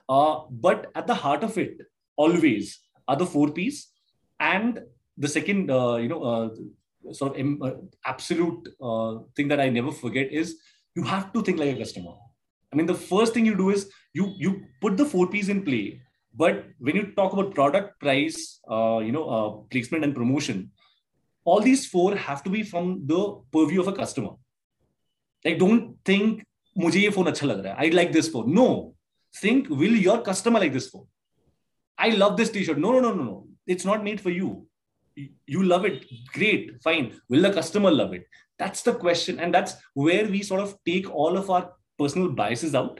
Uh, 0.07 0.41
but 0.49 0.87
at 0.95 1.07
the 1.07 1.15
heart 1.15 1.43
of 1.43 1.57
it, 1.57 1.77
always 2.15 2.79
are 3.07 3.15
the 3.15 3.25
four 3.25 3.51
P's. 3.51 3.91
And 4.39 4.81
the 5.17 5.27
second, 5.27 5.71
uh, 5.71 5.95
you 5.95 6.09
know, 6.09 6.23
uh, 6.23 7.13
sort 7.13 7.39
of 7.39 7.61
uh, 7.61 7.71
absolute 8.05 8.67
uh, 8.81 9.19
thing 9.35 9.47
that 9.47 9.59
I 9.59 9.69
never 9.69 9.91
forget 9.91 10.31
is 10.31 10.57
you 10.95 11.03
have 11.03 11.31
to 11.33 11.41
think 11.41 11.59
like 11.59 11.75
a 11.75 11.79
customer. 11.79 12.13
I 12.74 12.76
mean, 12.76 12.86
the 12.86 12.94
first 12.94 13.34
thing 13.34 13.46
you 13.46 13.56
do 13.56 13.70
is 13.70 13.90
you 14.14 14.32
you 14.38 14.64
put 14.80 14.96
the 14.96 15.04
four 15.04 15.26
P's 15.28 15.48
in 15.48 15.64
play. 15.64 16.00
But 16.34 16.64
when 16.78 16.96
you 16.96 17.06
talk 17.16 17.32
about 17.32 17.54
product, 17.54 17.98
price, 18.00 18.60
uh, 18.70 19.00
you 19.04 19.10
know, 19.10 19.66
placement 19.70 20.04
and 20.04 20.14
promotion, 20.14 20.70
all 21.44 21.60
these 21.60 21.86
four 21.86 22.14
have 22.14 22.44
to 22.44 22.50
be 22.50 22.62
from 22.62 23.06
the 23.06 23.40
purview 23.52 23.80
of 23.80 23.88
a 23.88 23.92
customer. 23.92 24.30
Like, 25.44 25.58
don't 25.58 25.96
think 26.04 26.46
मुझे 26.78 27.00
ये 27.00 27.08
phone 27.10 27.26
अच्छा 27.26 27.46
लग 27.46 27.60
रहा 27.64 27.72
है 27.72 27.78
I 27.80 27.90
like 27.90 28.12
this 28.12 28.32
phone 28.32 28.52
no 28.54 28.66
think 29.38 29.68
will 29.80 29.96
your 29.96 30.22
customer 30.22 30.60
like 30.60 30.72
this 30.76 30.86
phone 30.92 31.04
i 31.98 32.10
love 32.22 32.36
this 32.38 32.48
t-shirt 32.54 32.78
no 32.84 32.92
no 32.94 33.00
no 33.02 33.10
no 33.18 33.26
no 33.26 33.34
it's 33.74 33.84
not 33.88 34.06
made 34.06 34.20
for 34.20 34.30
you 34.30 34.48
you 35.54 35.62
love 35.72 35.84
it 35.90 36.00
great 36.38 36.72
fine 36.86 37.06
will 37.28 37.46
the 37.46 37.52
customer 37.58 37.92
love 37.98 38.16
it 38.18 38.40
that's 38.62 38.82
the 38.88 38.94
question 39.04 39.38
and 39.38 39.54
that's 39.58 39.76
where 39.94 40.24
we 40.32 40.42
sort 40.48 40.64
of 40.64 40.72
take 40.90 41.08
all 41.24 41.38
of 41.42 41.50
our 41.50 41.72
personal 41.97 42.29
biases 42.29 42.75
out 42.75 42.99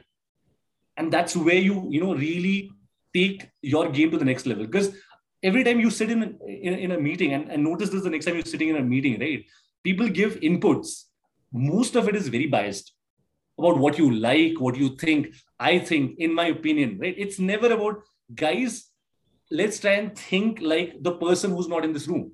and 0.98 1.12
that's 1.12 1.36
where 1.36 1.62
you 1.70 1.88
you 1.90 2.02
know 2.04 2.16
really 2.16 2.72
take 3.14 3.50
your 3.62 3.90
game 3.90 4.12
to 4.12 4.18
the 4.18 4.26
next 4.26 4.46
level 4.46 4.66
because 4.66 4.96
every 5.44 5.64
time 5.64 5.80
you 5.80 5.90
sit 5.90 6.10
in 6.10 6.24
in, 6.48 6.74
in 6.74 6.92
a 6.92 7.00
meeting 7.00 7.34
and, 7.34 7.52
and 7.52 7.64
notice 7.64 7.90
this 7.90 8.04
the 8.04 8.10
next 8.10 8.26
time 8.26 8.36
you're 8.36 8.54
sitting 8.54 8.70
in 8.70 8.78
a 8.78 8.82
meeting 8.82 9.20
right 9.20 9.46
people 9.84 10.08
give 10.08 10.40
inputs 10.52 11.06
most 11.52 11.96
of 11.96 12.10
it 12.10 12.16
is 12.16 12.28
very 12.28 12.48
biased 12.48 12.96
about 13.58 13.78
what 13.78 13.98
you 13.98 14.14
like, 14.14 14.60
what 14.60 14.76
you 14.76 14.96
think. 14.96 15.34
I 15.60 15.80
think, 15.80 16.20
in 16.20 16.34
my 16.34 16.48
opinion, 16.48 16.98
right? 17.00 17.16
It's 17.18 17.40
never 17.40 17.72
about 17.72 18.02
guys. 18.34 18.90
Let's 19.52 19.80
try 19.80 19.92
and 19.92 20.18
think 20.18 20.60
like 20.62 21.02
the 21.02 21.14
person 21.14 21.52
who's 21.52 21.68
not 21.68 21.86
in 21.86 21.94
this 21.94 22.08
room, 22.08 22.34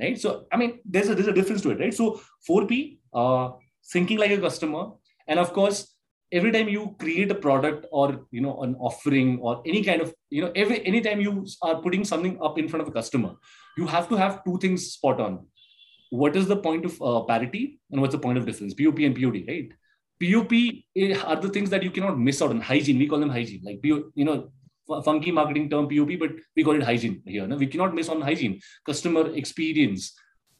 right? 0.00 0.18
So, 0.18 0.46
I 0.50 0.56
mean, 0.56 0.80
there's 0.84 1.08
a 1.08 1.14
there's 1.14 1.28
a 1.28 1.32
difference 1.32 1.62
to 1.62 1.70
it, 1.70 1.78
right? 1.78 1.94
So, 1.94 2.20
4P, 2.48 2.98
uh, 3.12 3.50
thinking 3.92 4.18
like 4.18 4.32
a 4.32 4.40
customer, 4.40 4.90
and 5.28 5.38
of 5.38 5.52
course, 5.52 5.94
every 6.32 6.52
time 6.52 6.68
you 6.68 6.94
create 6.98 7.30
a 7.30 7.34
product 7.34 7.86
or 7.90 8.26
you 8.30 8.40
know 8.40 8.62
an 8.62 8.74
offering 8.76 9.38
or 9.40 9.62
any 9.66 9.82
kind 9.82 10.00
of 10.00 10.14
you 10.30 10.42
know 10.42 10.52
every 10.54 10.84
anytime 10.86 11.20
you 11.20 11.46
are 11.62 11.80
putting 11.80 12.04
something 12.04 12.38
up 12.42 12.58
in 12.58 12.68
front 12.68 12.82
of 12.82 12.88
a 12.88 12.92
customer, 12.92 13.34
you 13.76 13.86
have 13.86 14.08
to 14.08 14.16
have 14.16 14.44
two 14.44 14.58
things 14.58 14.92
spot 14.92 15.20
on. 15.20 15.46
What 16.10 16.36
is 16.36 16.46
the 16.46 16.56
point 16.56 16.84
of 16.84 17.02
uh, 17.02 17.20
parity 17.22 17.80
and 17.90 18.00
what's 18.00 18.14
the 18.14 18.20
point 18.20 18.38
of 18.38 18.46
difference? 18.46 18.74
POP 18.74 18.98
and 19.00 19.14
POD, 19.14 19.44
right? 19.48 19.72
POP 20.20 20.52
are 21.26 21.40
the 21.40 21.50
things 21.50 21.70
that 21.70 21.82
you 21.82 21.90
cannot 21.90 22.18
miss 22.18 22.40
out 22.40 22.50
on. 22.50 22.60
Hygiene, 22.60 22.98
we 22.98 23.08
call 23.08 23.18
them 23.18 23.28
hygiene. 23.28 23.60
Like, 23.62 23.80
you 23.82 24.24
know, 24.24 24.50
funky 25.04 25.30
marketing 25.30 25.68
term 25.68 25.88
POP, 25.88 26.18
but 26.18 26.30
we 26.54 26.64
call 26.64 26.74
it 26.74 26.82
hygiene 26.82 27.22
here. 27.26 27.46
No? 27.46 27.56
We 27.56 27.66
cannot 27.66 27.94
miss 27.94 28.08
on 28.08 28.20
hygiene. 28.20 28.60
Customer 28.84 29.34
experience. 29.34 30.14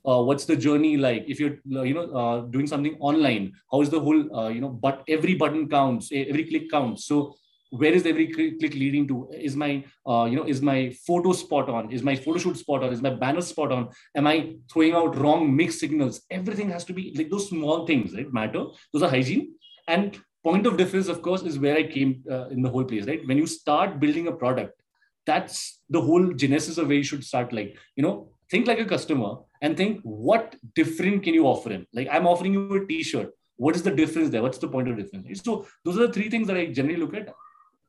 Uh, 0.07 0.23
what's 0.23 0.45
the 0.45 0.57
journey 0.57 0.97
like? 0.97 1.25
If 1.27 1.41
you're, 1.41 1.59
you 1.65 1.95
know, 1.95 2.11
uh, 2.13 2.41
doing 2.43 2.67
something 2.67 2.97
online, 3.01 3.53
how 3.71 3.81
is 3.81 3.91
the 3.91 4.01
whole, 4.01 4.37
uh, 4.37 4.49
you 4.49 4.61
know, 4.61 4.69
but 4.69 5.03
every 5.09 5.35
button 5.35 5.69
counts, 5.69 6.11
every 6.13 6.45
click 6.45 6.71
counts. 6.71 7.07
So 7.07 7.35
where 7.71 7.93
is 7.93 8.07
every 8.07 8.29
click 8.29 8.75
leading 8.75 9.09
to? 9.09 9.29
Is 9.33 9.57
my 9.57 9.85
uh, 10.07 10.27
you 10.31 10.37
know 10.37 10.45
is 10.45 10.63
my 10.63 10.95
photo 11.07 11.33
spot 11.33 11.69
on? 11.69 11.91
Is 11.91 12.03
my 12.03 12.15
photo 12.15 12.39
shoot 12.39 12.57
spot 12.57 12.85
on? 12.85 12.93
Is 12.93 13.03
my 13.03 13.11
banner 13.11 13.41
spot 13.41 13.73
on? 13.73 13.89
Am 14.15 14.27
i 14.27 14.55
throwing 14.73 14.93
out 14.93 15.17
wrong 15.17 15.55
mixed 15.55 15.81
signals? 15.81 16.23
Everything 16.31 16.71
has 16.71 16.85
to 16.85 16.93
be 16.93 17.13
like 17.17 17.31
those 17.31 17.49
small 17.49 17.87
things 17.87 18.15
right 18.15 18.33
matter. 18.33 18.65
Those 18.93 19.03
are 19.03 19.11
hygiene. 19.11 19.55
And 19.89 20.19
point 20.45 20.67
of 20.67 20.77
difference 20.77 21.09
of 21.09 21.23
course 21.23 21.43
is 21.43 21.59
where 21.59 21.77
i 21.77 21.83
came 21.83 22.23
uh, 22.31 22.47
in 22.49 22.63
the 22.63 22.71
whole 22.71 22.85
place 22.85 23.05
right? 23.07 23.27
When 23.27 23.37
you 23.37 23.47
start 23.47 23.99
building 23.99 24.29
a 24.29 24.33
product 24.33 24.81
that's 25.27 25.81
the 25.91 26.01
whole 26.01 26.33
genesis 26.33 26.79
of 26.79 26.87
where 26.87 26.99
you 26.99 27.03
should 27.03 27.25
start. 27.25 27.53
Like 27.53 27.77
you 27.97 28.03
know 28.05 28.31
think 28.51 28.67
like 28.67 28.79
a 28.79 28.85
customer 28.85 29.37
and 29.63 29.77
think 29.77 30.01
what 30.03 30.55
different 30.75 31.23
can 31.23 31.35
you 31.35 31.47
offer 31.47 31.71
him 31.71 31.87
like 31.93 32.09
i'm 32.11 32.27
offering 32.27 32.53
you 32.53 32.75
a 32.77 32.87
t-shirt 32.87 33.31
what 33.57 33.75
is 33.75 33.83
the 33.83 33.91
difference 33.91 34.31
there 34.31 34.43
what's 34.43 34.59
the 34.59 34.69
point 34.69 34.89
of 34.89 34.97
difference 34.97 35.43
so 35.43 35.67
those 35.85 35.97
are 35.97 36.07
the 36.07 36.13
three 36.13 36.31
things 36.31 36.47
that 36.47 36.57
i 36.57 36.67
generally 36.67 37.01
look 37.01 37.15
at 37.15 37.35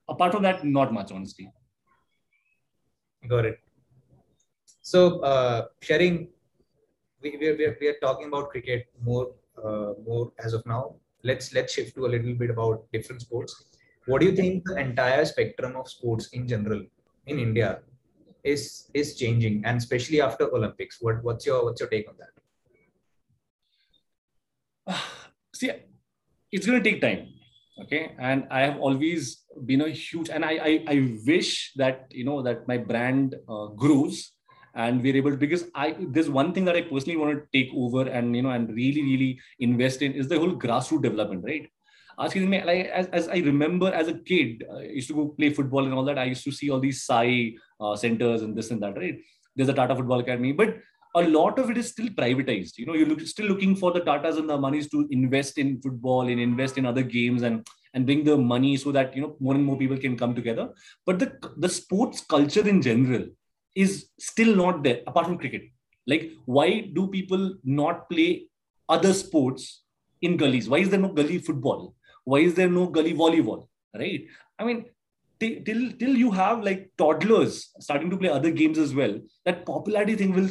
apart 0.10 0.32
from 0.32 0.44
that, 0.44 0.64
not 0.64 0.94
much, 0.94 1.12
honestly. 1.12 1.52
Got 3.28 3.46
it. 3.46 3.60
So, 4.82 5.20
uh, 5.20 5.66
Tshering, 5.82 6.30
we, 7.22 7.38
we, 7.38 7.74
we 7.82 7.88
are 7.88 7.98
talking 8.02 8.28
about 8.28 8.50
cricket 8.52 8.88
more, 9.04 9.32
uh, 9.64 9.94
more 10.06 10.32
as 10.44 10.54
of 10.54 10.66
now. 10.66 10.96
Let's 11.24 11.54
let's 11.54 11.74
shift 11.74 11.96
to 11.96 12.06
a 12.06 12.08
little 12.16 12.36
bit 12.36 12.52
about 12.52 12.86
different 12.94 13.22
sports. 13.22 13.66
What 14.06 14.22
do 14.22 14.28
you 14.28 14.36
think 14.36 14.64
the 14.66 14.78
entire 14.78 15.26
spectrum 15.26 15.76
of 15.76 15.90
sports 15.90 16.28
in 16.28 16.48
general 16.48 16.84
in 17.26 17.40
India 17.40 17.80
is 18.56 18.90
is 18.94 19.16
changing, 19.16 19.64
and 19.66 19.78
especially 19.78 20.22
after 20.22 20.50
Olympics? 20.60 20.98
What 21.02 21.24
what's 21.24 21.46
your 21.46 21.64
what's 21.66 21.82
your 21.82 21.90
take 21.90 22.08
on 22.10 22.16
that? 22.24 22.34
See, 25.56 25.72
it's 26.52 26.66
going 26.66 26.82
to 26.82 26.90
take 26.90 27.02
time 27.02 27.28
okay 27.82 28.16
and 28.20 28.48
i 28.50 28.62
have 28.62 28.80
always 28.80 29.44
been 29.66 29.82
a 29.82 29.90
huge 29.90 30.30
and 30.30 30.44
i 30.46 30.54
i, 30.70 30.84
I 30.88 31.20
wish 31.26 31.74
that 31.76 32.08
you 32.10 32.24
know 32.24 32.42
that 32.42 32.68
my 32.68 32.78
brand 32.78 33.36
uh, 33.48 33.68
grows 33.68 34.32
and 34.74 35.02
we're 35.02 35.16
able 35.16 35.32
to 35.32 35.38
because 35.38 35.66
i 35.76 35.96
there's 36.00 36.30
one 36.30 36.54
thing 36.54 36.66
that 36.66 36.76
i 36.76 36.82
personally 36.82 37.18
want 37.18 37.38
to 37.38 37.46
take 37.58 37.74
over 37.76 38.08
and 38.10 38.36
you 38.36 38.42
know 38.42 38.52
and 38.52 38.70
really 38.74 39.02
really 39.02 39.40
invest 39.60 40.02
in 40.02 40.14
is 40.14 40.28
the 40.28 40.40
whole 40.40 40.56
grassroots 40.56 41.02
development 41.02 41.44
right 41.44 41.70
asking 42.20 42.50
me 42.50 42.64
like 42.64 42.88
as, 42.88 43.08
as 43.08 43.28
i 43.30 43.38
remember 43.38 43.94
as 43.94 44.08
a 44.08 44.18
kid 44.32 44.64
i 44.76 44.84
used 45.00 45.08
to 45.08 45.14
go 45.14 45.28
play 45.40 45.50
football 45.50 45.86
and 45.86 45.94
all 45.94 46.06
that 46.06 46.18
i 46.18 46.26
used 46.26 46.44
to 46.44 46.52
see 46.52 46.70
all 46.70 46.80
these 46.80 47.04
sai 47.04 47.54
uh, 47.80 47.96
centers 47.96 48.42
and 48.42 48.56
this 48.56 48.72
and 48.72 48.82
that 48.82 48.98
right 48.98 49.20
there's 49.56 49.70
a 49.70 49.74
tata 49.74 49.96
football 49.96 50.20
academy 50.20 50.52
but 50.52 50.78
a 51.16 51.22
lot 51.28 51.58
of 51.60 51.70
it 51.70 51.78
is 51.78 51.90
still 51.90 52.08
privatized. 52.08 52.78
You 52.78 52.86
know, 52.86 52.94
you're 52.94 53.08
look, 53.08 53.22
still 53.22 53.48
looking 53.48 53.76
for 53.76 53.92
the 53.92 54.02
Tatas 54.02 54.38
and 54.38 54.50
the 54.50 54.58
Ambanis 54.58 54.90
to 54.92 55.08
invest 55.12 55.58
in 55.58 55.82
football 55.82 56.28
and 56.28 56.40
invest 56.40 56.78
in 56.78 56.86
other 56.86 57.02
games 57.02 57.42
and 57.44 57.68
and 57.94 58.06
bring 58.06 58.24
the 58.24 58.38
money 58.38 58.78
so 58.78 58.92
that 58.92 59.16
you 59.16 59.22
know 59.22 59.36
more 59.40 59.56
and 59.56 59.64
more 59.64 59.78
people 59.78 59.98
can 59.98 60.18
come 60.18 60.36
together. 60.36 60.70
But 61.06 61.20
the 61.20 61.32
the 61.58 61.70
sports 61.70 62.22
culture 62.22 62.68
in 62.68 62.82
general 62.82 63.26
is 63.76 64.10
still 64.20 64.56
not 64.56 64.84
there 64.84 65.02
apart 65.08 65.28
from 65.28 65.38
cricket. 65.38 65.64
Like, 66.06 66.32
why 66.46 66.92
do 66.94 67.08
people 67.08 67.56
not 67.64 68.10
play 68.10 68.48
other 68.90 69.14
sports 69.14 69.84
in 70.22 70.38
gullies? 70.38 70.70
Why 70.70 70.80
is 70.80 70.90
there 70.90 71.00
no 71.00 71.10
gully 71.10 71.40
football? 71.40 71.96
Why 72.28 72.40
is 72.40 72.56
there 72.56 72.70
no 72.70 72.88
gully 72.88 73.14
volleyball? 73.14 73.68
Right? 73.98 74.26
I 74.60 74.66
mean, 74.66 74.86
till 75.40 75.92
till 76.00 76.16
you 76.24 76.32
have 76.32 76.64
like 76.64 76.92
toddlers 76.98 77.70
starting 77.80 78.10
to 78.10 78.18
play 78.18 78.30
other 78.30 78.52
games 78.52 78.78
as 78.86 78.94
well, 78.94 79.20
that 79.46 79.66
popularity 79.66 80.16
thing 80.16 80.34
will 80.38 80.50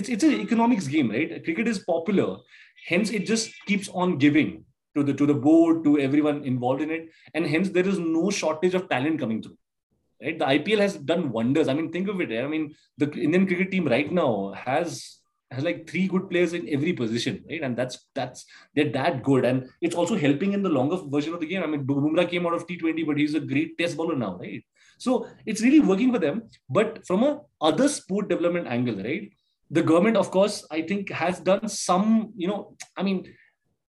it's 0.00 0.08
it's 0.08 0.24
an 0.24 0.40
economics 0.40 0.88
game, 0.88 1.10
right? 1.10 1.44
Cricket 1.44 1.68
is 1.68 1.78
popular, 1.78 2.36
hence 2.88 3.10
it 3.10 3.26
just 3.26 3.54
keeps 3.66 3.88
on 3.88 4.18
giving 4.18 4.64
to 4.96 5.04
the 5.04 5.14
to 5.14 5.26
the 5.26 5.38
board, 5.46 5.84
to 5.84 5.98
everyone 5.98 6.44
involved 6.44 6.82
in 6.82 6.90
it, 6.90 7.08
and 7.34 7.46
hence 7.46 7.70
there 7.70 7.86
is 7.94 7.98
no 7.98 8.30
shortage 8.30 8.74
of 8.74 8.88
talent 8.88 9.20
coming 9.20 9.42
through. 9.42 9.56
Right? 10.22 10.38
The 10.38 10.44
IPL 10.44 10.78
has 10.78 10.96
done 10.96 11.30
wonders. 11.30 11.68
I 11.68 11.74
mean, 11.74 11.90
think 11.92 12.08
of 12.08 12.20
it. 12.20 12.32
Eh? 12.32 12.42
I 12.42 12.48
mean, 12.48 12.74
the 12.98 13.10
Indian 13.12 13.46
cricket 13.46 13.70
team 13.70 13.86
right 13.86 14.10
now 14.10 14.52
has 14.56 15.18
has 15.52 15.64
like 15.64 15.88
three 15.88 16.08
good 16.08 16.28
players 16.30 16.52
in 16.52 16.68
every 16.68 16.92
position, 16.92 17.44
right? 17.48 17.62
And 17.62 17.76
that's 17.76 18.06
that's 18.14 18.44
they're 18.74 18.92
that 18.92 19.22
good, 19.22 19.44
and 19.44 19.68
it's 19.80 19.94
also 19.94 20.16
helping 20.16 20.52
in 20.52 20.62
the 20.62 20.68
longer 20.68 20.98
version 21.06 21.34
of 21.34 21.40
the 21.40 21.46
game. 21.46 21.62
I 21.62 21.66
mean, 21.66 21.86
Bumrah 21.86 22.28
came 22.28 22.46
out 22.46 22.54
of 22.54 22.66
T20, 22.66 23.06
but 23.06 23.18
he's 23.18 23.34
a 23.34 23.40
great 23.40 23.78
test 23.78 23.96
bowler 23.96 24.16
now, 24.16 24.38
right? 24.38 24.64
So 24.98 25.26
it's 25.46 25.62
really 25.62 25.80
working 25.80 26.12
for 26.12 26.18
them. 26.18 26.42
But 26.68 27.06
from 27.06 27.24
a 27.24 27.40
other 27.60 27.88
sport 27.88 28.28
development 28.28 28.66
angle, 28.68 28.96
right? 28.96 29.30
the 29.72 29.82
government, 29.82 30.18
of 30.18 30.30
course, 30.30 30.66
I 30.70 30.82
think 30.82 31.10
has 31.10 31.40
done 31.40 31.66
some, 31.66 32.32
you 32.36 32.46
know, 32.46 32.76
I 32.96 33.02
mean, 33.02 33.34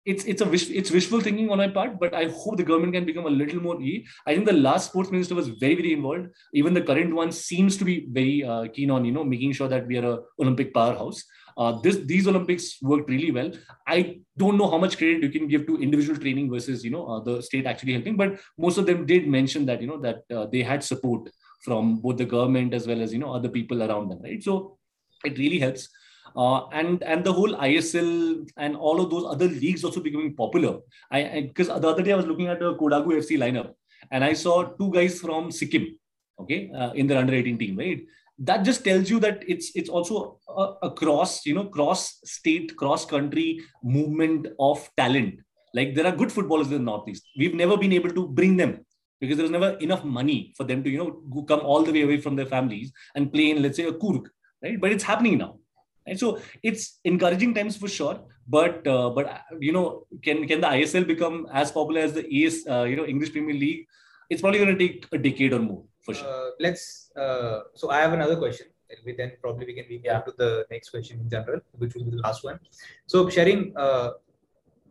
it's 0.05 0.23
it's 0.23 0.41
a 0.41 0.45
wish, 0.45 0.69
it's 0.69 0.89
wishful 0.89 1.21
thinking 1.21 1.49
on 1.51 1.57
my 1.57 1.67
part, 1.67 1.99
but 1.99 2.15
I 2.15 2.29
hope 2.29 2.57
the 2.57 2.63
government 2.63 2.93
can 2.93 3.05
become 3.05 3.25
a 3.25 3.29
little 3.29 3.61
more. 3.61 3.79
E. 3.81 4.07
I 4.25 4.33
think 4.33 4.47
the 4.47 4.53
last 4.53 4.89
sports 4.89 5.11
minister 5.11 5.35
was 5.35 5.49
very 5.49 5.75
very 5.75 5.93
involved. 5.93 6.29
Even 6.53 6.73
the 6.73 6.81
current 6.81 7.13
one 7.13 7.31
seems 7.31 7.77
to 7.77 7.85
be 7.85 8.07
very 8.09 8.43
uh, 8.43 8.67
keen 8.73 8.89
on 8.89 9.05
you 9.05 9.11
know 9.11 9.25
making 9.25 9.51
sure 9.51 9.67
that 9.67 9.85
we 9.85 9.97
are 9.97 10.13
a 10.13 10.19
Olympic 10.39 10.73
powerhouse. 10.73 11.23
Uh, 11.57 11.79
this 11.81 11.97
these 12.05 12.27
Olympics 12.27 12.81
worked 12.81 13.09
really 13.09 13.31
well. 13.31 13.51
I 13.87 14.19
don't 14.37 14.57
know 14.57 14.69
how 14.69 14.77
much 14.77 14.97
credit 14.97 15.23
you 15.23 15.29
can 15.29 15.47
give 15.47 15.65
to 15.67 15.81
individual 15.81 16.19
training 16.19 16.51
versus 16.51 16.83
you 16.85 16.91
know 16.91 17.05
uh, 17.07 17.19
the 17.19 17.41
state 17.41 17.65
actually 17.65 17.93
helping, 17.93 18.15
but 18.15 18.39
most 18.57 18.77
of 18.77 18.85
them 18.85 19.05
did 19.05 19.27
mention 19.27 19.65
that 19.65 19.81
you 19.81 19.87
know 19.87 19.99
that 19.99 20.23
uh, 20.35 20.45
they 20.45 20.61
had 20.61 20.83
support 20.83 21.29
from 21.61 21.99
both 21.99 22.17
the 22.17 22.25
government 22.25 22.73
as 22.73 22.85
well 22.87 23.01
as 23.01 23.11
you 23.11 23.19
know 23.19 23.33
other 23.33 23.49
people 23.49 23.81
around 23.81 24.09
them, 24.09 24.21
right? 24.21 24.43
So 24.43 24.77
it 25.25 25.37
really 25.37 25.59
helps. 25.59 25.89
Uh, 26.35 26.67
and 26.67 27.01
and 27.03 27.23
the 27.23 27.33
whole 27.33 27.55
ISL 27.55 28.47
and 28.57 28.75
all 28.75 29.01
of 29.01 29.09
those 29.09 29.25
other 29.25 29.47
leagues 29.47 29.83
also 29.83 29.99
becoming 29.99 30.35
popular. 30.35 30.79
I 31.09 31.41
because 31.47 31.67
the 31.67 31.87
other 31.87 32.03
day 32.03 32.11
I 32.11 32.17
was 32.17 32.27
looking 32.27 32.47
at 32.47 32.61
a 32.61 32.75
Kodagu 32.75 33.17
FC 33.23 33.39
lineup 33.39 33.73
and 34.11 34.23
I 34.23 34.33
saw 34.33 34.63
two 34.63 34.91
guys 34.91 35.19
from 35.19 35.51
Sikkim, 35.51 35.97
okay, 36.39 36.69
uh, 36.75 36.91
in 36.91 37.07
their 37.07 37.17
under 37.17 37.33
18 37.33 37.57
team, 37.57 37.77
right? 37.77 38.05
That 38.39 38.63
just 38.63 38.83
tells 38.83 39.09
you 39.09 39.19
that 39.21 39.43
it's 39.47 39.71
it's 39.75 39.89
also 39.89 40.39
a, 40.47 40.73
a 40.83 40.91
cross, 40.91 41.45
you 41.45 41.55
know, 41.55 41.65
cross 41.65 42.19
state, 42.23 42.75
cross 42.75 43.05
country 43.05 43.61
movement 43.83 44.47
of 44.59 44.89
talent. 44.95 45.39
Like 45.73 45.95
there 45.95 46.05
are 46.05 46.15
good 46.15 46.31
footballers 46.31 46.67
in 46.67 46.73
the 46.73 46.79
Northeast. 46.79 47.23
We've 47.37 47.55
never 47.55 47.77
been 47.77 47.93
able 47.93 48.11
to 48.11 48.27
bring 48.27 48.57
them 48.57 48.85
because 49.19 49.37
there's 49.37 49.49
never 49.49 49.71
enough 49.77 50.03
money 50.03 50.53
for 50.55 50.63
them 50.63 50.83
to, 50.83 50.89
you 50.89 50.97
know, 50.99 51.43
come 51.43 51.61
all 51.61 51.83
the 51.83 51.91
way 51.91 52.03
away 52.03 52.21
from 52.21 52.35
their 52.35 52.45
families 52.45 52.91
and 53.15 53.33
play 53.33 53.49
in, 53.49 53.63
let's 53.63 53.77
say, 53.77 53.85
a 53.85 53.91
Coorg 53.91 54.27
right? 54.63 54.79
But 54.79 54.91
it's 54.91 55.03
happening 55.03 55.37
now. 55.37 55.57
And 56.05 56.19
so 56.19 56.39
it's 56.63 56.99
encouraging 57.03 57.53
times 57.53 57.75
for 57.75 57.87
sure. 57.87 58.19
But 58.47 58.87
uh, 58.87 59.09
but 59.09 59.25
uh, 59.27 59.39
you 59.59 59.73
know, 59.73 60.05
can 60.23 60.47
can 60.47 60.61
the 60.61 60.67
ISL 60.67 61.05
become 61.05 61.47
as 61.51 61.71
popular 61.71 62.01
as 62.01 62.13
the 62.13 62.23
ES, 62.23 62.65
uh, 62.67 62.83
you 62.83 62.95
know, 62.95 63.05
English 63.05 63.33
Premier 63.33 63.55
League? 63.55 63.87
It's 64.29 64.41
probably 64.41 64.59
going 64.59 64.77
to 64.77 64.87
take 64.87 65.07
a 65.11 65.17
decade 65.17 65.53
or 65.53 65.59
more 65.59 65.83
for 66.01 66.13
sure. 66.13 66.27
Uh, 66.27 66.49
let's. 66.59 67.11
Uh, 67.15 67.61
so 67.73 67.89
I 67.89 67.99
have 67.99 68.13
another 68.13 68.35
question. 68.35 68.67
We 69.05 69.13
then 69.13 69.33
probably 69.41 69.65
we 69.65 69.73
can 69.73 69.85
move 69.89 70.01
yeah. 70.05 70.21
to 70.21 70.33
the 70.37 70.65
next 70.71 70.89
question 70.89 71.19
in 71.19 71.29
general, 71.29 71.59
which 71.73 71.93
will 71.93 72.05
be 72.05 72.11
the 72.11 72.21
last 72.27 72.43
one. 72.43 72.59
So 73.05 73.25
Tshering, 73.25 73.73
uh, 73.75 74.11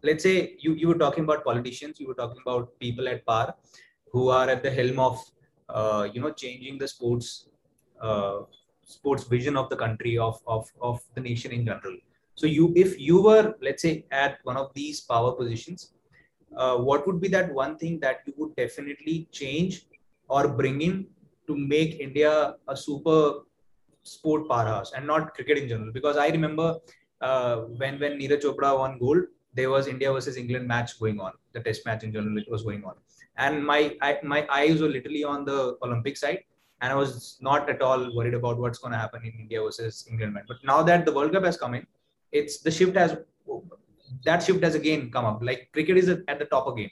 let's 0.03 0.22
say 0.22 0.57
you 0.59 0.75
you 0.75 0.88
were 0.88 1.01
talking 1.05 1.25
about 1.25 1.44
politicians, 1.44 1.99
you 1.99 2.09
were 2.09 2.14
talking 2.14 2.42
about 2.46 2.79
people 2.79 3.09
at 3.09 3.25
par 3.25 3.55
who 4.12 4.29
are 4.29 4.49
at 4.51 4.62
the 4.62 4.70
helm 4.70 5.01
of, 5.01 5.18
you 6.14 6.20
know, 6.20 6.31
changing 6.31 6.79
the 6.79 6.88
sports 6.88 7.49
sports 8.87 9.25
vision 9.25 9.57
of 9.57 9.68
the 9.68 9.77
country 9.77 10.16
of, 10.16 10.40
of, 10.46 10.70
of 10.81 11.01
the 11.14 11.20
nation 11.20 11.53
in 11.53 11.64
general 11.64 11.96
so 12.35 12.46
you 12.46 12.72
if 12.77 12.99
you 13.01 13.20
were 13.20 13.55
let's 13.61 13.83
say 13.83 14.05
at 14.11 14.38
one 14.44 14.57
of 14.57 14.72
these 14.75 15.01
power 15.01 15.33
positions 15.33 15.92
uh, 16.57 16.77
what 16.77 17.07
would 17.07 17.21
be 17.21 17.29
that 17.37 17.53
one 17.53 17.77
thing 17.83 17.99
that 18.01 18.21
you 18.27 18.35
would 18.37 18.55
definitely 18.57 19.29
change 19.31 19.87
or 20.29 20.49
bring 20.61 20.81
in 20.88 21.07
to 21.47 21.57
make 21.75 22.01
india 22.07 22.33
a 22.69 22.77
super 22.77 23.21
sport 24.03 24.49
powerhouse 24.49 24.92
and 24.97 25.07
not 25.12 25.35
cricket 25.35 25.59
in 25.62 25.69
general 25.73 25.92
because 25.99 26.16
i 26.16 26.29
remember 26.29 26.69
uh, 27.23 27.57
when 27.81 27.99
when 27.99 28.19
Neeraj 28.21 28.42
Chopra 28.45 28.71
won 28.79 28.99
gold 28.99 29.23
there 29.59 29.71
was 29.71 29.87
India 29.87 30.12
versus 30.12 30.37
England 30.37 30.69
match 30.73 30.90
going 31.01 31.19
on 31.19 31.33
the 31.55 31.61
test 31.66 31.87
match 31.87 32.03
in 32.07 32.12
general 32.12 32.42
was 32.55 32.62
going 32.62 32.85
on 32.85 32.95
and 33.38 33.64
my 33.71 33.97
I, 34.03 34.19
my 34.23 34.47
eyes 34.59 34.83
were 34.83 34.92
literally 34.97 35.25
on 35.25 35.47
the 35.47 35.77
Olympic 35.83 36.19
side 36.19 36.40
and 36.81 36.92
I 36.92 36.97
was 36.97 37.38
not 37.40 37.69
at 37.71 37.81
all 37.81 38.14
worried 38.14 38.35
about 38.35 38.59
what's 38.59 38.79
going 38.79 38.92
to 38.92 38.99
happen 38.99 39.23
in 39.25 39.33
India 39.40 39.62
versus 39.62 40.07
England. 40.11 40.37
But 40.47 40.59
now 40.62 40.83
that 40.83 41.07
the 41.07 41.12
World 41.12 41.33
Cup 41.33 41.45
has 41.45 41.57
come 41.57 41.75
in, 41.75 41.87
it's 42.33 42.59
the 42.59 42.71
shift 42.71 42.97
has 42.97 43.16
that 44.25 44.42
shift 44.42 44.62
has 44.62 44.75
again 44.75 45.11
come 45.11 45.25
up. 45.25 45.42
Like 45.42 45.69
cricket 45.73 45.97
is 45.97 46.09
at 46.09 46.38
the 46.38 46.47
top 46.47 46.69
again, 46.69 46.90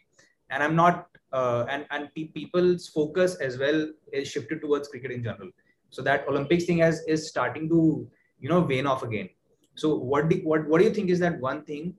and 0.50 0.62
I'm 0.62 0.76
not 0.76 1.08
uh, 1.32 1.66
and 1.68 1.86
and 1.90 2.08
pe- 2.14 2.28
people's 2.28 2.88
focus 2.88 3.36
as 3.36 3.58
well 3.58 3.88
is 4.12 4.28
shifted 4.28 4.60
towards 4.60 4.88
cricket 4.88 5.10
in 5.10 5.22
general. 5.22 5.50
So 5.90 6.02
that 6.02 6.26
Olympics 6.28 6.64
thing 6.64 6.78
has 6.78 7.02
is 7.06 7.28
starting 7.28 7.68
to 7.68 8.08
you 8.38 8.48
know 8.48 8.60
wane 8.60 8.86
off 8.86 9.02
again. 9.02 9.28
So 9.74 9.94
what 9.96 10.28
do 10.28 10.36
what 10.44 10.66
what 10.68 10.78
do 10.78 10.84
you 10.84 10.94
think 10.94 11.10
is 11.10 11.18
that 11.20 11.40
one 11.40 11.64
thing 11.64 11.94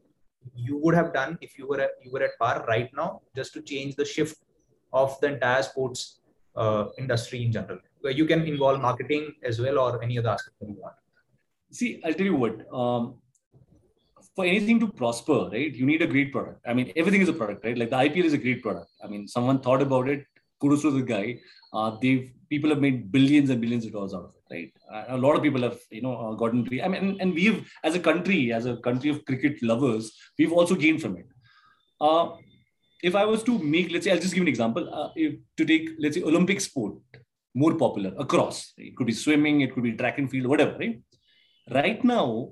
you 0.54 0.78
would 0.78 0.96
have 0.96 1.14
done 1.14 1.38
if 1.42 1.58
you 1.58 1.68
were 1.68 1.82
at, 1.82 1.92
you 2.02 2.12
were 2.12 2.24
at 2.24 2.38
par 2.40 2.66
right 2.68 2.90
now 2.96 3.22
just 3.36 3.54
to 3.54 3.62
change 3.62 3.96
the 3.96 4.06
shift 4.06 4.38
of 4.94 5.20
the 5.22 5.28
entire 5.34 5.64
sports 5.64 6.20
uh, 6.56 6.86
industry 6.98 7.44
in 7.44 7.52
general 7.52 7.80
where 8.02 8.14
you 8.14 8.26
can 8.26 8.44
involve 8.44 8.80
marketing 8.80 9.34
as 9.44 9.60
well 9.60 9.80
or 9.80 10.02
any 10.04 10.18
other 10.18 10.30
aspect 10.30 10.56
that 10.60 10.70
you 10.70 10.78
want 10.80 10.96
see 11.72 12.02
i'll 12.06 12.14
tell 12.14 12.26
you 12.26 12.36
what 12.36 12.74
um, 12.74 13.16
for 14.36 14.46
anything 14.46 14.80
to 14.80 14.88
prosper 14.88 15.50
right 15.52 15.74
you 15.74 15.86
need 15.86 16.02
a 16.02 16.08
great 16.08 16.32
product. 16.32 16.62
I 16.66 16.74
mean 16.74 16.92
everything 16.96 17.22
is 17.22 17.30
a 17.30 17.34
product 17.34 17.66
right? 17.66 17.78
Like 17.78 17.90
the 17.90 17.98
ipl 17.98 18.24
is 18.24 18.34
a 18.34 18.38
great 18.38 18.62
product. 18.62 18.90
I 19.04 19.08
mean 19.08 19.28
someone 19.28 19.60
thought 19.60 19.82
about 19.82 20.08
it 20.10 20.26
kudos 20.62 20.82
to 20.84 20.92
the 20.92 21.02
guy. 21.02 21.40
Uh, 21.74 21.98
they've 22.02 22.32
people 22.50 22.70
have 22.70 22.80
made 22.80 23.12
billions 23.12 23.50
and 23.50 23.60
billions 23.60 23.86
of 23.86 23.92
dollars 23.92 24.14
out 24.14 24.26
of 24.26 24.32
it 24.36 24.54
right? 24.54 24.72
Uh, 24.92 25.16
a 25.16 25.18
lot 25.18 25.36
of 25.36 25.44
people 25.44 25.62
have 25.62 25.80
you 25.90 26.02
know 26.02 26.16
uh, 26.16 26.34
gotten 26.34 26.68
i 26.84 26.88
mean 26.88 27.02
and, 27.04 27.22
and 27.22 27.34
we've 27.34 27.70
as 27.84 27.96
a 27.96 28.00
country 28.00 28.54
as 28.54 28.66
a 28.66 28.78
country 28.78 29.10
of 29.10 29.24
cricket 29.26 29.62
lovers 29.64 30.12
we've 30.38 30.54
also 30.54 30.76
gained 30.76 31.02
from 31.02 31.18
it. 31.18 31.28
Uh, 32.00 32.30
if 33.02 33.16
I 33.16 33.26
was 33.26 33.44
to 33.44 33.58
make, 33.60 33.92
let's 33.92 34.06
say, 34.06 34.12
I'll 34.12 34.20
just 34.20 34.34
give 34.34 34.42
an 34.42 34.48
example. 34.48 34.92
Uh, 34.94 35.10
if, 35.16 35.36
to 35.58 35.66
take, 35.66 35.90
let's 36.00 36.16
say, 36.16 36.24
Olympic 36.24 36.60
sport 36.60 36.96
more 37.54 37.76
popular 37.76 38.14
across, 38.18 38.74
it 38.78 38.96
could 38.96 39.08
be 39.08 39.14
swimming, 39.14 39.62
it 39.62 39.74
could 39.74 39.84
be 39.84 39.94
track 39.94 40.18
and 40.18 40.30
field, 40.30 40.48
whatever, 40.48 40.78
right? 40.78 41.02
Right 41.72 42.04
now, 42.04 42.52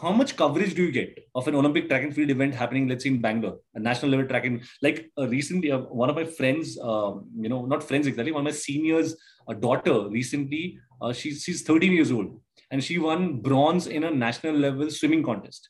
how 0.00 0.12
much 0.12 0.36
coverage 0.36 0.74
do 0.74 0.84
you 0.84 0.92
get 0.92 1.18
of 1.34 1.48
an 1.48 1.54
Olympic 1.54 1.88
track 1.88 2.02
and 2.02 2.14
field 2.14 2.30
event 2.30 2.54
happening, 2.54 2.88
let's 2.88 3.02
say 3.04 3.10
in 3.10 3.20
Bangalore, 3.20 3.58
a 3.74 3.80
national 3.80 4.12
level 4.12 4.26
track 4.26 4.44
and 4.44 4.62
like 4.82 5.10
uh, 5.18 5.26
recently, 5.28 5.72
uh, 5.72 5.78
one 5.78 6.08
of 6.08 6.16
my 6.16 6.24
friends, 6.24 6.78
um, 6.80 7.28
you 7.36 7.48
know, 7.48 7.66
not 7.66 7.82
friends 7.82 8.06
exactly, 8.06 8.32
one 8.32 8.46
of 8.46 8.52
my 8.52 8.56
seniors, 8.56 9.16
daughter 9.58 10.08
recently, 10.08 10.78
uh, 11.02 11.12
she's 11.12 11.42
she's 11.42 11.62
13 11.62 11.92
years 11.92 12.12
old, 12.12 12.40
and 12.70 12.82
she 12.82 12.98
won 12.98 13.40
bronze 13.40 13.86
in 13.86 14.04
a 14.04 14.10
national 14.10 14.54
level 14.54 14.90
swimming 14.90 15.22
contest. 15.22 15.68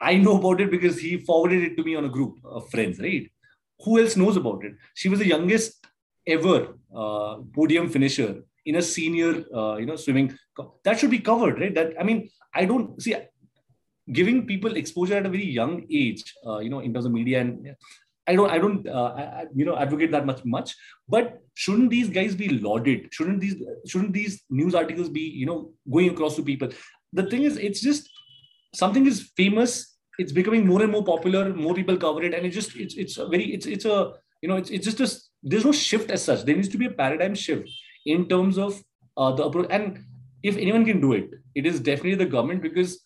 I 0.00 0.16
know 0.16 0.38
about 0.38 0.60
it 0.60 0.70
because 0.70 0.98
he 0.98 1.18
forwarded 1.18 1.62
it 1.62 1.76
to 1.76 1.84
me 1.84 1.94
on 1.94 2.04
a 2.04 2.08
group 2.08 2.38
of 2.44 2.70
friends, 2.70 2.98
right? 2.98 3.30
Who 3.84 4.00
else 4.00 4.16
knows 4.16 4.36
about 4.36 4.64
it? 4.64 4.72
She 4.94 5.08
was 5.08 5.18
the 5.18 5.26
youngest 5.26 5.84
ever 6.26 6.78
uh, 6.94 7.36
podium 7.54 7.88
finisher 7.88 8.42
in 8.64 8.76
a 8.76 8.82
senior, 8.82 9.44
uh, 9.54 9.76
you 9.76 9.86
know, 9.86 9.96
swimming. 9.96 10.36
That 10.84 10.98
should 10.98 11.10
be 11.10 11.18
covered, 11.18 11.60
right? 11.60 11.74
That 11.74 11.94
I 11.98 12.02
mean, 12.02 12.30
I 12.54 12.64
don't 12.64 13.00
see 13.02 13.16
giving 14.12 14.46
people 14.46 14.76
exposure 14.76 15.16
at 15.16 15.26
a 15.26 15.28
very 15.28 15.44
young 15.44 15.86
age, 15.90 16.22
uh, 16.46 16.58
you 16.58 16.68
know, 16.68 16.80
in 16.80 16.92
terms 16.92 17.06
of 17.06 17.12
media 17.12 17.40
and. 17.40 17.74
I 18.24 18.36
don't, 18.36 18.50
I 18.52 18.58
don't, 18.58 18.86
uh, 18.86 19.14
I, 19.16 19.46
you 19.52 19.64
know, 19.64 19.76
advocate 19.76 20.12
that 20.12 20.24
much, 20.24 20.44
much. 20.44 20.76
But 21.08 21.40
shouldn't 21.54 21.90
these 21.90 22.08
guys 22.08 22.36
be 22.36 22.50
lauded? 22.50 23.12
Shouldn't 23.12 23.40
these, 23.40 23.56
shouldn't 23.84 24.12
these 24.12 24.44
news 24.48 24.76
articles 24.76 25.08
be, 25.08 25.22
you 25.22 25.44
know, 25.44 25.72
going 25.92 26.10
across 26.10 26.36
to 26.36 26.42
people? 26.44 26.68
The 27.12 27.24
thing 27.24 27.42
is, 27.42 27.56
it's 27.56 27.80
just 27.80 28.08
something 28.74 29.06
is 29.06 29.32
famous 29.36 29.92
it's 30.18 30.32
becoming 30.32 30.66
more 30.66 30.82
and 30.82 30.92
more 30.92 31.04
popular 31.04 31.52
more 31.54 31.74
people 31.74 31.96
cover 31.96 32.22
it 32.22 32.34
and 32.34 32.46
it 32.46 32.50
just 32.50 32.76
it's 32.76 32.94
it's 32.94 33.18
a 33.18 33.26
very 33.26 33.44
it's 33.54 33.66
it's 33.66 33.84
a 33.84 34.12
you 34.42 34.48
know 34.48 34.56
it's, 34.56 34.70
it's 34.70 34.84
just 34.84 35.00
a 35.00 35.08
there's 35.42 35.64
no 35.64 35.72
shift 35.72 36.10
as 36.10 36.24
such 36.24 36.44
there 36.44 36.56
needs 36.56 36.68
to 36.68 36.78
be 36.78 36.86
a 36.86 36.90
paradigm 36.90 37.34
shift 37.34 37.68
in 38.06 38.28
terms 38.28 38.58
of 38.58 38.82
uh, 39.16 39.32
the 39.32 39.44
approach 39.44 39.68
and 39.70 40.04
if 40.42 40.56
anyone 40.56 40.84
can 40.84 41.00
do 41.00 41.12
it, 41.12 41.30
it 41.54 41.66
is 41.66 41.80
definitely 41.80 42.16
the 42.16 42.26
government 42.26 42.62
because 42.62 43.04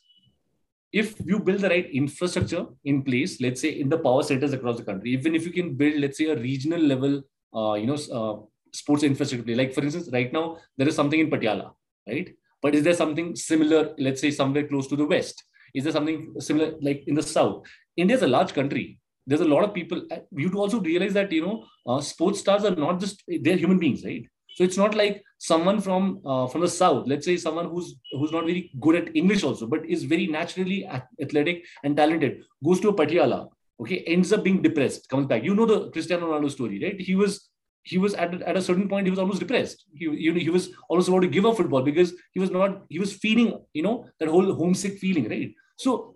if 0.93 1.15
you 1.25 1.39
build 1.39 1.61
the 1.61 1.69
right 1.69 1.91
infrastructure 1.91 2.67
in 2.85 3.03
place, 3.03 3.41
let's 3.41 3.61
say 3.61 3.71
in 3.71 3.89
the 3.89 3.99
power 3.99 4.23
centers 4.23 4.53
across 4.53 4.77
the 4.77 4.85
country, 4.85 5.11
even 5.11 5.35
if 5.35 5.45
you 5.45 5.53
can 5.53 5.75
build, 5.75 6.01
let's 6.01 6.19
say, 6.19 6.27
a 6.27 6.37
regional 6.37 6.81
level, 6.81 7.23
uh, 7.55 7.75
you 7.75 7.87
know, 7.87 7.99
uh, 8.13 8.37
sports 8.73 9.03
infrastructure, 9.03 9.55
like 9.55 9.75
for 9.75 9.83
instance, 9.83 10.09
right 10.13 10.33
now 10.33 10.59
there 10.77 10.89
is 10.89 10.95
something 10.95 11.21
in 11.21 11.31
Patiala, 11.31 11.73
right? 12.09 12.35
But 12.63 12.75
is 12.75 12.85
there 12.85 12.95
something 12.95 13.37
similar, 13.37 13.95
let's 13.99 14.21
say, 14.21 14.31
somewhere 14.31 14.67
close 14.67 14.87
to 14.89 14.97
the 14.97 15.05
west? 15.05 15.45
Is 15.75 15.85
there 15.85 15.93
something 15.93 16.35
similar 16.39 16.75
like 16.81 17.05
in 17.07 17.15
the 17.15 17.23
south? 17.23 17.67
India 17.97 18.17
is 18.17 18.23
a 18.23 18.29
large 18.29 18.55
country. 18.55 18.99
There's 19.27 19.41
a 19.41 19.45
lot 19.45 19.65
of 19.65 19.75
people. 19.75 20.07
You 20.31 20.51
also 20.53 20.81
realize 20.81 21.13
that 21.15 21.33
you 21.33 21.45
know, 21.45 21.67
uh, 21.87 22.01
sports 22.01 22.41
stars 22.41 22.65
are 22.65 22.75
not 22.75 23.01
just 23.01 23.23
they're 23.43 23.57
human 23.57 23.79
beings, 23.79 24.05
right? 24.05 24.27
So 24.57 24.65
it's 24.65 24.79
not 24.79 24.95
like 24.95 25.23
someone 25.37 25.81
from 25.83 26.23
uh, 26.25 26.47
from 26.47 26.63
the 26.63 26.69
south, 26.69 27.07
let's 27.07 27.27
say 27.27 27.37
someone 27.37 27.67
who's 27.69 27.95
who's 28.13 28.33
not 28.33 28.47
very 28.47 28.71
good 28.81 28.97
at 29.01 29.15
English 29.15 29.45
also, 29.45 29.67
but 29.67 29.85
is 29.85 30.05
very 30.05 30.27
naturally 30.27 30.87
athletic 30.87 31.65
and 31.85 31.95
talented, 31.95 32.39
goes 32.65 32.81
to 32.81 32.89
a 32.89 32.95
Patiala, 32.95 33.49
okay, 33.81 33.99
ends 34.07 34.33
up 34.33 34.43
being 34.45 34.63
depressed, 34.63 35.11
comes 35.11 35.27
back. 35.27 35.45
You 35.45 35.55
know 35.55 35.67
the 35.67 35.91
Cristiano 35.91 36.33
Ronaldo 36.33 36.51
story, 36.51 36.83
right? 36.83 36.99
He 36.99 37.15
was 37.15 37.51
he 37.83 37.99
was 37.99 38.15
at, 38.15 38.35
at 38.43 38.57
a 38.57 38.63
certain 38.63 38.89
point 38.89 39.07
he 39.07 39.11
was 39.11 39.19
almost 39.19 39.39
depressed 39.39 39.85
he, 39.95 40.07
you 40.07 40.33
know, 40.33 40.41
he 40.41 40.51
was 40.51 40.71
almost 40.89 41.09
about 41.09 41.21
to 41.21 41.29
give 41.29 41.47
up 41.47 41.57
football 41.57 41.83
because 41.83 42.15
he 42.33 42.41
was 42.41 42.51
not 42.51 42.83
he 42.89 42.99
was 42.99 43.13
feeling 43.13 43.57
you 43.75 43.83
know 43.83 44.05
that 44.19 44.29
whole 44.29 44.53
homesick 44.55 44.99
feeling 44.99 45.29
right 45.29 45.55
so 45.77 46.16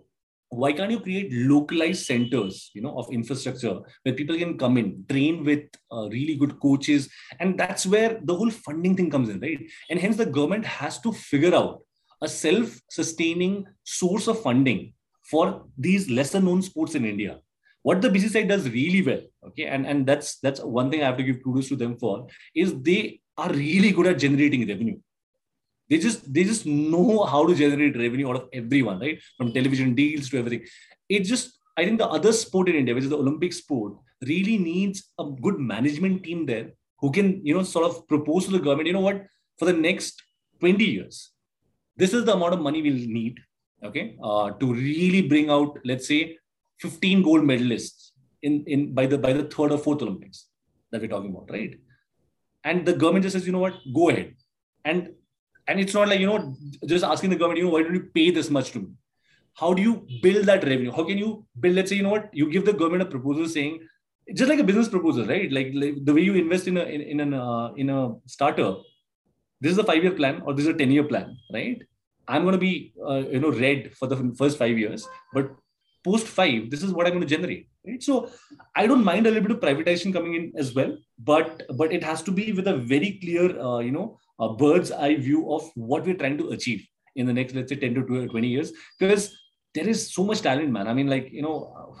why 0.51 0.73
can't 0.73 0.91
you 0.91 0.99
create 0.99 1.31
localized 1.31 2.05
centers 2.05 2.71
you 2.73 2.81
know 2.81 2.93
of 2.97 3.11
infrastructure 3.11 3.79
where 4.03 4.13
people 4.13 4.37
can 4.37 4.57
come 4.57 4.77
in 4.77 5.05
train 5.09 5.45
with 5.45 5.63
uh, 5.91 6.09
really 6.09 6.35
good 6.35 6.59
coaches? 6.59 7.09
And 7.39 7.57
that's 7.57 7.85
where 7.85 8.19
the 8.23 8.35
whole 8.35 8.51
funding 8.51 8.97
thing 8.97 9.09
comes 9.09 9.29
in 9.29 9.39
right? 9.39 9.59
And 9.89 9.97
hence 9.97 10.17
the 10.17 10.25
government 10.25 10.65
has 10.65 10.99
to 11.01 11.13
figure 11.13 11.55
out 11.55 11.81
a 12.21 12.27
self-sustaining 12.27 13.65
source 13.83 14.27
of 14.27 14.41
funding 14.41 14.93
for 15.23 15.63
these 15.77 16.09
lesser 16.09 16.41
known 16.41 16.61
sports 16.61 16.95
in 16.95 17.05
india. 17.05 17.39
What 17.83 18.01
the 18.01 18.09
bcci 18.09 18.47
does 18.47 18.69
really 18.69 19.01
well 19.01 19.21
okay 19.47 19.65
and 19.65 19.87
and 19.87 20.05
that's 20.05 20.37
that's 20.39 20.59
one 20.61 20.91
thing 20.91 21.01
i 21.01 21.05
have 21.05 21.17
to 21.17 21.23
give 21.23 21.41
kudos 21.43 21.69
to 21.69 21.75
them 21.75 21.97
for 21.97 22.27
is 22.53 22.73
they 22.81 23.21
are 23.37 23.51
really 23.51 23.91
good 23.91 24.05
at 24.05 24.19
generating 24.19 24.67
revenue 24.67 24.99
they 25.91 25.97
just 25.97 26.33
they 26.33 26.43
just 26.45 26.65
know 26.65 27.23
how 27.31 27.45
to 27.45 27.53
generate 27.53 27.97
revenue 27.97 28.29
out 28.29 28.37
of 28.37 28.49
everyone, 28.53 28.99
right? 28.99 29.19
From 29.37 29.51
television 29.51 29.93
deals 29.93 30.29
to 30.29 30.37
everything. 30.39 30.63
It 31.09 31.25
just 31.31 31.59
I 31.77 31.83
think 31.85 31.99
the 31.99 32.07
other 32.07 32.31
sport 32.33 32.69
in 32.69 32.75
India, 32.75 32.95
which 32.95 33.03
is 33.03 33.09
the 33.09 33.17
Olympic 33.17 33.53
sport, 33.53 33.97
really 34.21 34.57
needs 34.57 35.03
a 35.19 35.25
good 35.45 35.59
management 35.59 36.23
team 36.23 36.45
there 36.45 36.71
who 36.99 37.11
can, 37.11 37.45
you 37.45 37.53
know, 37.53 37.63
sort 37.63 37.85
of 37.89 38.07
propose 38.07 38.45
to 38.45 38.51
the 38.51 38.59
government, 38.59 38.87
you 38.87 38.93
know 38.93 39.01
what, 39.01 39.25
for 39.57 39.65
the 39.65 39.73
next 39.73 40.21
20 40.59 40.83
years, 40.83 41.31
this 41.97 42.13
is 42.13 42.25
the 42.25 42.33
amount 42.33 42.53
of 42.53 42.61
money 42.61 42.81
we'll 42.81 42.93
need, 42.93 43.39
okay, 43.83 44.15
uh, 44.23 44.51
to 44.51 44.73
really 44.73 45.27
bring 45.27 45.49
out, 45.49 45.79
let's 45.83 46.07
say, 46.07 46.37
15 46.79 47.23
gold 47.23 47.41
medalists 47.41 48.11
in, 48.41 48.63
in 48.65 48.93
by 48.93 49.05
the 49.05 49.17
by 49.17 49.33
the 49.33 49.43
third 49.43 49.71
or 49.71 49.77
fourth 49.77 50.01
Olympics 50.01 50.47
that 50.91 51.01
we're 51.01 51.07
talking 51.07 51.31
about, 51.31 51.49
right? 51.51 51.79
And 52.63 52.85
the 52.85 52.93
government 52.93 53.23
just 53.23 53.33
says, 53.33 53.45
you 53.45 53.51
know 53.51 53.59
what, 53.59 53.75
go 53.93 54.09
ahead. 54.09 54.35
And 54.85 55.09
and 55.67 55.79
it's 55.79 55.93
not 55.93 56.07
like, 56.07 56.19
you 56.19 56.27
know, 56.27 56.55
just 56.85 57.03
asking 57.03 57.29
the 57.29 57.35
government, 57.35 57.59
you 57.59 57.65
know, 57.65 57.71
why 57.71 57.83
don't 57.83 57.93
you 57.93 58.09
pay 58.13 58.31
this 58.31 58.49
much 58.49 58.71
to 58.71 58.79
me? 58.79 58.87
How 59.53 59.73
do 59.73 59.81
you 59.81 60.07
build 60.21 60.45
that 60.45 60.63
revenue? 60.63 60.91
How 60.91 61.03
can 61.03 61.17
you 61.17 61.45
build, 61.59 61.75
let's 61.75 61.89
say, 61.89 61.97
you 61.97 62.03
know 62.03 62.09
what, 62.09 62.29
you 62.33 62.49
give 62.49 62.65
the 62.65 62.73
government 62.73 63.03
a 63.03 63.05
proposal 63.05 63.47
saying, 63.47 63.79
just 64.33 64.49
like 64.49 64.59
a 64.59 64.63
business 64.63 64.87
proposal, 64.87 65.25
right? 65.25 65.51
Like, 65.51 65.71
like 65.73 65.95
the 66.05 66.13
way 66.13 66.21
you 66.21 66.35
invest 66.35 66.67
in 66.67 66.77
a 66.77 66.83
in, 66.83 67.01
in 67.01 67.19
an 67.19 67.33
uh, 67.33 67.73
in 67.75 67.89
a 67.89 68.13
startup, 68.27 68.81
this 69.59 69.71
is 69.71 69.77
a 69.77 69.83
five 69.83 70.03
year 70.03 70.13
plan 70.13 70.41
or 70.45 70.53
this 70.53 70.65
is 70.65 70.73
a 70.73 70.77
10 70.77 70.91
year 70.91 71.03
plan, 71.03 71.37
right? 71.53 71.81
I'm 72.27 72.43
going 72.43 72.53
to 72.53 72.59
be, 72.59 72.93
uh, 73.05 73.23
you 73.29 73.39
know, 73.39 73.51
red 73.51 73.93
for 73.97 74.07
the 74.07 74.33
first 74.37 74.57
five 74.57 74.77
years, 74.77 75.07
but 75.33 75.51
post 76.03 76.27
five, 76.27 76.69
this 76.69 76.83
is 76.83 76.91
what 76.91 77.05
I'm 77.05 77.13
going 77.13 77.27
to 77.27 77.35
generate. 77.35 77.67
Right? 77.85 78.01
So 78.01 78.29
I 78.75 78.87
don't 78.87 79.03
mind 79.03 79.27
a 79.27 79.31
little 79.31 79.47
bit 79.47 79.57
of 79.57 79.59
privatization 79.59 80.13
coming 80.13 80.35
in 80.35 80.53
as 80.55 80.73
well, 80.73 80.97
but 81.19 81.63
but 81.75 81.91
it 81.91 82.03
has 82.03 82.21
to 82.23 82.31
be 82.31 82.51
with 82.53 82.67
a 82.67 82.77
very 82.77 83.19
clear, 83.21 83.59
uh, 83.59 83.79
you 83.79 83.91
know, 83.91 84.17
a 84.39 84.53
bird's 84.53 84.91
eye 84.91 85.15
view 85.15 85.51
of 85.51 85.69
what 85.75 86.05
we're 86.05 86.15
trying 86.15 86.37
to 86.37 86.49
achieve 86.49 86.85
in 87.15 87.25
the 87.25 87.33
next, 87.33 87.53
let's 87.55 87.69
say, 87.69 87.75
10 87.75 87.95
to 87.95 88.27
20 88.27 88.47
years. 88.47 88.71
Because 88.99 89.35
there 89.73 89.87
is 89.87 90.13
so 90.13 90.23
much 90.23 90.41
talent, 90.41 90.71
man. 90.71 90.87
I 90.87 90.93
mean, 90.93 91.07
like, 91.07 91.29
you 91.31 91.41
know, 91.41 91.95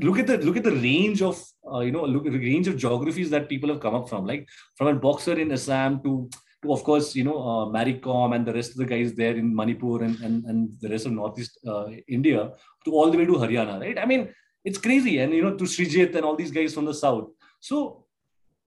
look 0.00 0.18
at 0.18 0.26
the 0.26 0.38
look 0.38 0.56
at 0.56 0.64
the 0.64 0.72
range 0.72 1.22
of 1.22 1.42
uh, 1.72 1.80
you 1.80 1.92
know 1.92 2.04
look 2.04 2.26
at 2.26 2.32
the 2.32 2.38
range 2.38 2.68
of 2.68 2.76
geographies 2.76 3.30
that 3.30 3.48
people 3.48 3.68
have 3.68 3.80
come 3.80 3.94
up 3.94 4.08
from 4.08 4.26
like 4.26 4.48
from 4.76 4.88
a 4.88 4.94
boxer 4.94 5.38
in 5.38 5.52
assam 5.52 6.02
to 6.02 6.28
to 6.62 6.72
of 6.72 6.82
course 6.82 7.14
you 7.14 7.24
know 7.24 7.38
uh, 7.48 7.66
Mary 7.70 7.94
Kom 7.94 8.32
and 8.32 8.46
the 8.46 8.52
rest 8.52 8.72
of 8.72 8.78
the 8.78 8.84
guys 8.84 9.14
there 9.14 9.36
in 9.36 9.54
manipur 9.54 10.02
and 10.02 10.18
and, 10.20 10.44
and 10.44 10.70
the 10.80 10.88
rest 10.88 11.06
of 11.06 11.12
northeast 11.12 11.58
uh, 11.66 11.86
india 12.08 12.50
to 12.84 12.92
all 12.92 13.10
the 13.10 13.18
way 13.18 13.26
to 13.26 13.34
haryana 13.34 13.80
right 13.80 13.98
i 13.98 14.04
mean 14.04 14.28
it's 14.64 14.78
crazy 14.78 15.18
and 15.18 15.32
you 15.32 15.42
know 15.42 15.56
to 15.56 15.64
srijit 15.64 16.14
and 16.14 16.24
all 16.24 16.36
these 16.36 16.50
guys 16.50 16.74
from 16.74 16.84
the 16.84 16.94
south 16.94 17.28
so 17.60 18.05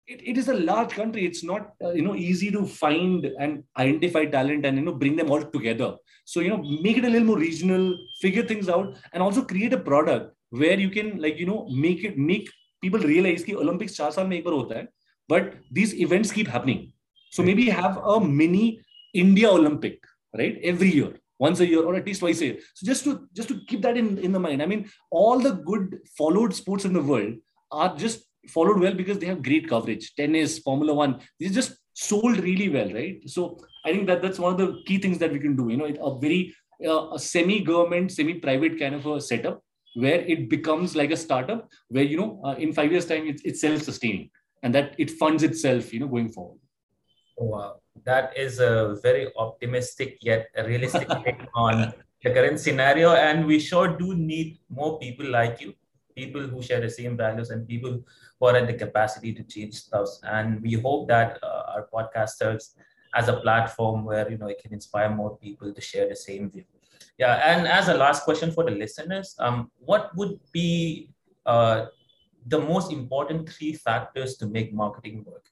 it, 0.10 0.22
it 0.30 0.38
is 0.38 0.47
a 0.49 0.53
large 0.53 0.91
country. 0.91 1.26
It's 1.26 1.43
not 1.43 1.74
uh, 1.84 1.91
you 1.91 2.01
know 2.01 2.16
easy 2.16 2.49
to 2.51 2.66
find 2.66 3.26
and 3.39 3.64
identify 3.78 4.26
talent 4.26 4.66
and 4.66 4.78
you 4.78 4.84
know 4.84 4.93
bring 4.93 5.16
them 5.16 5.32
all 5.32 5.41
together. 5.41 5.95
So 6.26 6.39
you 6.39 6.49
know 6.49 6.62
make 6.88 6.97
it 6.97 7.05
a 7.05 7.10
little 7.10 7.28
more 7.28 7.38
regional 7.38 7.95
figure 8.22 8.43
things 8.43 8.70
out 8.70 8.95
and 9.14 9.24
also 9.24 9.43
create 9.43 9.74
a 9.74 9.80
product 9.89 10.34
where 10.49 10.80
you 10.80 10.89
can 10.89 11.18
like 11.22 11.38
you 11.38 11.45
know 11.45 11.68
make 11.70 12.03
it 12.03 12.18
make 12.18 12.49
people 12.82 12.99
realize 12.99 13.43
that 13.43 13.57
olympics 13.64 13.97
4 13.97 14.05
years 14.07 14.20
mein 14.30 14.38
ek 14.39 14.51
hota 14.57 14.78
hai 14.80 14.86
but 15.34 15.49
these 15.80 15.93
events 16.05 16.32
keep 16.38 16.53
happening. 16.57 16.84
So 17.36 17.43
maybe 17.49 17.66
have 17.82 17.97
a 18.14 18.20
mini 18.41 18.68
india 19.24 19.49
olympic 19.57 19.97
right 20.39 20.55
every 20.72 20.89
year 20.99 21.12
once 21.45 21.60
a 21.66 21.68
year 21.72 21.84
or 21.89 21.93
at 21.99 22.07
least 22.10 22.22
twice 22.24 22.41
a 22.41 22.47
year. 22.49 22.57
So 22.78 22.88
just 22.91 23.03
to 23.10 23.12
just 23.41 23.49
to 23.53 23.60
keep 23.70 23.84
that 23.88 24.01
in 24.03 24.10
in 24.30 24.34
the 24.38 24.43
mind. 24.47 24.66
I 24.66 24.70
mean 24.74 24.84
all 25.22 25.45
the 25.47 25.53
good 25.70 25.86
followed 26.22 26.57
sports 26.62 26.89
in 26.89 26.97
the 26.99 27.05
world 27.12 27.36
are 27.82 27.91
just 28.05 28.29
followed 28.48 28.80
well 28.80 28.94
because 28.94 29.20
they 29.20 29.26
have 29.28 29.44
great 29.44 29.68
coverage. 29.68 30.14
Tennis, 30.16 30.60
Formula 30.60 30.94
One, 30.94 31.20
these 31.40 31.54
just 31.54 31.78
sold 31.94 32.40
really 32.40 32.70
well, 32.70 32.92
right? 32.94 33.22
So 33.30 33.60
I 33.86 33.92
think 33.92 34.08
that 34.08 34.22
that's 34.22 34.40
one 34.40 34.54
of 34.54 34.58
the 34.58 34.82
key 34.86 34.98
things 34.98 35.18
that 35.20 35.32
we 35.32 35.40
can 35.40 35.56
do. 35.56 35.70
You 35.70 35.78
know, 35.78 35.86
a 35.86 36.20
very 36.20 36.56
uh, 36.86 37.12
a 37.14 37.20
semi-government, 37.20 38.12
semi-private 38.12 38.80
kind 38.80 38.96
of 38.96 39.06
a 39.06 39.20
setup 39.20 39.62
where 39.96 40.22
it 40.22 40.50
becomes 40.50 40.96
like 40.96 41.12
a 41.12 41.18
startup 41.18 41.68
where 41.90 42.04
you 42.04 42.18
know 42.18 42.42
uh, 42.44 42.56
in 42.56 42.74
five 42.74 42.92
years 42.92 43.06
time 43.06 43.28
it's, 43.28 43.42
it's 43.44 43.62
self-sustaining 43.62 44.30
and 44.64 44.74
that 44.74 44.94
it 44.98 45.12
funds 45.12 45.44
itself 45.44 45.94
you 45.94 46.00
know 46.00 46.08
going 46.08 46.30
forward 46.30 46.60
wow 47.38 47.76
that 48.06 48.36
is 48.38 48.60
a 48.60 48.98
very 49.02 49.32
optimistic 49.38 50.18
yet 50.22 50.48
realistic 50.66 51.08
take 51.26 51.42
on 51.56 51.94
the 52.24 52.30
current 52.32 52.60
scenario 52.60 53.14
and 53.14 53.46
we 53.46 53.60
sure 53.60 53.98
do 53.98 54.16
need 54.16 54.60
more 54.70 55.00
people 55.00 55.26
like 55.26 55.60
you 55.62 55.74
people 56.20 56.41
who 56.51 56.61
share 56.61 56.82
the 56.82 56.93
same 56.99 57.15
values 57.17 57.49
and 57.49 57.67
people 57.67 57.93
who 58.39 58.47
are 58.47 58.55
at 58.55 58.67
the 58.67 58.78
capacity 58.86 59.34
to 59.34 59.43
change 59.43 59.76
stuff. 59.76 60.09
And 60.24 60.61
we 60.61 60.74
hope 60.74 61.07
that 61.07 61.39
uh, 61.43 61.63
our 61.74 61.88
podcast 61.93 62.32
serves 62.41 62.76
as 63.15 63.28
a 63.28 63.38
platform 63.45 64.05
where 64.05 64.30
you 64.32 64.38
know 64.38 64.47
it 64.47 64.59
can 64.63 64.74
inspire 64.74 65.09
more 65.22 65.38
people 65.38 65.74
to 65.74 65.82
share 65.82 66.07
the 66.09 66.15
same 66.15 66.49
view. 66.51 66.65
Yeah, 67.17 67.36
and 67.51 67.67
as 67.67 67.89
a 67.89 67.93
last 67.93 68.24
question 68.24 68.51
for 68.51 68.63
the 68.63 68.72
listeners, 68.72 69.36
um, 69.39 69.72
what 69.80 70.15
would 70.15 70.39
be 70.51 71.09
uh, 71.45 71.86
the 72.47 72.59
most 72.59 72.91
important 72.91 73.49
three 73.49 73.74
factors 73.74 74.38
to 74.38 74.47
make 74.47 74.74
marketing 74.74 75.26
work? 75.28 75.45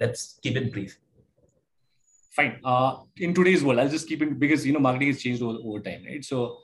Let's 0.00 0.38
keep 0.42 0.56
it 0.56 0.72
brief. 0.72 0.98
Fine. 2.36 2.60
Uh, 2.64 2.96
in 3.18 3.34
today's 3.34 3.62
world, 3.62 3.78
I'll 3.78 3.94
just 3.96 4.08
keep 4.08 4.22
it 4.22 4.38
because 4.38 4.66
you 4.66 4.72
know 4.72 4.80
marketing 4.80 5.08
has 5.08 5.22
changed 5.22 5.42
over, 5.42 5.58
over 5.62 5.80
time, 5.80 6.04
right? 6.08 6.24
So 6.24 6.58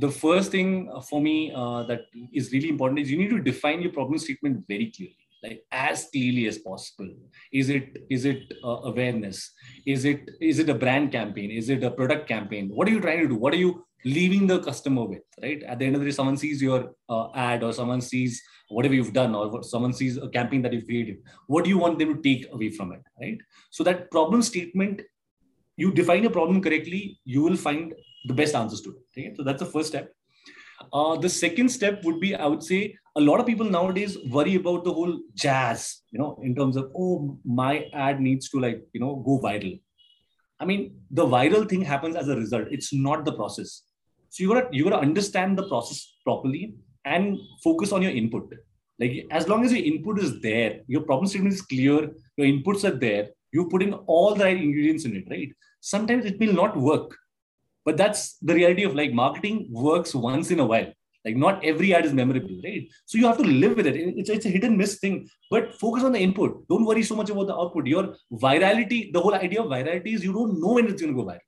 the 0.00 0.10
first 0.10 0.50
thing 0.50 0.90
for 1.08 1.20
me 1.20 1.52
uh, 1.54 1.82
that 1.84 2.02
is 2.32 2.52
really 2.52 2.68
important 2.68 3.00
is 3.00 3.10
you 3.10 3.18
need 3.18 3.30
to 3.30 3.40
define 3.40 3.80
your 3.80 3.92
problem 3.92 4.18
statement 4.18 4.64
very 4.66 4.90
clearly 4.90 5.24
like 5.44 5.64
as 5.70 6.08
clearly 6.10 6.46
as 6.46 6.58
possible. 6.58 7.10
Is 7.52 7.68
it 7.68 7.98
is 8.10 8.24
it 8.24 8.54
uh, 8.64 8.78
awareness? 8.90 9.52
Is 9.86 10.04
it 10.04 10.30
is 10.40 10.58
it 10.58 10.68
a 10.68 10.74
brand 10.74 11.12
campaign? 11.12 11.50
Is 11.50 11.68
it 11.68 11.84
a 11.84 11.90
product 11.90 12.26
campaign? 12.28 12.70
What 12.74 12.88
are 12.88 12.92
you 12.92 13.00
trying 13.00 13.20
to 13.20 13.28
do? 13.28 13.36
What 13.36 13.52
are 13.52 13.62
you 13.64 13.84
leaving 14.04 14.46
the 14.46 14.60
customer 14.60 15.04
with 15.04 15.22
right? 15.42 15.62
At 15.62 15.78
the 15.78 15.86
end 15.86 15.96
of 15.96 16.00
the 16.00 16.08
day 16.08 16.16
someone 16.18 16.36
sees 16.36 16.62
your 16.62 16.92
uh, 17.08 17.28
ad 17.34 17.62
or 17.62 17.72
someone 17.72 18.00
sees 18.00 18.42
whatever 18.68 18.94
you've 18.94 19.12
done 19.12 19.34
or 19.34 19.62
someone 19.62 19.92
sees 19.92 20.16
a 20.16 20.28
campaign 20.28 20.62
that 20.62 20.72
you've 20.72 20.86
created. 20.86 21.18
What 21.46 21.64
do 21.64 21.70
you 21.70 21.78
want 21.78 21.98
them 21.98 22.14
to 22.16 22.22
take 22.22 22.46
away 22.52 22.70
from 22.70 22.92
it 22.92 23.02
right? 23.20 23.38
So 23.70 23.84
that 23.84 24.10
problem 24.10 24.42
statement 24.42 25.02
you 25.76 25.92
define 25.92 26.24
a 26.24 26.30
problem 26.30 26.62
correctly 26.62 27.18
you 27.24 27.42
will 27.42 27.56
find 27.56 27.94
the 28.24 28.34
best 28.34 28.54
answers 28.54 28.80
to 28.82 28.90
it. 28.90 28.96
Okay? 29.12 29.34
So 29.36 29.42
that's 29.42 29.60
the 29.60 29.66
first 29.66 29.88
step. 29.88 30.12
Uh, 30.92 31.16
the 31.16 31.28
second 31.28 31.68
step 31.68 32.04
would 32.04 32.20
be, 32.20 32.34
I 32.34 32.46
would 32.46 32.62
say, 32.62 32.96
a 33.16 33.20
lot 33.20 33.38
of 33.40 33.46
people 33.46 33.66
nowadays 33.66 34.18
worry 34.28 34.56
about 34.56 34.84
the 34.84 34.92
whole 34.92 35.20
jazz, 35.34 36.00
you 36.10 36.18
know, 36.18 36.38
in 36.42 36.54
terms 36.54 36.76
of, 36.76 36.90
oh, 36.96 37.38
my 37.44 37.88
ad 37.92 38.20
needs 38.20 38.48
to 38.50 38.60
like, 38.60 38.82
you 38.92 39.00
know, 39.00 39.16
go 39.16 39.38
viral. 39.38 39.80
I 40.58 40.64
mean, 40.64 40.96
the 41.10 41.24
viral 41.24 41.68
thing 41.68 41.82
happens 41.82 42.16
as 42.16 42.28
a 42.28 42.36
result. 42.36 42.68
It's 42.70 42.92
not 42.92 43.24
the 43.24 43.32
process. 43.32 43.82
So 44.30 44.42
you 44.42 44.48
gotta 44.52 44.68
you 44.72 44.84
gotta 44.84 44.98
understand 44.98 45.56
the 45.56 45.68
process 45.68 46.14
properly 46.24 46.74
and 47.04 47.38
focus 47.62 47.92
on 47.92 48.02
your 48.02 48.10
input. 48.10 48.52
Like 48.98 49.26
as 49.30 49.48
long 49.48 49.64
as 49.64 49.72
your 49.72 49.84
input 49.84 50.18
is 50.18 50.40
there, 50.40 50.80
your 50.88 51.02
problem 51.02 51.28
statement 51.28 51.54
is 51.54 51.62
clear, 51.62 52.10
your 52.36 52.46
inputs 52.46 52.84
are 52.84 52.96
there, 52.96 53.28
you 53.52 53.68
put 53.68 53.82
in 53.82 53.94
all 53.94 54.34
the 54.34 54.44
right 54.44 54.56
ingredients 54.56 55.04
in 55.04 55.16
it, 55.16 55.24
right? 55.30 55.52
sometimes 55.84 56.24
it 56.24 56.40
will 56.40 56.54
not 56.54 56.76
work. 56.76 57.16
But 57.84 57.96
that's 57.96 58.38
the 58.38 58.54
reality 58.54 58.84
of 58.84 58.94
like 58.94 59.12
marketing 59.12 59.68
works 59.70 60.14
once 60.14 60.50
in 60.50 60.60
a 60.60 60.66
while. 60.66 60.92
Like 61.24 61.36
not 61.36 61.64
every 61.64 61.94
ad 61.94 62.04
is 62.04 62.12
memorable, 62.12 62.60
right? 62.62 62.86
So 63.06 63.16
you 63.16 63.26
have 63.26 63.38
to 63.38 63.44
live 63.44 63.76
with 63.76 63.86
it. 63.86 63.96
It's, 63.96 64.28
it's 64.28 64.44
a 64.44 64.50
hit 64.50 64.64
and 64.64 64.76
miss 64.76 64.98
thing, 64.98 65.28
but 65.50 65.74
focus 65.80 66.04
on 66.04 66.12
the 66.12 66.18
input. 66.18 66.68
Don't 66.68 66.84
worry 66.84 67.02
so 67.02 67.16
much 67.16 67.30
about 67.30 67.46
the 67.46 67.56
output. 67.56 67.86
Your 67.86 68.14
virality, 68.32 69.10
the 69.12 69.20
whole 69.20 69.34
idea 69.34 69.62
of 69.62 69.68
virality 69.68 70.14
is 70.14 70.24
you 70.24 70.34
don't 70.34 70.60
know 70.60 70.74
when 70.74 70.86
it's 70.86 71.00
going 71.00 71.14
to 71.14 71.22
go 71.22 71.26
viral, 71.26 71.38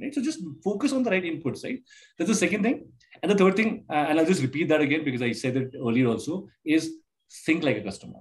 right? 0.00 0.14
So 0.14 0.22
just 0.22 0.38
focus 0.62 0.92
on 0.92 1.02
the 1.02 1.10
right 1.10 1.24
inputs, 1.24 1.64
right? 1.64 1.80
That's 2.16 2.30
the 2.30 2.36
second 2.36 2.62
thing. 2.62 2.86
And 3.22 3.30
the 3.30 3.34
third 3.34 3.56
thing, 3.56 3.84
uh, 3.90 4.06
and 4.08 4.20
I'll 4.20 4.26
just 4.26 4.42
repeat 4.42 4.68
that 4.68 4.80
again 4.80 5.04
because 5.04 5.22
I 5.22 5.32
said 5.32 5.56
it 5.56 5.74
earlier 5.80 6.06
also, 6.06 6.48
is 6.64 6.92
think 7.44 7.64
like 7.64 7.78
a 7.78 7.82
customer. 7.82 8.20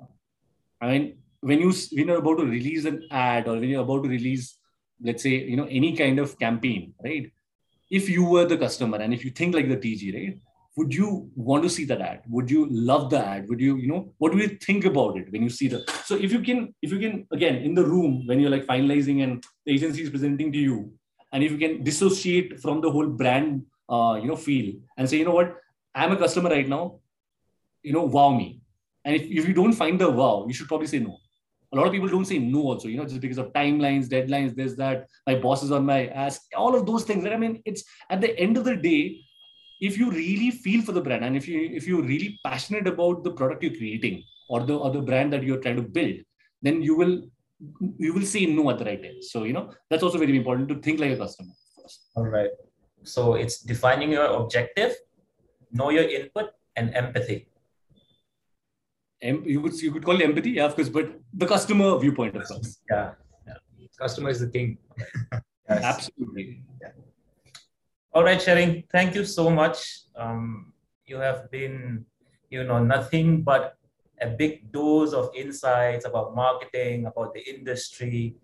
I 0.81 0.87
mean, 0.87 1.17
when 1.41 1.59
you 1.59 1.73
when 1.91 2.07
you're 2.07 2.17
about 2.17 2.39
to 2.39 2.45
release 2.45 2.85
an 2.85 3.03
ad 3.11 3.47
or 3.47 3.59
when 3.59 3.69
you're 3.69 3.83
about 3.83 4.03
to 4.03 4.09
release, 4.09 4.57
let's 5.01 5.21
say, 5.21 5.29
you 5.29 5.57
know, 5.57 5.65
any 5.65 5.95
kind 5.95 6.17
of 6.17 6.39
campaign, 6.39 6.93
right? 7.03 7.31
If 7.99 8.09
you 8.09 8.23
were 8.33 8.45
the 8.45 8.57
customer 8.57 8.97
and 8.97 9.13
if 9.13 9.23
you 9.25 9.31
think 9.31 9.55
like 9.55 9.69
the 9.69 9.77
TG, 9.77 10.13
right? 10.15 10.37
would 10.75 10.93
you 10.93 11.29
want 11.35 11.63
to 11.63 11.69
see 11.69 11.85
that 11.85 12.01
ad? 12.01 12.21
Would 12.29 12.49
you 12.49 12.67
love 12.69 13.09
the 13.09 13.23
ad? 13.23 13.47
Would 13.49 13.59
you 13.59 13.77
you 13.77 13.87
know 13.87 14.13
what 14.17 14.31
do 14.31 14.37
you 14.39 14.47
think 14.65 14.85
about 14.85 15.17
it 15.17 15.31
when 15.31 15.43
you 15.43 15.49
see 15.49 15.67
the 15.67 15.83
so 16.05 16.15
if 16.15 16.31
you 16.31 16.41
can 16.41 16.73
if 16.81 16.91
you 16.91 16.99
can 16.99 17.27
again 17.31 17.57
in 17.57 17.75
the 17.75 17.85
room 17.85 18.25
when 18.25 18.39
you're 18.39 18.49
like 18.49 18.65
finalizing 18.65 19.23
and 19.23 19.45
the 19.65 19.73
agency 19.73 20.01
is 20.03 20.09
presenting 20.09 20.51
to 20.51 20.57
you 20.57 20.91
and 21.31 21.43
if 21.43 21.51
you 21.51 21.57
can 21.57 21.83
dissociate 21.83 22.59
from 22.59 22.81
the 22.81 22.89
whole 22.89 23.07
brand 23.07 23.63
uh, 23.89 24.17
you 24.21 24.27
know 24.27 24.35
feel 24.35 24.73
and 24.97 25.09
say 25.09 25.17
you 25.17 25.25
know 25.25 25.37
what? 25.41 25.55
I'm 25.95 26.11
a 26.11 26.17
customer 26.17 26.49
right 26.49 26.67
now. 26.67 26.99
You 27.83 27.93
know 27.93 28.03
wow 28.03 28.29
me. 28.31 28.61
And 29.05 29.15
if, 29.15 29.23
if 29.23 29.47
you 29.47 29.53
don't 29.53 29.73
find 29.73 29.99
the 29.99 30.09
wow 30.09 30.45
you 30.47 30.53
should 30.53 30.67
probably 30.67 30.87
say 30.87 30.99
no 30.99 31.17
a 31.73 31.75
lot 31.75 31.87
of 31.87 31.91
people 31.91 32.07
don't 32.07 32.25
say 32.25 32.37
no 32.37 32.61
also 32.61 32.87
you 32.87 32.97
know 32.97 33.05
just 33.05 33.21
because 33.21 33.37
of 33.37 33.51
timelines 33.53 34.07
deadlines 34.07 34.55
there's 34.55 34.75
that 34.75 35.07
my 35.27 35.35
boss 35.35 35.63
is 35.63 35.71
on 35.71 35.85
my 35.85 36.07
ass 36.07 36.39
all 36.55 36.75
of 36.75 36.85
those 36.85 37.03
things 37.03 37.25
i 37.25 37.35
mean 37.35 37.61
it's 37.65 37.83
at 38.09 38.21
the 38.21 38.37
end 38.39 38.57
of 38.57 38.63
the 38.63 38.75
day 38.75 39.19
if 39.81 39.97
you 39.97 40.09
really 40.11 40.51
feel 40.51 40.81
for 40.81 40.93
the 40.97 41.01
brand 41.01 41.25
and 41.25 41.35
if 41.35 41.47
you 41.47 41.69
if 41.79 41.87
you're 41.87 42.09
really 42.13 42.39
passionate 42.43 42.87
about 42.87 43.23
the 43.23 43.31
product 43.31 43.63
you're 43.63 43.79
creating 43.81 44.23
or 44.49 44.63
the 44.63 44.77
or 44.77 44.91
the 44.91 45.01
brand 45.01 45.33
that 45.33 45.43
you're 45.43 45.63
trying 45.65 45.75
to 45.75 45.87
build 45.97 46.15
then 46.61 46.81
you 46.81 46.95
will 46.95 47.15
you 47.97 48.13
will 48.13 48.25
say 48.25 48.45
no 48.45 48.69
at 48.69 48.77
the 48.77 48.85
right 48.85 49.01
time. 49.01 49.21
So 49.21 49.43
you 49.43 49.53
know 49.53 49.71
that's 49.89 50.03
also 50.03 50.17
very 50.17 50.35
important 50.37 50.69
to 50.69 50.79
think 50.79 50.99
like 50.99 51.11
a 51.11 51.17
customer 51.17 51.53
all 52.15 52.27
right. 52.27 52.49
So 53.03 53.33
it's 53.33 53.59
defining 53.59 54.11
your 54.11 54.25
objective 54.25 54.95
know 55.71 55.89
your 55.89 56.03
input 56.03 56.51
and 56.75 56.93
empathy 56.95 57.47
you 59.23 59.61
could 59.61 59.73
you 59.81 59.91
could 59.91 60.05
call 60.05 60.19
it 60.19 60.23
empathy 60.23 60.51
yeah 60.51 60.65
of 60.65 60.75
course 60.75 60.89
but 60.89 61.07
the 61.33 61.47
customer 61.47 61.97
viewpoint 61.99 62.35
of 62.35 62.47
course 62.47 62.79
yeah, 62.89 63.11
yeah. 63.47 63.87
customer 63.97 64.29
is 64.29 64.39
the 64.39 64.47
king 64.47 64.77
yes. 65.69 65.83
absolutely 65.91 66.61
yeah 66.81 66.89
all 68.13 68.23
right, 68.23 68.37
Tshering. 68.37 68.85
thank 68.91 69.15
you 69.15 69.25
so 69.25 69.49
much. 69.49 70.05
Um, 70.15 70.71
you 71.07 71.17
have 71.17 71.49
been, 71.49 72.05
you 72.51 72.63
know, 72.63 72.77
nothing 72.77 73.41
but 73.41 73.75
a 74.21 74.27
big 74.27 74.71
dose 74.71 75.13
of 75.13 75.31
insights 75.35 76.05
about 76.05 76.35
marketing, 76.35 77.07
about 77.07 77.33
the 77.33 77.41
industry. 77.41 78.35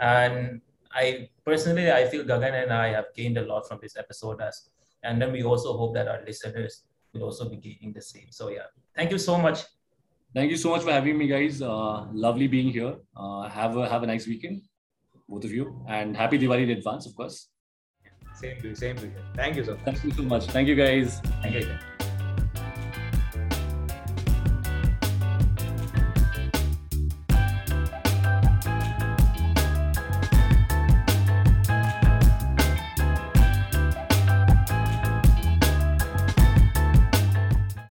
And 0.00 0.60
I 0.92 1.28
personally, 1.46 1.92
I 1.92 2.06
feel 2.08 2.24
Gagan 2.24 2.64
and 2.64 2.72
I 2.72 2.88
have 2.88 3.14
gained 3.14 3.38
a 3.38 3.46
lot 3.46 3.68
from 3.68 3.78
this 3.80 3.96
episode. 3.96 4.40
As, 4.40 4.68
and 5.04 5.22
then 5.22 5.30
we 5.30 5.44
also 5.44 5.78
hope 5.78 5.94
that 5.94 6.08
our 6.08 6.24
listeners 6.26 6.82
will 7.12 7.22
also 7.22 7.48
be 7.48 7.56
gaining 7.56 7.92
the 7.92 8.02
same. 8.02 8.26
So 8.30 8.48
yeah, 8.48 8.66
thank 8.96 9.12
you 9.12 9.18
so 9.18 9.38
much. 9.38 9.62
Thank 10.34 10.50
you 10.50 10.56
so 10.56 10.70
much 10.70 10.82
for 10.82 10.90
having 10.90 11.16
me, 11.16 11.28
guys. 11.28 11.62
Uh, 11.62 12.06
lovely 12.12 12.48
being 12.48 12.70
here. 12.72 12.96
Uh, 13.16 13.48
have 13.48 13.76
a 13.76 13.88
have 13.88 14.02
a 14.02 14.06
nice 14.06 14.26
weekend, 14.26 14.62
both 15.28 15.44
of 15.44 15.52
you, 15.52 15.64
and 15.88 16.16
happy 16.16 16.38
Diwali 16.38 16.64
in 16.64 16.70
advance, 16.70 17.06
of 17.06 17.14
course. 17.14 17.50
Same 18.34 18.60
to 18.60 18.68
you. 18.68 18.74
Same 18.74 18.96
to 18.96 19.06
you. 19.06 19.14
Thank 19.36 19.56
you 19.56 19.64
so 19.64 19.76
much. 19.76 19.84
Thank 19.84 20.04
you 20.04 20.12
so 20.12 20.22
much. 20.22 20.46
Thank 20.46 20.68
you, 20.68 20.74
guys. 20.74 21.20
Thank 21.40 21.54
you. 21.54 21.93